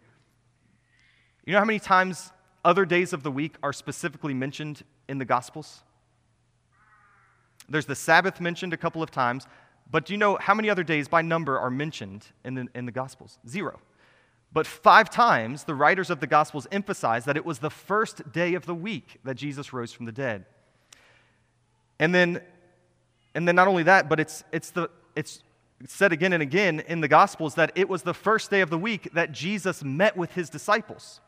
You 1.45 1.53
know 1.53 1.59
how 1.59 1.65
many 1.65 1.79
times 1.79 2.33
other 2.65 2.85
days 2.85 3.13
of 3.13 3.23
the 3.23 3.31
week 3.31 3.55
are 3.63 3.73
specifically 3.73 4.35
mentioned 4.35 4.83
in 5.09 5.19
the 5.19 5.25
Gospels? 5.25 5.83
There's 7.69 7.87
the 7.87 7.95
Sabbath 7.95 8.41
mentioned 8.41 8.73
a 8.73 8.77
couple 8.77 9.03
of 9.03 9.11
times, 9.11 9.47
but 9.91 10.05
do 10.07 10.13
you 10.13 10.19
know 10.19 10.37
how 10.41 10.55
many 10.55 10.69
other 10.69 10.83
days 10.83 11.09
by 11.09 11.23
number 11.23 11.59
are 11.59 11.71
mentioned 11.71 12.27
in 12.45 12.55
the, 12.55 12.69
in 12.75 12.87
the 12.87 12.93
Gospels? 12.93 13.39
Zero. 13.49 13.81
But 14.53 14.67
five 14.67 15.11
times 15.11 15.65
the 15.65 15.75
writers 15.75 16.11
of 16.11 16.21
the 16.21 16.27
Gospels 16.27 16.67
emphasize 16.73 17.25
that 17.25 17.37
it 17.37 17.45
was 17.45 17.61
the 17.61 17.71
first 17.71 18.33
day 18.33 18.55
of 18.55 18.67
the 18.67 18.75
week 18.75 19.19
that 19.25 19.37
Jesus 19.37 19.73
rose 19.73 19.93
from 19.93 20.07
the 20.07 20.13
dead. 20.13 20.45
And 22.01 22.15
then 22.15 22.41
and 23.35 23.47
then 23.47 23.55
not 23.55 23.69
only 23.69 23.85
that, 23.85 24.09
but 24.09 24.21
it's, 24.21 24.45
it's, 24.53 24.71
the, 24.71 24.91
it's 25.15 25.43
said 25.87 26.13
again 26.13 26.33
and 26.33 26.43
again 26.43 26.81
in 26.81 27.01
the 27.01 27.09
Gospels 27.09 27.55
that 27.55 27.73
it 27.75 27.89
was 27.89 28.03
the 28.03 28.15
first 28.15 28.51
day 28.51 28.61
of 28.61 28.71
the 28.71 28.79
week 28.79 29.13
that 29.15 29.33
Jesus 29.33 29.83
met 29.83 30.17
with 30.17 30.33
his 30.33 30.51
disciples. 30.51 31.21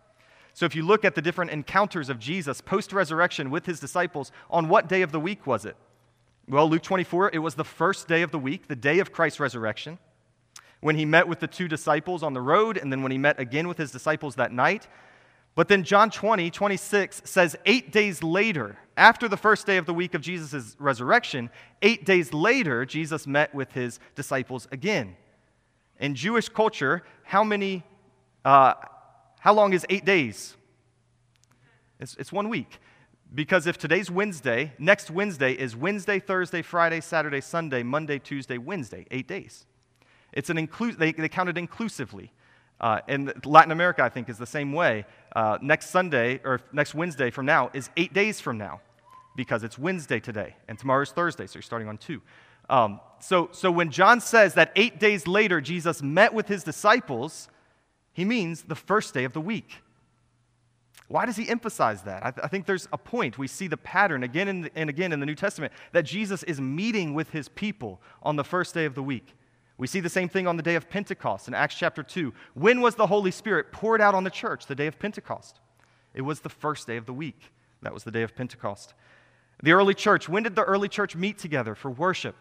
So 0.54 0.66
if 0.66 0.76
you 0.76 0.84
look 0.84 1.04
at 1.04 1.14
the 1.14 1.22
different 1.22 1.50
encounters 1.50 2.08
of 2.08 2.18
Jesus 2.18 2.60
post 2.60 2.92
resurrection 2.92 3.50
with 3.50 3.66
his 3.66 3.80
disciples, 3.80 4.32
on 4.50 4.68
what 4.68 4.88
day 4.88 5.02
of 5.02 5.12
the 5.12 5.20
week 5.20 5.46
was 5.46 5.64
it? 5.64 5.76
Well, 6.48 6.68
Luke 6.68 6.82
24, 6.82 7.30
it 7.32 7.38
was 7.38 7.54
the 7.54 7.64
first 7.64 8.08
day 8.08 8.22
of 8.22 8.30
the 8.30 8.38
week, 8.38 8.68
the 8.68 8.76
day 8.76 8.98
of 8.98 9.12
Christ's 9.12 9.40
resurrection, 9.40 9.98
when 10.80 10.96
he 10.96 11.04
met 11.04 11.28
with 11.28 11.40
the 11.40 11.46
two 11.46 11.68
disciples 11.68 12.22
on 12.22 12.34
the 12.34 12.40
road, 12.40 12.76
and 12.76 12.92
then 12.92 13.02
when 13.02 13.12
he 13.12 13.18
met 13.18 13.38
again 13.38 13.68
with 13.68 13.78
his 13.78 13.92
disciples 13.92 14.34
that 14.34 14.52
night. 14.52 14.88
But 15.54 15.68
then 15.68 15.84
John 15.84 16.10
20, 16.10 16.50
26 16.50 17.22
says, 17.24 17.56
eight 17.64 17.92
days 17.92 18.22
later, 18.22 18.76
after 18.96 19.28
the 19.28 19.36
first 19.36 19.66
day 19.66 19.76
of 19.76 19.86
the 19.86 19.94
week 19.94 20.14
of 20.14 20.20
Jesus' 20.20 20.76
resurrection, 20.78 21.50
eight 21.80 22.04
days 22.04 22.32
later, 22.32 22.84
Jesus 22.84 23.26
met 23.26 23.54
with 23.54 23.72
his 23.72 23.98
disciples 24.14 24.68
again. 24.70 25.16
In 25.98 26.14
Jewish 26.14 26.48
culture, 26.48 27.02
how 27.22 27.44
many, 27.44 27.84
uh, 28.44 28.74
how 29.40 29.54
long 29.54 29.72
is 29.72 29.86
eight 29.88 30.04
days? 30.04 30.56
It's, 32.00 32.16
it's 32.16 32.32
one 32.32 32.48
week. 32.48 32.80
Because 33.34 33.66
if 33.66 33.78
today's 33.78 34.10
Wednesday, 34.10 34.74
next 34.78 35.10
Wednesday 35.10 35.52
is 35.52 35.74
Wednesday, 35.74 36.18
Thursday, 36.18 36.60
Friday, 36.60 37.00
Saturday, 37.00 37.40
Sunday, 37.40 37.82
Monday, 37.82 38.18
Tuesday, 38.18 38.58
Wednesday, 38.58 39.06
eight 39.10 39.26
days. 39.26 39.64
It's 40.32 40.50
an 40.50 40.58
inclu- 40.58 40.98
they, 40.98 41.12
they 41.12 41.28
count 41.28 41.48
it 41.48 41.56
inclusively. 41.56 42.32
Uh, 42.80 43.00
and 43.08 43.32
Latin 43.46 43.70
America, 43.70 44.02
I 44.02 44.08
think, 44.10 44.28
is 44.28 44.38
the 44.38 44.46
same 44.46 44.72
way. 44.72 45.06
Uh, 45.34 45.58
next 45.62 45.90
Sunday, 45.90 46.40
or 46.44 46.60
next 46.72 46.94
Wednesday 46.94 47.30
from 47.30 47.46
now, 47.46 47.70
is 47.72 47.88
eight 47.96 48.12
days 48.12 48.40
from 48.40 48.58
now 48.58 48.80
because 49.34 49.64
it's 49.64 49.78
Wednesday 49.78 50.20
today, 50.20 50.56
and 50.68 50.78
tomorrow 50.78 51.02
is 51.02 51.10
Thursday, 51.10 51.46
so 51.46 51.56
you're 51.56 51.62
starting 51.62 51.88
on 51.88 51.96
two. 51.96 52.20
Um, 52.68 53.00
so, 53.20 53.48
so 53.52 53.70
when 53.70 53.90
John 53.90 54.20
says 54.20 54.54
that 54.54 54.72
eight 54.76 54.98
days 54.98 55.26
later 55.26 55.60
Jesus 55.60 56.02
met 56.02 56.34
with 56.34 56.48
his 56.48 56.64
disciples, 56.64 57.48
he 58.12 58.24
means 58.24 58.62
the 58.62 58.74
first 58.74 59.14
day 59.14 59.24
of 59.24 59.32
the 59.32 59.40
week. 59.40 59.76
Why 61.08 61.26
does 61.26 61.36
he 61.36 61.48
emphasize 61.48 62.02
that? 62.02 62.24
I, 62.24 62.30
th- 62.30 62.44
I 62.44 62.48
think 62.48 62.66
there's 62.66 62.88
a 62.92 62.98
point. 62.98 63.36
We 63.36 63.46
see 63.46 63.68
the 63.68 63.76
pattern 63.76 64.22
again 64.22 64.48
and, 64.48 64.70
and 64.74 64.88
again 64.88 65.12
in 65.12 65.20
the 65.20 65.26
New 65.26 65.34
Testament 65.34 65.72
that 65.92 66.02
Jesus 66.02 66.42
is 66.44 66.60
meeting 66.60 67.14
with 67.14 67.30
his 67.30 67.48
people 67.48 68.00
on 68.22 68.36
the 68.36 68.44
first 68.44 68.74
day 68.74 68.84
of 68.84 68.94
the 68.94 69.02
week. 69.02 69.34
We 69.82 69.88
see 69.88 69.98
the 69.98 70.08
same 70.08 70.28
thing 70.28 70.46
on 70.46 70.56
the 70.56 70.62
day 70.62 70.76
of 70.76 70.88
Pentecost 70.88 71.48
in 71.48 71.54
Acts 71.54 71.74
chapter 71.74 72.04
2. 72.04 72.32
When 72.54 72.82
was 72.82 72.94
the 72.94 73.08
Holy 73.08 73.32
Spirit 73.32 73.72
poured 73.72 74.00
out 74.00 74.14
on 74.14 74.22
the 74.22 74.30
church? 74.30 74.66
The 74.66 74.76
day 74.76 74.86
of 74.86 74.96
Pentecost. 74.96 75.58
It 76.14 76.20
was 76.20 76.38
the 76.38 76.48
first 76.48 76.86
day 76.86 76.96
of 76.98 77.04
the 77.04 77.12
week. 77.12 77.50
That 77.82 77.92
was 77.92 78.04
the 78.04 78.12
day 78.12 78.22
of 78.22 78.36
Pentecost. 78.36 78.94
The 79.60 79.72
early 79.72 79.94
church, 79.94 80.28
when 80.28 80.44
did 80.44 80.54
the 80.54 80.62
early 80.62 80.88
church 80.88 81.16
meet 81.16 81.36
together 81.36 81.74
for 81.74 81.90
worship? 81.90 82.36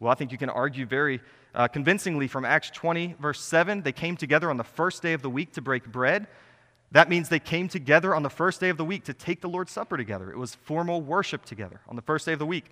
Well, 0.00 0.10
I 0.10 0.14
think 0.14 0.32
you 0.32 0.38
can 0.38 0.48
argue 0.48 0.86
very 0.86 1.20
uh, 1.54 1.68
convincingly 1.68 2.26
from 2.26 2.46
Acts 2.46 2.70
20, 2.70 3.16
verse 3.20 3.42
7. 3.42 3.82
They 3.82 3.92
came 3.92 4.16
together 4.16 4.48
on 4.48 4.56
the 4.56 4.64
first 4.64 5.02
day 5.02 5.12
of 5.12 5.20
the 5.20 5.28
week 5.28 5.52
to 5.52 5.60
break 5.60 5.84
bread. 5.92 6.26
That 6.92 7.10
means 7.10 7.28
they 7.28 7.38
came 7.38 7.68
together 7.68 8.14
on 8.14 8.22
the 8.22 8.30
first 8.30 8.60
day 8.60 8.70
of 8.70 8.78
the 8.78 8.84
week 8.86 9.04
to 9.04 9.12
take 9.12 9.42
the 9.42 9.48
Lord's 9.50 9.72
Supper 9.72 9.98
together. 9.98 10.30
It 10.30 10.38
was 10.38 10.54
formal 10.54 11.02
worship 11.02 11.44
together 11.44 11.82
on 11.86 11.96
the 11.96 12.02
first 12.02 12.24
day 12.24 12.32
of 12.32 12.38
the 12.38 12.46
week. 12.46 12.70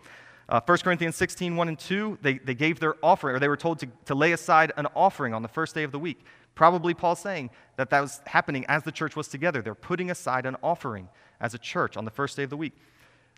Uh, 0.48 0.60
1 0.64 0.78
Corinthians 0.78 1.16
16, 1.16 1.56
1 1.56 1.68
and 1.68 1.78
2, 1.78 2.18
they, 2.22 2.38
they 2.38 2.54
gave 2.54 2.78
their 2.78 2.94
offering, 3.02 3.34
or 3.34 3.38
they 3.40 3.48
were 3.48 3.56
told 3.56 3.80
to, 3.80 3.88
to 4.04 4.14
lay 4.14 4.32
aside 4.32 4.72
an 4.76 4.86
offering 4.94 5.34
on 5.34 5.42
the 5.42 5.48
first 5.48 5.74
day 5.74 5.82
of 5.82 5.90
the 5.90 5.98
week. 5.98 6.24
Probably 6.54 6.94
Paul 6.94 7.16
saying 7.16 7.50
that 7.76 7.90
that 7.90 8.00
was 8.00 8.20
happening 8.26 8.64
as 8.68 8.84
the 8.84 8.92
church 8.92 9.16
was 9.16 9.28
together. 9.28 9.60
They're 9.60 9.74
putting 9.74 10.10
aside 10.10 10.46
an 10.46 10.56
offering 10.62 11.08
as 11.40 11.52
a 11.52 11.58
church 11.58 11.96
on 11.96 12.04
the 12.04 12.10
first 12.10 12.36
day 12.36 12.44
of 12.44 12.50
the 12.50 12.56
week. 12.56 12.74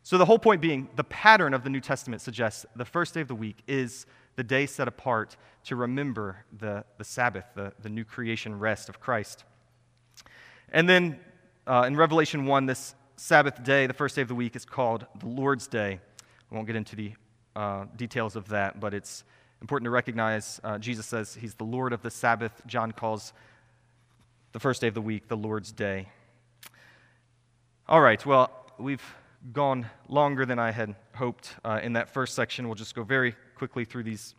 So, 0.05 0.17
the 0.17 0.25
whole 0.25 0.39
point 0.39 0.63
being, 0.63 0.89
the 0.97 1.05
pattern 1.05 1.53
of 1.53 1.65
the 1.65 1.71
New 1.71 1.81
Testament 1.81 2.23
suggests 2.23 2.65
the 2.77 2.85
first 2.85 3.15
day 3.15 3.21
of 3.21 3.29
the 3.29 3.35
week 3.35 3.57
is 3.67 4.07
the 4.37 4.45
day 4.45 4.67
set 4.67 4.87
apart 4.87 5.37
to 5.65 5.75
remember 5.75 6.45
the, 6.57 6.85
the 6.97 7.05
Sabbath, 7.05 7.45
the, 7.57 7.73
the 7.83 7.89
new 7.89 8.05
creation 8.05 8.59
rest 8.59 8.89
of 8.89 9.01
Christ. 9.01 9.45
And 10.71 10.89
then 10.89 11.19
uh, 11.67 11.85
in 11.87 11.97
Revelation 11.97 12.47
1, 12.47 12.67
this 12.67 12.95
Sabbath 13.17 13.63
day, 13.65 13.89
the 13.89 13.95
first 13.95 14.15
day 14.15 14.23
of 14.23 14.29
the 14.29 14.35
week, 14.35 14.55
is 14.55 14.65
called 14.65 15.07
the 15.19 15.27
Lord's 15.27 15.67
Day. 15.67 16.01
I 16.51 16.55
won't 16.55 16.67
get 16.67 16.77
into 16.77 16.97
the 16.97 17.13
uh, 17.55 17.85
details 17.97 18.37
of 18.37 18.49
that, 18.49 18.81
but 18.81 18.95
it's 18.95 19.25
important 19.61 19.87
to 19.87 19.91
recognize 19.91 20.61
uh, 20.65 20.79
Jesus 20.79 21.07
says 21.07 21.35
he's 21.35 21.55
the 21.55 21.65
Lord 21.65 21.93
of 21.93 22.03
the 22.03 22.11
Sabbath. 22.11 22.63
John 22.67 22.93
calls 22.93 23.33
the 24.53 24.61
first 24.61 24.81
day 24.81 24.89
of 24.89 24.95
the 24.95 25.03
week 25.03 25.29
the 25.29 25.37
Lord's 25.37 25.73
Day. 25.73 26.09
All 27.87 28.01
right, 28.01 28.25
well, 28.25 28.51
we've 28.79 29.03
gone 29.53 29.87
longer 30.09 30.47
than 30.47 30.59
I 30.59 30.71
had 30.71 30.95
hoped 31.15 31.55
uh, 31.65 31.81
in 31.83 31.95
that 31.95 32.11
first 32.11 32.35
section. 32.35 32.67
We'll 32.67 32.75
just 32.75 32.95
go 32.95 33.03
very 33.03 33.35
quickly 33.57 33.85
through 33.85 34.05
these 34.05 34.35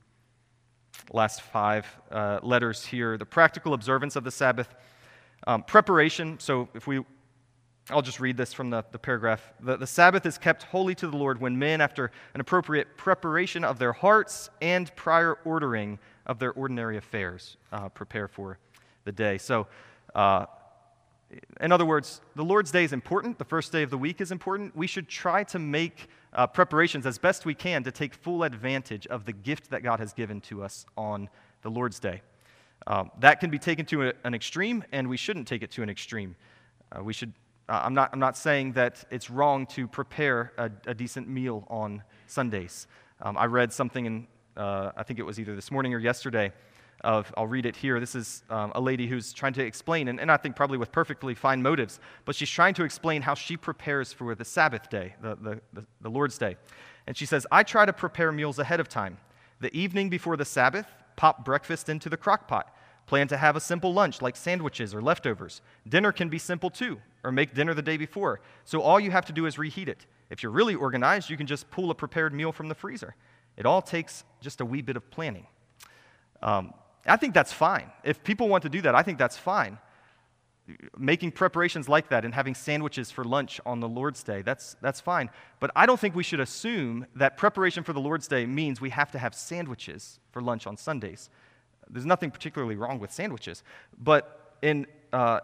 last 1.12 1.42
five 1.42 1.86
uh, 2.12 2.40
letters 2.42 2.86
here. 2.86 3.18
The 3.18 3.26
practical 3.26 3.74
observance 3.74 4.16
of 4.16 4.24
the 4.24 4.32
Sabbath, 4.32 4.74
um, 5.48 5.64
preparation. 5.64 6.40
So 6.40 6.70
if 6.74 6.88
we, 6.88 7.04
I'll 7.92 8.04
just 8.04 8.20
read 8.20 8.38
this 8.38 8.54
from 8.54 8.70
the, 8.70 8.86
the 8.92 9.00
paragraph. 9.00 9.42
The, 9.62 9.78
the 9.78 9.88
Sabbath 9.88 10.26
is 10.26 10.38
kept 10.38 10.64
holy 10.64 10.94
to 10.96 11.08
the 11.08 11.18
Lord 11.18 11.42
when 11.42 11.58
men, 11.58 11.82
after 11.82 12.12
an 12.36 12.42
appropriate 12.42 12.98
preparation 12.98 13.64
of 13.64 13.80
their 13.80 13.94
hearts 13.94 14.50
and 14.62 14.96
prior 14.96 15.40
ordering 15.44 15.98
of 16.28 16.38
their 16.38 16.52
ordinary 16.52 16.98
affairs, 16.98 17.58
uh, 17.72 17.90
prepare 17.90 18.28
for 18.28 18.60
the 19.06 19.12
day. 19.12 19.40
So, 19.40 19.68
uh, 20.14 20.46
in 21.62 21.72
other 21.72 21.86
words, 21.86 22.22
the 22.36 22.44
Lord's 22.44 22.72
Day 22.72 22.84
is 22.84 22.94
important. 22.94 23.40
The 23.40 23.46
first 23.46 23.72
day 23.72 23.84
of 23.84 23.90
the 23.90 23.98
week 23.98 24.22
is 24.22 24.32
important. 24.32 24.76
We 24.76 24.88
should 24.88 25.08
try 25.08 25.44
to 25.46 25.60
make 25.60 26.10
uh, 26.34 26.46
preparations 26.48 27.06
as 27.06 27.18
best 27.18 27.46
we 27.46 27.56
can 27.56 27.84
to 27.84 27.92
take 27.92 28.14
full 28.14 28.44
advantage 28.44 29.08
of 29.08 29.26
the 29.26 29.34
gift 29.34 29.70
that 29.72 29.82
God 29.82 30.00
has 30.00 30.14
given 30.14 30.42
to 30.42 30.64
us 30.64 30.86
on 30.96 31.30
the 31.62 31.70
Lord's 31.70 32.00
Day. 32.00 32.22
Um, 32.88 33.12
that 33.20 33.40
can 33.40 33.50
be 33.50 33.60
taken 33.60 33.86
to 33.88 34.10
a, 34.10 34.14
an 34.24 34.34
extreme, 34.34 34.84
and 34.92 35.08
we 35.08 35.18
shouldn't 35.18 35.48
take 35.48 35.64
it 35.64 35.72
to 35.72 35.84
an 35.84 35.90
extreme. 35.90 36.36
Uh, 36.92 37.04
we 37.04 37.14
should, 37.14 37.34
uh, 37.70 37.82
I'm, 37.86 37.94
not, 37.94 38.10
I'm 38.12 38.20
not 38.20 38.36
saying 38.36 38.74
that 38.74 39.06
it's 39.12 39.30
wrong 39.30 39.66
to 39.68 39.88
prepare 39.88 40.52
a, 40.58 40.72
a 40.88 40.94
decent 40.94 41.28
meal 41.28 41.66
on 41.70 42.04
Sundays. 42.28 42.88
Um, 43.22 43.38
I 43.38 43.46
read 43.46 43.72
something 43.72 44.06
in, 44.06 44.28
uh, 44.58 44.92
I 44.98 45.04
think 45.04 45.20
it 45.20 45.24
was 45.24 45.40
either 45.40 45.56
this 45.56 45.72
morning 45.72 45.94
or 45.94 46.00
yesterday, 46.00 46.52
of, 47.02 47.34
I'll 47.38 47.48
read 47.48 47.66
it 47.66 47.76
here. 47.76 48.00
This 48.00 48.16
is 48.16 48.44
um, 48.50 48.72
a 48.76 48.82
lady 48.82 49.08
who's 49.08 49.32
trying 49.32 49.54
to 49.54 49.64
explain, 49.64 50.08
and, 50.10 50.20
and 50.20 50.32
I 50.32 50.38
think 50.38 50.56
probably 50.56 50.78
with 50.78 50.92
perfectly 50.92 51.36
fine 51.36 51.62
motives, 51.62 52.00
but 52.26 52.36
she's 52.36 52.50
trying 52.50 52.74
to 52.74 52.84
explain 52.84 53.22
how 53.22 53.36
she 53.36 53.56
prepares 53.56 54.12
for 54.12 54.36
the 54.36 54.44
Sabbath 54.44 54.90
day, 54.90 55.16
the, 55.22 55.36
the, 55.36 55.62
the, 55.74 55.86
the 56.02 56.10
Lord's 56.10 56.38
day. 56.38 56.58
And 57.08 57.16
she 57.16 57.26
says, 57.26 57.48
I 57.52 57.64
try 57.64 57.86
to 57.86 57.94
prepare 57.94 58.32
meals 58.32 58.60
ahead 58.60 58.80
of 58.80 58.90
time. 58.90 59.18
The 59.62 59.76
evening 59.76 60.10
before 60.10 60.36
the 60.38 60.46
Sabbath, 60.46 60.88
pop 61.16 61.46
breakfast 61.46 61.90
into 61.90 62.10
the 62.10 62.18
crock 62.18 62.48
pot. 62.48 62.74
Plan 63.10 63.28
to 63.30 63.38
have 63.38 63.56
a 63.56 63.60
simple 63.60 63.92
lunch 63.92 64.22
like 64.22 64.36
sandwiches 64.36 64.94
or 64.94 65.02
leftovers. 65.02 65.64
Dinner 65.88 66.12
can 66.12 66.30
be 66.30 66.38
simple 66.38 66.70
too, 66.70 67.02
or 67.24 67.32
make 67.32 67.56
dinner 67.56 67.74
the 67.74 67.82
day 67.82 67.98
before. 67.98 68.40
So 68.66 68.84
all 68.84 69.00
you 69.00 69.10
have 69.10 69.26
to 69.26 69.34
do 69.34 69.48
is 69.48 69.58
reheat 69.58 69.90
it. 69.90 70.06
If 70.30 70.44
you're 70.44 70.52
really 70.52 70.76
organized, 70.76 71.28
you 71.28 71.36
can 71.36 71.48
just 71.48 71.72
pull 71.72 71.90
a 71.90 71.96
prepared 71.96 72.36
meal 72.36 72.52
from 72.52 72.68
the 72.68 72.76
freezer. 72.76 73.16
It 73.58 73.66
all 73.66 73.82
takes 73.82 74.26
just 74.42 74.62
a 74.62 74.66
wee 74.66 74.84
bit 74.84 74.96
of 74.96 75.10
planning. 75.10 75.48
Um, 76.44 76.72
I 77.04 77.18
think 77.18 77.34
that's 77.34 77.52
fine. 77.52 77.90
If 78.04 78.24
people 78.24 78.48
want 78.48 78.62
to 78.62 78.70
do 78.70 78.80
that, 78.82 78.94
I 78.94 79.02
think 79.02 79.18
that's 79.18 79.38
fine. 79.38 79.80
Making 80.96 81.32
preparations 81.32 81.90
like 81.90 82.10
that 82.10 82.26
and 82.26 82.32
having 82.36 82.54
sandwiches 82.54 83.10
for 83.10 83.24
lunch 83.24 83.60
on 83.66 83.80
the 83.80 83.90
Lord's 83.90 84.22
Day, 84.22 84.44
that's, 84.44 84.76
that's 84.84 85.02
fine. 85.02 85.32
But 85.60 85.72
I 85.76 85.88
don't 85.88 86.00
think 86.00 86.14
we 86.14 86.22
should 86.22 86.42
assume 86.42 87.08
that 87.16 87.38
preparation 87.38 87.84
for 87.84 87.92
the 87.92 88.00
Lord's 88.00 88.28
Day 88.28 88.46
means 88.46 88.80
we 88.80 88.92
have 88.92 89.10
to 89.14 89.18
have 89.18 89.34
sandwiches 89.34 90.20
for 90.30 90.44
lunch 90.44 90.68
on 90.68 90.78
Sundays. 90.78 91.32
There's 91.90 92.06
nothing 92.06 92.32
particularly 92.32 92.76
wrong 92.76 93.00
with 93.00 93.12
sandwiches. 93.12 93.64
But 93.98 94.56
in, 94.62 94.86
uh, 95.12 95.42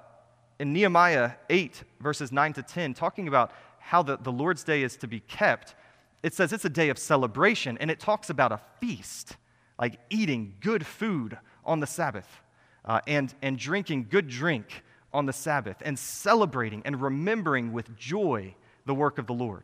in 0.59 0.73
Nehemiah 0.73 1.31
8, 1.49 1.83
verses 1.99 2.31
9 2.31 2.53
to 2.53 2.63
10, 2.63 2.93
talking 2.93 3.27
about 3.27 3.51
how 3.79 4.03
the, 4.03 4.17
the 4.17 4.31
Lord's 4.31 4.63
Day 4.63 4.83
is 4.83 4.97
to 4.97 5.07
be 5.07 5.19
kept, 5.21 5.75
it 6.23 6.33
says 6.33 6.53
it's 6.53 6.65
a 6.65 6.69
day 6.69 6.89
of 6.89 6.97
celebration, 6.97 7.77
and 7.79 7.91
it 7.91 7.99
talks 7.99 8.29
about 8.29 8.51
a 8.51 8.59
feast 8.79 9.37
like 9.79 9.99
eating 10.09 10.55
good 10.61 10.85
food 10.85 11.37
on 11.65 11.79
the 11.79 11.87
Sabbath 11.87 12.27
uh, 12.85 13.01
and, 13.07 13.33
and 13.41 13.57
drinking 13.57 14.07
good 14.09 14.27
drink 14.27 14.83
on 15.13 15.25
the 15.25 15.33
Sabbath 15.33 15.77
and 15.83 15.97
celebrating 15.97 16.81
and 16.85 17.01
remembering 17.01 17.73
with 17.73 17.95
joy 17.97 18.55
the 18.85 18.93
work 18.93 19.17
of 19.17 19.27
the 19.27 19.33
Lord. 19.33 19.63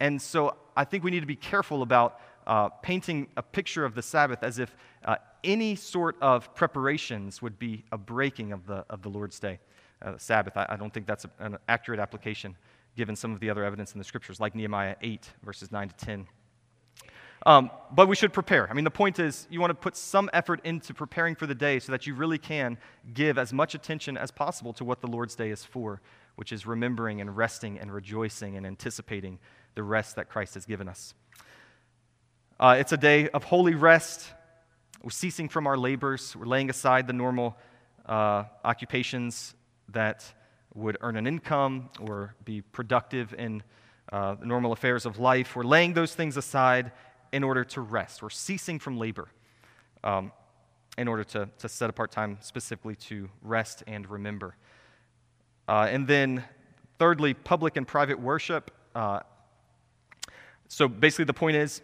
And 0.00 0.20
so 0.20 0.56
I 0.76 0.84
think 0.84 1.04
we 1.04 1.10
need 1.10 1.20
to 1.20 1.26
be 1.26 1.36
careful 1.36 1.82
about 1.82 2.20
uh, 2.46 2.68
painting 2.68 3.28
a 3.36 3.42
picture 3.42 3.84
of 3.84 3.94
the 3.94 4.02
Sabbath 4.02 4.42
as 4.42 4.58
if 4.58 4.74
uh, 5.04 5.16
any 5.44 5.74
sort 5.74 6.16
of 6.20 6.54
preparations 6.54 7.40
would 7.42 7.58
be 7.58 7.84
a 7.92 7.98
breaking 7.98 8.52
of 8.52 8.66
the, 8.66 8.84
of 8.90 9.02
the 9.02 9.08
Lord's 9.08 9.38
Day, 9.38 9.58
uh, 10.02 10.16
Sabbath. 10.18 10.56
I, 10.56 10.66
I, 10.70 10.76
don't 10.76 10.92
think 10.92 11.06
that's 11.06 11.24
a, 11.24 11.30
an 11.38 11.58
accurate 11.68 12.00
application 12.00 12.56
given 12.96 13.14
some 13.14 13.32
of 13.32 13.40
the 13.40 13.48
other 13.48 13.64
evidence 13.64 13.92
in 13.92 13.98
the 13.98 14.04
scriptures, 14.04 14.40
like 14.40 14.54
Nehemiah 14.54 14.96
8, 15.00 15.30
verses 15.44 15.70
9 15.70 15.88
to 15.88 15.96
10. 16.04 16.26
Um, 17.46 17.70
but 17.92 18.08
we 18.08 18.16
should 18.16 18.32
prepare. 18.32 18.68
I 18.68 18.74
mean, 18.74 18.84
the 18.84 18.90
point 18.90 19.18
is, 19.18 19.46
you 19.50 19.60
want 19.60 19.70
to 19.70 19.74
put 19.74 19.96
some 19.96 20.28
effort 20.32 20.60
into 20.64 20.92
preparing 20.92 21.36
for 21.36 21.46
the 21.46 21.54
day 21.54 21.78
so 21.78 21.92
that 21.92 22.06
you 22.06 22.14
really 22.14 22.38
can 22.38 22.76
give 23.14 23.38
as 23.38 23.52
much 23.52 23.74
attention 23.74 24.16
as 24.16 24.30
possible 24.30 24.72
to 24.74 24.84
what 24.84 25.00
the 25.00 25.06
Lord's 25.06 25.36
Day 25.36 25.50
is 25.50 25.64
for, 25.64 26.00
which 26.34 26.52
is 26.52 26.66
remembering 26.66 27.20
and 27.20 27.36
resting 27.36 27.78
and 27.78 27.92
rejoicing 27.92 28.56
and 28.56 28.66
anticipating 28.66 29.38
the 29.76 29.82
rest 29.82 30.16
that 30.16 30.28
Christ 30.28 30.54
has 30.54 30.66
given 30.66 30.88
us. 30.88 31.14
Uh, 32.58 32.76
it's 32.78 32.90
a 32.90 32.96
day 32.96 33.28
of 33.28 33.44
holy 33.44 33.76
rest. 33.76 34.32
We're 35.02 35.10
ceasing 35.10 35.48
from 35.48 35.68
our 35.68 35.76
labors. 35.76 36.34
We're 36.34 36.46
laying 36.46 36.70
aside 36.70 37.06
the 37.06 37.12
normal 37.12 37.56
uh, 38.06 38.44
occupations 38.64 39.54
that 39.90 40.24
would 40.74 40.96
earn 41.02 41.16
an 41.16 41.26
income 41.26 41.90
or 42.00 42.34
be 42.44 42.62
productive 42.62 43.32
in 43.34 43.62
uh, 44.12 44.34
the 44.34 44.46
normal 44.46 44.72
affairs 44.72 45.06
of 45.06 45.18
life. 45.18 45.54
We're 45.54 45.62
laying 45.62 45.94
those 45.94 46.14
things 46.14 46.36
aside 46.36 46.90
in 47.32 47.44
order 47.44 47.62
to 47.64 47.80
rest. 47.80 48.22
We're 48.22 48.30
ceasing 48.30 48.80
from 48.80 48.98
labor 48.98 49.28
um, 50.02 50.32
in 50.96 51.06
order 51.06 51.22
to, 51.24 51.48
to 51.58 51.68
set 51.68 51.90
apart 51.90 52.10
time 52.10 52.38
specifically 52.40 52.96
to 52.96 53.28
rest 53.42 53.84
and 53.86 54.08
remember. 54.10 54.56
Uh, 55.68 55.86
and 55.90 56.08
then, 56.08 56.42
thirdly, 56.98 57.34
public 57.34 57.76
and 57.76 57.86
private 57.86 58.18
worship. 58.18 58.72
Uh, 58.96 59.20
so 60.66 60.88
basically, 60.88 61.26
the 61.26 61.34
point 61.34 61.56
is 61.56 61.82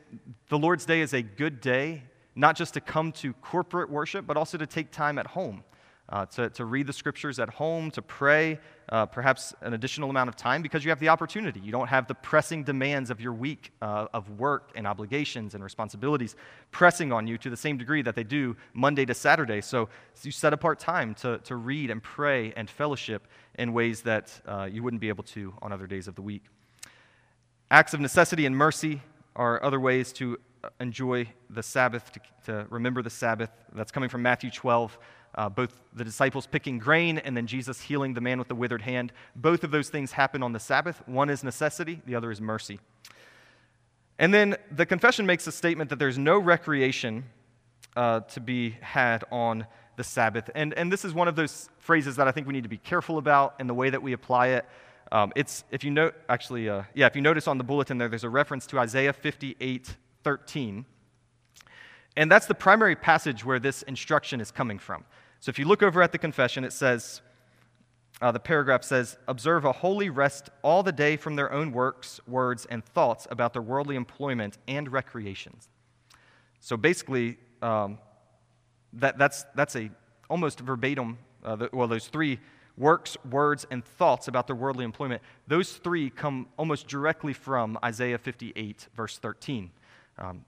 the 0.49 0.59
Lord's 0.59 0.85
Day 0.85 1.01
is 1.01 1.15
a 1.15 1.23
good 1.23 1.61
day, 1.61 2.03
not 2.37 2.57
just 2.57 2.75
to 2.75 2.81
come 2.81 3.13
to 3.13 3.33
corporate 3.35 3.91
worship, 3.91 4.27
but 4.27 4.37
also 4.37 4.59
to 4.59 4.67
take 4.67 4.91
time 4.91 5.19
at 5.19 5.27
home 5.27 5.65
uh, 6.09 6.27
to, 6.27 6.51
to 6.51 6.65
read 6.65 6.87
the 6.87 6.93
scriptures 6.93 7.39
at 7.39 7.49
home, 7.49 7.91
to 7.91 8.03
pray, 8.03 8.59
uh, 8.91 9.07
perhaps 9.07 9.55
an 9.63 9.73
additional 9.73 10.11
amount 10.11 10.29
of 10.29 10.37
time 10.37 10.61
because 10.61 10.85
you 10.85 10.91
have 10.91 11.01
the 11.01 11.09
opportunity. 11.09 11.61
You 11.61 11.73
don't 11.73 11.89
have 11.89 12.07
the 12.07 12.15
pressing 12.15 12.63
demands 12.63 13.11
of 13.11 13.21
your 13.21 13.33
week 13.33 13.73
uh, 13.81 14.07
of 14.13 14.29
work 14.39 14.71
and 14.75 14.87
obligations 14.87 15.55
and 15.55 15.65
responsibilities 15.65 16.37
pressing 16.71 17.11
on 17.11 17.27
you 17.27 17.39
to 17.39 17.49
the 17.49 17.57
same 17.57 17.79
degree 17.79 18.03
that 18.03 18.15
they 18.15 18.25
do 18.25 18.55
Monday 18.75 19.07
to 19.07 19.15
Saturday. 19.15 19.61
So, 19.61 19.89
you 20.23 20.31
set 20.31 20.53
apart 20.53 20.79
time 20.79 21.15
to, 21.17 21.39
to 21.39 21.57
read 21.57 21.91
and 21.91 22.03
pray 22.03 22.53
and 22.57 22.69
fellowship 22.69 23.27
in 23.59 23.73
ways 23.73 24.03
that 24.03 24.41
uh, 24.47 24.69
you 24.71 24.83
wouldn't 24.83 25.01
be 25.01 25.09
able 25.09 25.25
to 25.25 25.55
on 25.63 25.73
other 25.73 25.87
days 25.87 26.07
of 26.07 26.15
the 26.15 26.23
week. 26.23 26.45
Acts 27.71 27.95
of 27.95 28.01
necessity 28.01 28.47
and 28.47 28.57
mercy 28.57 29.01
are 29.37 29.63
other 29.63 29.81
ways 29.81 30.13
to 30.13 30.39
enjoy 30.81 31.29
the 31.51 31.63
Sabbath, 31.63 32.13
to, 32.13 32.21
to 32.47 32.67
remember 32.71 33.03
the 33.03 33.11
Sabbath. 33.11 33.51
That's 33.75 33.93
coming 33.93 34.09
from 34.09 34.23
Matthew 34.23 34.51
12 34.51 34.99
uh, 35.37 35.49
both 35.49 35.81
the 35.93 36.05
disciples 36.05 36.47
picking 36.47 36.79
grain 36.79 37.19
and 37.19 37.37
then 37.37 37.47
Jesus 37.47 37.81
healing 37.81 38.15
the 38.15 38.21
man 38.21 38.39
with 38.39 38.49
the 38.49 38.55
withered 38.55 38.83
hand. 38.83 39.13
Both 39.35 39.65
of 39.65 39.71
those 39.71 39.89
things 39.89 40.13
happen 40.13 40.43
on 40.43 40.53
the 40.53 40.61
Sabbath. 40.61 41.03
One 41.07 41.31
is 41.31 41.43
necessity, 41.43 42.01
the 42.07 42.15
other 42.15 42.31
is 42.31 42.41
mercy. 42.41 42.79
And 44.19 44.33
then 44.33 44.57
the 44.71 44.87
confession 44.87 45.27
makes 45.27 45.47
a 45.47 45.53
statement 45.53 45.91
that 45.91 45.99
there's 45.99 46.19
no 46.19 46.39
recreation 46.39 47.25
uh, 47.97 48.21
to 48.21 48.41
be 48.41 48.71
had 48.81 49.25
on 49.33 49.67
the 49.97 50.05
Sabbath. 50.05 50.51
And, 50.55 50.73
and 50.75 50.93
this 50.93 51.05
is 51.05 51.13
one 51.13 51.27
of 51.27 51.37
those 51.37 51.69
phrases 51.79 52.17
that 52.17 52.29
I 52.29 52.33
think 52.33 52.47
we 52.47 52.53
need 52.53 52.63
to 52.63 52.69
be 52.69 52.79
careful 52.79 53.19
about 53.19 53.55
in 53.59 53.67
the 53.67 53.75
way 53.75 53.91
that 53.91 54.03
we 54.03 54.13
apply 54.13 54.49
it. 54.49 54.67
Um, 55.11 55.33
it's, 55.37 55.65
if 55.71 55.85
you 55.85 55.91
note, 55.91 56.15
actually, 56.29 56.69
uh, 56.69 56.83
yeah, 56.95 57.07
if 57.07 57.15
you 57.15 57.23
notice 57.23 57.47
on 57.47 57.59
the 57.59 57.65
bulletin 57.65 57.99
there, 57.99 58.09
there's 58.09 58.25
a 58.25 58.29
reference 58.29 58.67
to 58.69 58.79
Isaiah 58.79 59.13
58 59.13 59.97
13. 60.25 60.85
And 62.17 62.31
that's 62.31 62.47
the 62.47 62.55
primary 62.55 62.97
passage 62.97 63.45
where 63.45 63.59
this 63.59 63.83
instruction 63.83 64.41
is 64.41 64.51
coming 64.51 64.79
from. 64.79 65.05
So 65.41 65.51
if 65.51 65.59
you 65.59 65.67
look 65.67 65.83
over 65.83 66.03
at 66.03 66.13
the 66.13 66.19
confession, 66.19 66.65
it 66.65 66.73
says, 66.73 67.21
uh, 68.23 68.33
the 68.33 68.41
paragraph 68.41 68.85
says, 68.85 69.19
Observe 69.29 69.65
a 69.65 69.73
holy 69.73 70.09
rest 70.09 70.49
all 70.63 70.83
the 70.83 70.93
day 70.93 71.17
from 71.17 71.37
their 71.37 71.53
own 71.53 71.73
works, 71.73 72.21
words, 72.27 72.67
and 72.71 72.85
thoughts 72.85 73.27
about 73.31 73.53
their 73.53 73.63
worldly 73.63 73.97
employment 73.97 74.59
and 74.69 74.91
recreations. 74.91 75.69
So 76.61 76.77
basically, 76.77 77.37
um, 77.61 77.99
that, 78.95 79.19
that's, 79.19 79.45
that's 79.55 79.77
a 79.77 79.91
almost 80.31 80.61
verbatim, 80.61 81.19
uh, 81.45 81.57
the, 81.57 81.71
well, 81.73 81.89
those 81.89 82.07
three 82.07 82.39
works, 82.77 83.17
words, 83.31 83.67
and 83.71 83.85
thoughts 83.85 84.29
about 84.29 84.47
their 84.47 84.57
worldly 84.57 84.85
employment, 84.85 85.23
those 85.47 85.73
three 85.73 86.11
come 86.11 86.49
almost 86.57 86.89
directly 86.89 87.33
from 87.33 87.79
Isaiah 87.85 88.19
58, 88.19 88.89
verse 88.97 89.19
13. 89.19 89.71
Um, 90.19 90.45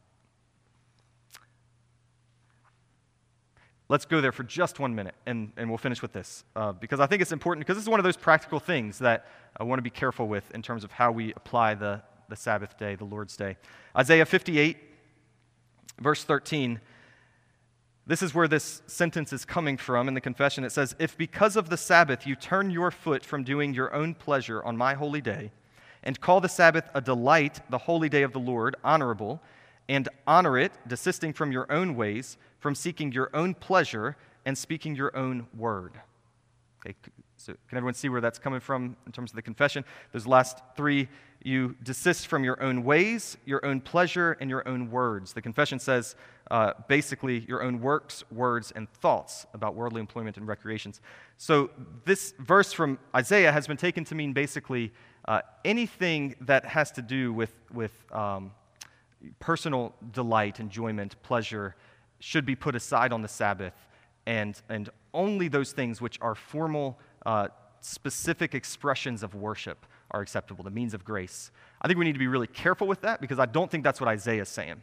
Let's 3.88 4.04
go 4.04 4.20
there 4.20 4.32
for 4.32 4.42
just 4.42 4.80
one 4.80 4.96
minute, 4.96 5.14
and, 5.26 5.52
and 5.56 5.68
we'll 5.68 5.78
finish 5.78 6.02
with 6.02 6.12
this, 6.12 6.44
uh, 6.56 6.72
because 6.72 6.98
I 6.98 7.06
think 7.06 7.22
it's 7.22 7.30
important, 7.30 7.64
because 7.64 7.76
this 7.76 7.84
is 7.84 7.88
one 7.88 8.00
of 8.00 8.04
those 8.04 8.16
practical 8.16 8.58
things 8.58 8.98
that 8.98 9.26
I 9.56 9.62
want 9.62 9.78
to 9.78 9.82
be 9.82 9.90
careful 9.90 10.26
with 10.26 10.50
in 10.52 10.60
terms 10.60 10.82
of 10.82 10.90
how 10.90 11.12
we 11.12 11.32
apply 11.34 11.76
the, 11.76 12.02
the 12.28 12.34
Sabbath 12.34 12.76
day, 12.76 12.96
the 12.96 13.04
Lord's 13.04 13.36
day. 13.36 13.56
Isaiah 13.96 14.26
58, 14.26 14.76
verse 16.00 16.24
13, 16.24 16.80
this 18.08 18.22
is 18.22 18.34
where 18.34 18.48
this 18.48 18.82
sentence 18.88 19.32
is 19.32 19.44
coming 19.44 19.76
from 19.76 20.08
in 20.08 20.14
the 20.14 20.20
confession. 20.20 20.64
It 20.64 20.72
says, 20.72 20.96
If 20.98 21.16
because 21.16 21.54
of 21.54 21.68
the 21.68 21.76
Sabbath 21.76 22.26
you 22.26 22.34
turn 22.34 22.70
your 22.70 22.90
foot 22.90 23.24
from 23.24 23.44
doing 23.44 23.72
your 23.72 23.94
own 23.94 24.14
pleasure 24.14 24.64
on 24.64 24.76
my 24.76 24.94
holy 24.94 25.20
day, 25.20 25.52
and 26.02 26.20
call 26.20 26.40
the 26.40 26.48
Sabbath 26.48 26.88
a 26.92 27.00
delight, 27.00 27.60
the 27.70 27.78
holy 27.78 28.08
day 28.08 28.22
of 28.22 28.32
the 28.32 28.40
Lord, 28.40 28.74
honorable, 28.82 29.40
and 29.88 30.08
honor 30.26 30.58
it, 30.58 30.72
desisting 30.86 31.32
from 31.32 31.52
your 31.52 31.70
own 31.70 31.94
ways, 31.94 32.36
from 32.58 32.74
seeking 32.74 33.12
your 33.12 33.30
own 33.34 33.54
pleasure 33.54 34.16
and 34.44 34.56
speaking 34.56 34.94
your 34.94 35.16
own 35.16 35.46
word. 35.56 35.92
Okay, 36.84 36.94
So, 37.36 37.54
can 37.68 37.78
everyone 37.78 37.94
see 37.94 38.08
where 38.08 38.20
that's 38.20 38.38
coming 38.38 38.60
from 38.60 38.96
in 39.06 39.12
terms 39.12 39.30
of 39.30 39.36
the 39.36 39.42
confession? 39.42 39.84
Those 40.12 40.26
last 40.26 40.58
three 40.76 41.08
you 41.42 41.76
desist 41.82 42.26
from 42.26 42.42
your 42.42 42.60
own 42.60 42.82
ways, 42.82 43.36
your 43.44 43.64
own 43.64 43.80
pleasure, 43.80 44.36
and 44.40 44.50
your 44.50 44.66
own 44.66 44.90
words. 44.90 45.32
The 45.32 45.42
confession 45.42 45.78
says 45.78 46.16
uh, 46.50 46.72
basically 46.88 47.40
your 47.46 47.62
own 47.62 47.80
works, 47.80 48.24
words, 48.32 48.72
and 48.74 48.90
thoughts 48.90 49.46
about 49.54 49.74
worldly 49.74 50.00
employment 50.00 50.36
and 50.36 50.48
recreations. 50.48 51.00
So, 51.38 51.70
this 52.04 52.34
verse 52.40 52.72
from 52.72 52.98
Isaiah 53.14 53.52
has 53.52 53.66
been 53.66 53.76
taken 53.76 54.04
to 54.06 54.14
mean 54.14 54.32
basically 54.32 54.92
uh, 55.26 55.42
anything 55.64 56.34
that 56.40 56.64
has 56.64 56.90
to 56.92 57.02
do 57.02 57.32
with, 57.32 57.54
with 57.72 57.92
um, 58.12 58.52
personal 59.38 59.94
delight, 60.12 60.60
enjoyment, 60.60 61.20
pleasure 61.22 61.76
should 62.18 62.46
be 62.46 62.56
put 62.56 62.74
aside 62.74 63.12
on 63.12 63.22
the 63.22 63.28
Sabbath, 63.28 63.74
and, 64.26 64.60
and 64.68 64.90
only 65.14 65.48
those 65.48 65.72
things 65.72 66.00
which 66.00 66.18
are 66.20 66.34
formal, 66.34 66.98
uh, 67.24 67.48
specific 67.80 68.54
expressions 68.54 69.22
of 69.22 69.34
worship 69.34 69.86
are 70.10 70.20
acceptable, 70.20 70.64
the 70.64 70.70
means 70.70 70.94
of 70.94 71.04
grace. 71.04 71.50
I 71.80 71.88
think 71.88 71.98
we 71.98 72.04
need 72.04 72.14
to 72.14 72.18
be 72.18 72.26
really 72.26 72.46
careful 72.46 72.86
with 72.86 73.00
that 73.02 73.20
because 73.20 73.38
I 73.38 73.46
don't 73.46 73.70
think 73.70 73.84
that's 73.84 74.00
what 74.00 74.08
Isaiah 74.08 74.42
is 74.42 74.48
saying. 74.48 74.82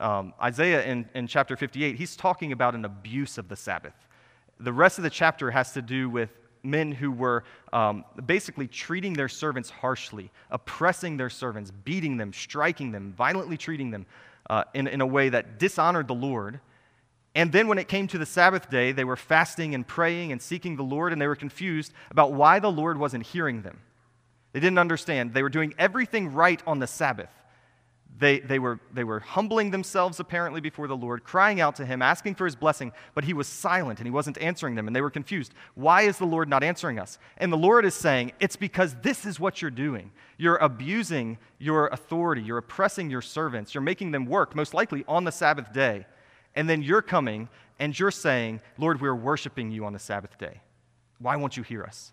Um, 0.00 0.34
Isaiah 0.42 0.84
in, 0.84 1.08
in 1.14 1.26
chapter 1.26 1.56
58, 1.56 1.96
he's 1.96 2.16
talking 2.16 2.52
about 2.52 2.74
an 2.74 2.84
abuse 2.84 3.38
of 3.38 3.48
the 3.48 3.56
Sabbath. 3.56 3.94
The 4.58 4.72
rest 4.72 4.98
of 4.98 5.04
the 5.04 5.10
chapter 5.10 5.50
has 5.50 5.72
to 5.72 5.82
do 5.82 6.08
with 6.08 6.30
men 6.62 6.92
who 6.92 7.10
were 7.10 7.44
um, 7.72 8.04
basically 8.26 8.68
treating 8.68 9.12
their 9.14 9.28
servants 9.28 9.70
harshly, 9.70 10.30
oppressing 10.50 11.16
their 11.16 11.30
servants, 11.30 11.70
beating 11.70 12.16
them, 12.16 12.32
striking 12.32 12.92
them, 12.92 13.12
violently 13.16 13.56
treating 13.56 13.90
them 13.90 14.06
uh, 14.48 14.64
in, 14.74 14.86
in 14.86 15.00
a 15.00 15.06
way 15.06 15.28
that 15.28 15.58
dishonored 15.58 16.08
the 16.08 16.14
Lord. 16.14 16.60
And 17.34 17.50
then 17.50 17.66
when 17.68 17.78
it 17.78 17.88
came 17.88 18.06
to 18.08 18.18
the 18.18 18.26
Sabbath 18.26 18.68
day, 18.70 18.92
they 18.92 19.04
were 19.04 19.16
fasting 19.16 19.74
and 19.74 19.86
praying 19.86 20.32
and 20.32 20.40
seeking 20.40 20.76
the 20.76 20.82
Lord, 20.82 21.12
and 21.12 21.20
they 21.20 21.26
were 21.26 21.36
confused 21.36 21.92
about 22.10 22.32
why 22.32 22.58
the 22.58 22.70
Lord 22.70 22.98
wasn't 22.98 23.26
hearing 23.26 23.62
them. 23.62 23.80
They 24.52 24.60
didn't 24.60 24.78
understand. 24.78 25.32
They 25.32 25.42
were 25.42 25.48
doing 25.48 25.74
everything 25.78 26.32
right 26.32 26.62
on 26.66 26.78
the 26.78 26.86
Sabbath. 26.86 27.30
They, 28.18 28.40
they, 28.40 28.58
were, 28.58 28.78
they 28.92 29.04
were 29.04 29.20
humbling 29.20 29.70
themselves 29.70 30.20
apparently 30.20 30.60
before 30.60 30.86
the 30.86 30.96
Lord, 30.96 31.24
crying 31.24 31.60
out 31.60 31.76
to 31.76 31.86
him, 31.86 32.02
asking 32.02 32.34
for 32.34 32.44
his 32.44 32.54
blessing, 32.54 32.92
but 33.14 33.24
he 33.24 33.32
was 33.32 33.48
silent 33.48 33.98
and 33.98 34.06
he 34.06 34.12
wasn't 34.12 34.38
answering 34.38 34.74
them, 34.74 34.86
and 34.86 34.94
they 34.94 35.00
were 35.00 35.10
confused. 35.10 35.54
Why 35.74 36.02
is 36.02 36.18
the 36.18 36.26
Lord 36.26 36.48
not 36.48 36.62
answering 36.62 36.98
us? 36.98 37.18
And 37.38 37.52
the 37.52 37.56
Lord 37.56 37.84
is 37.84 37.94
saying, 37.94 38.32
It's 38.38 38.56
because 38.56 38.94
this 39.02 39.24
is 39.24 39.40
what 39.40 39.62
you're 39.62 39.70
doing. 39.70 40.12
You're 40.36 40.56
abusing 40.56 41.38
your 41.58 41.88
authority, 41.88 42.42
you're 42.42 42.58
oppressing 42.58 43.10
your 43.10 43.22
servants, 43.22 43.74
you're 43.74 43.82
making 43.82 44.10
them 44.10 44.26
work, 44.26 44.54
most 44.54 44.74
likely 44.74 45.04
on 45.08 45.24
the 45.24 45.32
Sabbath 45.32 45.72
day. 45.72 46.06
And 46.54 46.68
then 46.68 46.82
you're 46.82 47.02
coming 47.02 47.48
and 47.78 47.98
you're 47.98 48.10
saying, 48.10 48.60
Lord, 48.78 49.00
we're 49.00 49.14
worshiping 49.14 49.70
you 49.70 49.84
on 49.84 49.92
the 49.92 49.98
Sabbath 49.98 50.36
day. 50.38 50.60
Why 51.18 51.36
won't 51.36 51.56
you 51.56 51.62
hear 51.62 51.82
us? 51.82 52.12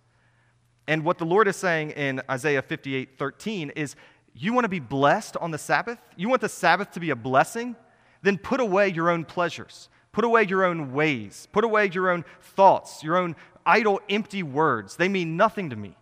And 0.88 1.04
what 1.04 1.20
the 1.20 1.26
Lord 1.26 1.47
is 1.47 1.56
saying 1.56 1.91
in 1.91 2.22
Isaiah 2.30 2.64
58 2.64 3.20
13 3.20 3.70
is, 3.72 3.95
You 4.41 4.53
want 4.53 4.63
to 4.63 4.69
be 4.69 4.79
blessed 4.79 5.35
on 5.37 5.51
the 5.51 5.57
Sabbath? 5.57 5.99
You 6.15 6.29
want 6.29 6.39
the 6.39 6.47
Sabbath 6.47 6.91
to 6.91 7.01
be 7.01 7.09
a 7.09 7.15
blessing? 7.15 7.75
Then 8.21 8.37
put 8.37 8.61
away 8.61 8.87
your 8.87 9.09
own 9.09 9.25
pleasures. 9.25 9.89
Put 10.13 10.23
away 10.23 10.43
your 10.43 10.63
own 10.63 10.93
ways. 10.93 11.49
Put 11.51 11.65
away 11.65 11.89
your 11.91 12.09
own 12.09 12.23
thoughts, 12.41 13.03
your 13.03 13.17
own 13.17 13.35
idle, 13.65 13.99
empty 14.09 14.41
words. 14.41 14.95
They 14.95 15.09
mean 15.09 15.35
nothing 15.35 15.69
to 15.71 15.75
me 15.75 15.97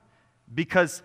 because 0.54 1.02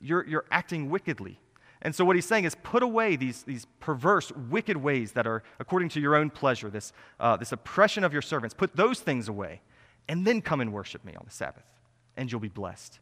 you're, 0.00 0.26
you're 0.26 0.46
acting 0.50 0.88
wickedly. 0.88 1.38
And 1.82 1.94
so, 1.94 2.06
what 2.06 2.16
he's 2.16 2.24
saying 2.26 2.44
is 2.44 2.54
put 2.62 2.82
away 2.82 3.16
these, 3.16 3.42
these 3.42 3.66
perverse, 3.80 4.32
wicked 4.32 4.76
ways 4.76 5.12
that 5.12 5.26
are 5.26 5.42
according 5.58 5.90
to 5.90 6.00
your 6.00 6.16
own 6.16 6.30
pleasure, 6.30 6.70
this, 6.70 6.92
uh, 7.20 7.36
this 7.36 7.52
oppression 7.52 8.02
of 8.02 8.12
your 8.12 8.22
servants. 8.22 8.54
Put 8.54 8.76
those 8.76 9.00
things 9.00 9.28
away, 9.28 9.60
and 10.08 10.24
then 10.24 10.40
come 10.40 10.60
and 10.60 10.72
worship 10.72 11.04
me 11.04 11.14
on 11.16 11.24
the 11.26 11.32
Sabbath, 11.32 11.64
and 12.16 12.30
you'll 12.30 12.40
be 12.40 12.48
blessed. 12.48 13.00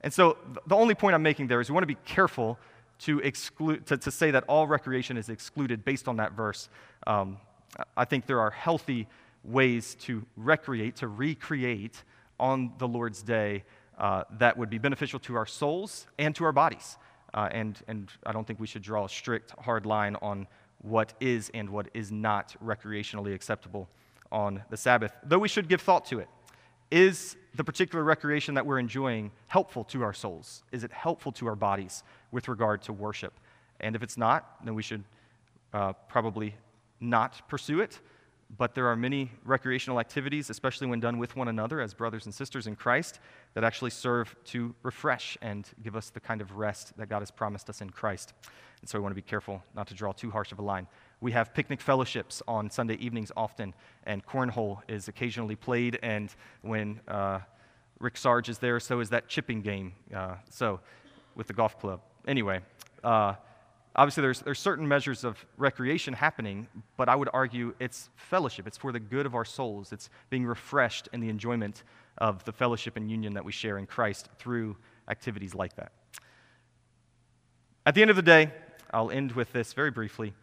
And 0.00 0.12
so, 0.12 0.38
the 0.66 0.74
only 0.74 0.96
point 0.96 1.14
I'm 1.14 1.22
making 1.22 1.46
there 1.46 1.60
is 1.60 1.70
we 1.70 1.74
want 1.74 1.84
to 1.84 1.86
be 1.86 1.98
careful 2.04 2.58
to, 3.00 3.20
exclude, 3.20 3.86
to, 3.86 3.96
to 3.96 4.10
say 4.10 4.30
that 4.30 4.44
all 4.48 4.66
recreation 4.66 5.16
is 5.16 5.28
excluded 5.28 5.84
based 5.84 6.08
on 6.08 6.16
that 6.16 6.32
verse. 6.32 6.68
Um, 7.06 7.38
I 7.96 8.04
think 8.04 8.26
there 8.26 8.40
are 8.40 8.50
healthy 8.50 9.06
ways 9.44 9.94
to 10.00 10.24
recreate, 10.36 10.96
to 10.96 11.08
recreate 11.08 12.02
on 12.38 12.72
the 12.78 12.88
Lord's 12.88 13.22
day 13.22 13.64
uh, 13.98 14.24
that 14.38 14.56
would 14.56 14.70
be 14.70 14.78
beneficial 14.78 15.18
to 15.20 15.36
our 15.36 15.46
souls 15.46 16.06
and 16.18 16.34
to 16.34 16.44
our 16.44 16.52
bodies. 16.52 16.96
Uh, 17.34 17.48
and, 17.50 17.80
and 17.88 18.10
I 18.24 18.32
don't 18.32 18.46
think 18.46 18.60
we 18.60 18.66
should 18.66 18.82
draw 18.82 19.04
a 19.04 19.08
strict, 19.08 19.52
hard 19.58 19.86
line 19.86 20.16
on 20.22 20.46
what 20.78 21.14
is 21.20 21.50
and 21.54 21.68
what 21.70 21.88
is 21.94 22.12
not 22.12 22.54
recreationally 22.64 23.34
acceptable 23.34 23.88
on 24.32 24.62
the 24.70 24.76
Sabbath, 24.76 25.12
though 25.22 25.38
we 25.38 25.48
should 25.48 25.68
give 25.68 25.80
thought 25.80 26.04
to 26.06 26.18
it. 26.18 26.28
Is 26.90 27.36
the 27.54 27.64
particular 27.64 28.04
recreation 28.04 28.54
that 28.54 28.64
we're 28.64 28.78
enjoying 28.78 29.32
helpful 29.48 29.82
to 29.84 30.02
our 30.02 30.12
souls? 30.12 30.62
Is 30.72 30.84
it 30.84 30.92
helpful 30.92 31.32
to 31.32 31.46
our 31.46 31.56
bodies 31.56 32.04
with 32.30 32.48
regard 32.48 32.82
to 32.82 32.92
worship? 32.92 33.34
And 33.80 33.94
if 33.94 34.02
it's 34.02 34.16
not, 34.16 34.64
then 34.64 34.74
we 34.74 34.82
should 34.82 35.04
uh, 35.72 35.92
probably 36.08 36.54
not 37.00 37.46
pursue 37.48 37.80
it 37.80 38.00
but 38.56 38.74
there 38.74 38.86
are 38.86 38.96
many 38.96 39.30
recreational 39.44 39.98
activities, 39.98 40.50
especially 40.50 40.86
when 40.86 41.00
done 41.00 41.18
with 41.18 41.36
one 41.36 41.48
another 41.48 41.80
as 41.80 41.94
brothers 41.94 42.26
and 42.26 42.34
sisters 42.34 42.66
in 42.66 42.76
Christ, 42.76 43.18
that 43.54 43.64
actually 43.64 43.90
serve 43.90 44.36
to 44.46 44.74
refresh 44.82 45.36
and 45.42 45.68
give 45.82 45.96
us 45.96 46.10
the 46.10 46.20
kind 46.20 46.40
of 46.40 46.56
rest 46.56 46.96
that 46.96 47.08
God 47.08 47.20
has 47.20 47.30
promised 47.30 47.68
us 47.68 47.80
in 47.80 47.90
Christ. 47.90 48.34
And 48.80 48.88
so 48.88 48.98
we 48.98 49.02
want 49.02 49.12
to 49.12 49.20
be 49.20 49.22
careful 49.22 49.62
not 49.74 49.88
to 49.88 49.94
draw 49.94 50.12
too 50.12 50.30
harsh 50.30 50.52
of 50.52 50.58
a 50.58 50.62
line. 50.62 50.86
We 51.20 51.32
have 51.32 51.54
picnic 51.54 51.80
fellowships 51.80 52.42
on 52.46 52.70
Sunday 52.70 52.94
evenings 52.94 53.32
often, 53.36 53.74
and 54.04 54.24
cornhole 54.24 54.80
is 54.86 55.08
occasionally 55.08 55.56
played. 55.56 55.98
And 56.02 56.32
when 56.62 57.00
uh, 57.08 57.40
Rick 57.98 58.16
Sarge 58.16 58.48
is 58.48 58.58
there, 58.58 58.78
so 58.78 59.00
is 59.00 59.10
that 59.10 59.28
chipping 59.28 59.62
game. 59.62 59.94
Uh, 60.14 60.36
so 60.50 60.80
with 61.34 61.46
the 61.46 61.52
golf 61.52 61.78
club. 61.80 62.00
Anyway, 62.26 62.60
uh, 63.04 63.34
Obviously, 63.96 64.20
there's, 64.20 64.40
there's 64.40 64.58
certain 64.58 64.86
measures 64.86 65.24
of 65.24 65.42
recreation 65.56 66.12
happening, 66.12 66.68
but 66.98 67.08
I 67.08 67.16
would 67.16 67.30
argue 67.32 67.74
it's 67.80 68.10
fellowship. 68.14 68.66
It's 68.66 68.76
for 68.76 68.92
the 68.92 69.00
good 69.00 69.24
of 69.24 69.34
our 69.34 69.44
souls. 69.44 69.90
It's 69.90 70.10
being 70.28 70.44
refreshed 70.44 71.08
in 71.14 71.20
the 71.20 71.30
enjoyment 71.30 71.82
of 72.18 72.44
the 72.44 72.52
fellowship 72.52 72.98
and 72.98 73.10
union 73.10 73.32
that 73.34 73.44
we 73.44 73.52
share 73.52 73.78
in 73.78 73.86
Christ 73.86 74.28
through 74.38 74.76
activities 75.08 75.54
like 75.54 75.76
that. 75.76 75.92
At 77.86 77.94
the 77.94 78.02
end 78.02 78.10
of 78.10 78.16
the 78.16 78.22
day, 78.22 78.52
I'll 78.90 79.10
end 79.10 79.32
with 79.32 79.50
this 79.54 79.72
very 79.72 79.90
briefly. 79.90 80.34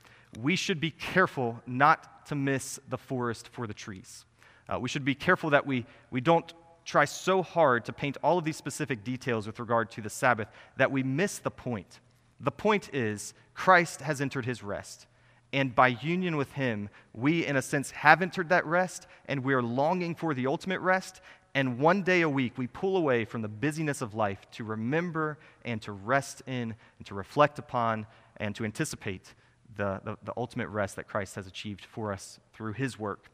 We 0.42 0.56
should 0.56 0.80
be 0.80 0.90
careful 0.90 1.62
not 1.68 2.26
to 2.28 2.36
miss 2.36 2.80
the 2.90 2.98
forest 2.98 3.50
for 3.50 3.68
the 3.68 3.74
trees. 3.74 4.26
Uh, 4.68 4.80
we 4.80 4.90
should 4.90 5.06
be 5.06 5.14
careful 5.14 5.52
that 5.52 5.68
we, 5.68 5.86
we 6.10 6.22
don't 6.22 6.52
try 6.86 7.06
so 7.06 7.42
hard 7.42 7.86
to 7.86 7.94
paint 7.94 8.18
all 8.24 8.38
of 8.38 8.46
these 8.46 8.58
specific 8.58 9.04
details 9.04 9.48
with 9.48 9.60
regard 9.60 9.90
to 9.92 10.02
the 10.02 10.10
Sabbath 10.10 10.48
that 10.78 10.92
we 10.92 11.04
miss 11.04 11.40
the 11.40 11.52
point. 11.52 12.00
The 12.40 12.52
point 12.52 12.94
is, 12.94 13.34
Christ 13.54 14.02
has 14.02 14.22
entered 14.22 14.46
his 14.46 14.64
rest. 14.64 15.08
And 15.54 15.76
by 15.76 15.90
union 15.90 16.36
with 16.36 16.52
him, 16.54 16.90
we, 17.14 17.46
in 17.46 17.56
a 17.56 17.62
sense, 17.62 17.92
have 17.92 18.22
entered 18.24 18.50
that 18.50 18.66
rest, 18.66 19.06
and 19.28 19.44
we 19.44 19.54
are 19.54 19.62
longing 19.62 20.16
for 20.16 20.34
the 20.34 20.48
ultimate 20.48 20.80
rest. 20.80 21.22
And 21.54 21.78
one 21.78 22.02
day 22.02 22.22
a 22.22 22.30
week, 22.30 22.58
we 22.58 22.66
pull 22.66 22.98
away 22.98 23.26
from 23.26 23.44
the 23.44 23.48
busyness 23.48 24.02
of 24.02 24.16
life 24.16 24.40
to 24.54 24.64
remember 24.64 25.38
and 25.64 25.80
to 25.84 25.92
rest 25.92 26.42
in 26.48 26.74
and 26.98 27.06
to 27.06 27.14
reflect 27.14 27.60
upon 27.60 28.08
and 28.38 28.56
to 28.56 28.66
anticipate 28.66 29.36
the, 29.76 30.02
the, 30.04 30.18
the 30.24 30.34
ultimate 30.36 30.70
rest 30.70 30.96
that 30.96 31.08
Christ 31.08 31.36
has 31.36 31.46
achieved 31.46 31.86
for 31.86 32.12
us 32.12 32.40
through 32.54 32.74
his 32.74 32.98
work 32.98 33.30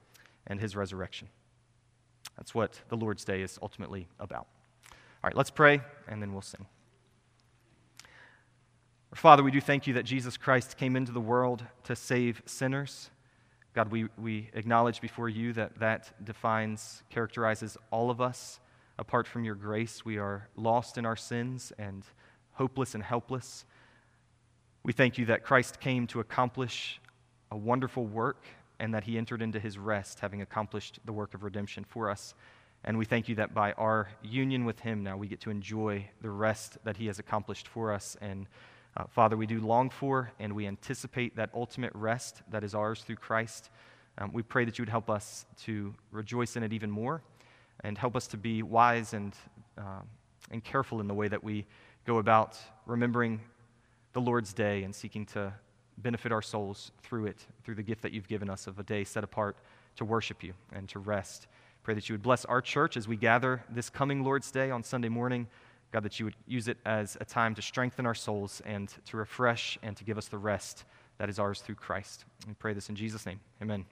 and 0.46 0.60
his 0.60 0.76
resurrection. 0.76 1.30
That's 2.40 2.56
what 2.56 2.80
the 2.88 2.96
Lord's 2.96 3.26
Day 3.26 3.42
is 3.42 3.60
ultimately 3.62 4.08
about. 4.18 4.48
All 4.92 5.26
right, 5.26 5.36
let's 5.36 5.50
pray, 5.50 5.82
and 6.08 6.22
then 6.22 6.32
we'll 6.32 6.42
sing. 6.42 6.66
Father, 9.14 9.44
we 9.44 9.52
do 9.52 9.60
thank 9.60 9.88
you 9.88 9.96
that 9.96 10.06
Jesus 10.06 10.38
Christ 10.38 10.78
came 10.78 10.96
into 10.96 11.12
the 11.12 11.20
world 11.20 11.66
to 11.84 11.98
save 11.98 12.42
sinners. 12.46 13.10
God, 13.76 13.92
we, 13.92 14.08
we 14.18 14.50
acknowledge 14.54 15.02
before 15.02 15.28
you 15.28 15.52
that 15.52 15.80
that 15.80 16.14
defines, 16.24 17.04
characterizes 17.10 17.78
all 17.92 18.10
of 18.10 18.22
us. 18.22 18.62
Apart 18.98 19.28
from 19.28 19.44
your 19.44 19.56
grace, 19.56 20.06
we 20.06 20.18
are 20.18 20.48
lost 20.56 20.98
in 20.98 21.06
our 21.06 21.18
sins 21.18 21.74
and 21.78 22.06
hopeless 22.54 22.96
and 22.96 23.04
helpless. 23.04 23.66
We 24.84 24.94
thank 24.94 25.18
you 25.18 25.26
that 25.26 25.44
Christ 25.44 25.82
came 25.82 26.08
to 26.08 26.22
accomplish 26.22 27.02
a 27.52 27.58
wonderful 27.58 28.06
work 28.06 28.46
and 28.80 28.94
that 28.94 29.04
he 29.04 29.18
entered 29.18 29.42
into 29.42 29.60
his 29.60 29.78
rest, 29.78 30.20
having 30.20 30.42
accomplished 30.42 31.00
the 31.06 31.14
work 31.14 31.34
of 31.34 31.44
redemption 31.44 31.84
for 31.84 32.10
us. 32.10 32.34
And 32.84 32.98
we 32.98 33.06
thank 33.06 33.28
you 33.28 33.36
that 33.36 33.54
by 33.54 33.74
our 33.74 34.10
union 34.24 34.64
with 34.66 34.80
him 34.80 35.04
now 35.04 35.18
we 35.18 35.28
get 35.28 35.42
to 35.42 35.50
enjoy 35.50 36.08
the 36.22 36.30
rest 36.30 36.78
that 36.86 36.98
he 36.98 37.08
has 37.08 37.20
accomplished 37.20 37.68
for 37.68 37.94
us 37.94 38.16
and 38.22 38.48
uh, 38.98 39.04
Father, 39.08 39.38
we 39.38 39.46
do 39.46 39.60
long 39.60 39.90
for 39.90 40.32
and 40.40 40.54
we 40.54 40.68
anticipate 40.68 41.36
that 41.36 41.50
ultimate 41.54 41.94
rest 41.94 42.42
that 42.50 42.64
is 42.64 42.74
ours 42.74 43.02
through 43.04 43.16
Christ. 43.16 43.70
Um, 44.18 44.32
we 44.34 44.42
pray 44.42 44.66
that 44.66 44.78
you 44.78 44.82
would 44.84 44.90
help 44.90 45.10
us 45.10 45.46
to 45.64 45.94
rejoice 46.12 46.56
in 46.56 46.64
it 46.64 46.74
even 46.74 46.90
more 46.90 47.22
and 47.82 47.98
help 47.98 48.16
us 48.16 48.28
to 48.28 48.38
be 48.38 48.64
wise 48.64 49.14
and, 49.14 49.36
uh, 49.78 50.02
and 50.52 50.64
careful 50.64 51.00
in 51.00 51.08
the 51.08 51.14
way 51.14 51.28
that 51.28 51.44
we 51.44 51.66
go 52.06 52.18
about 52.18 52.58
remembering 52.86 53.40
the 54.14 54.20
Lord's 54.20 54.52
day 54.54 54.84
and 54.84 54.94
seeking 54.94 55.26
to 55.28 55.54
benefit 56.02 56.32
our 56.32 56.42
souls 56.42 56.92
through 57.04 57.26
it, 57.26 57.46
through 57.64 57.76
the 57.76 57.84
gift 57.84 58.02
that 58.02 58.12
you've 58.12 58.28
given 58.28 58.50
us 58.50 58.68
of 58.68 58.80
a 58.80 58.84
day 58.84 59.04
set 59.04 59.24
apart 59.24 59.58
to 59.96 60.06
worship 60.06 60.44
you 60.44 60.54
and 60.72 60.88
to 60.90 61.00
rest 61.00 61.48
Pray 61.84 61.96
that 61.96 62.10
you 62.10 62.14
would 62.14 62.22
bless 62.22 62.46
our 62.46 62.62
church 62.62 62.98
as 62.98 63.08
we 63.08 63.16
gather 63.16 63.64
this 63.70 63.90
coming 63.90 64.24
Lord's 64.24 64.52
Day 64.52 64.70
on 64.70 64.84
Sunday 64.84 65.10
morning. 65.10 65.48
God, 65.92 66.04
that 66.04 66.20
you 66.20 66.26
would 66.26 66.36
use 66.46 66.68
it 66.68 66.78
as 66.86 67.18
a 67.20 67.26
time 67.26 67.56
to 67.56 67.62
strengthen 67.62 68.06
our 68.06 68.14
souls 68.14 68.62
and 68.66 68.94
to 69.06 69.18
refresh 69.18 69.80
and 69.82 69.98
to 69.98 70.04
give 70.04 70.18
us 70.18 70.28
the 70.28 70.38
rest 70.38 70.84
that 71.18 71.30
is 71.30 71.40
ours 71.40 71.62
through 71.62 71.76
Christ. 71.76 72.26
We 72.48 72.54
pray 72.54 72.74
this 72.74 72.90
in 72.90 72.96
Jesus' 72.96 73.26
name. 73.26 73.40
Amen. 73.62 73.86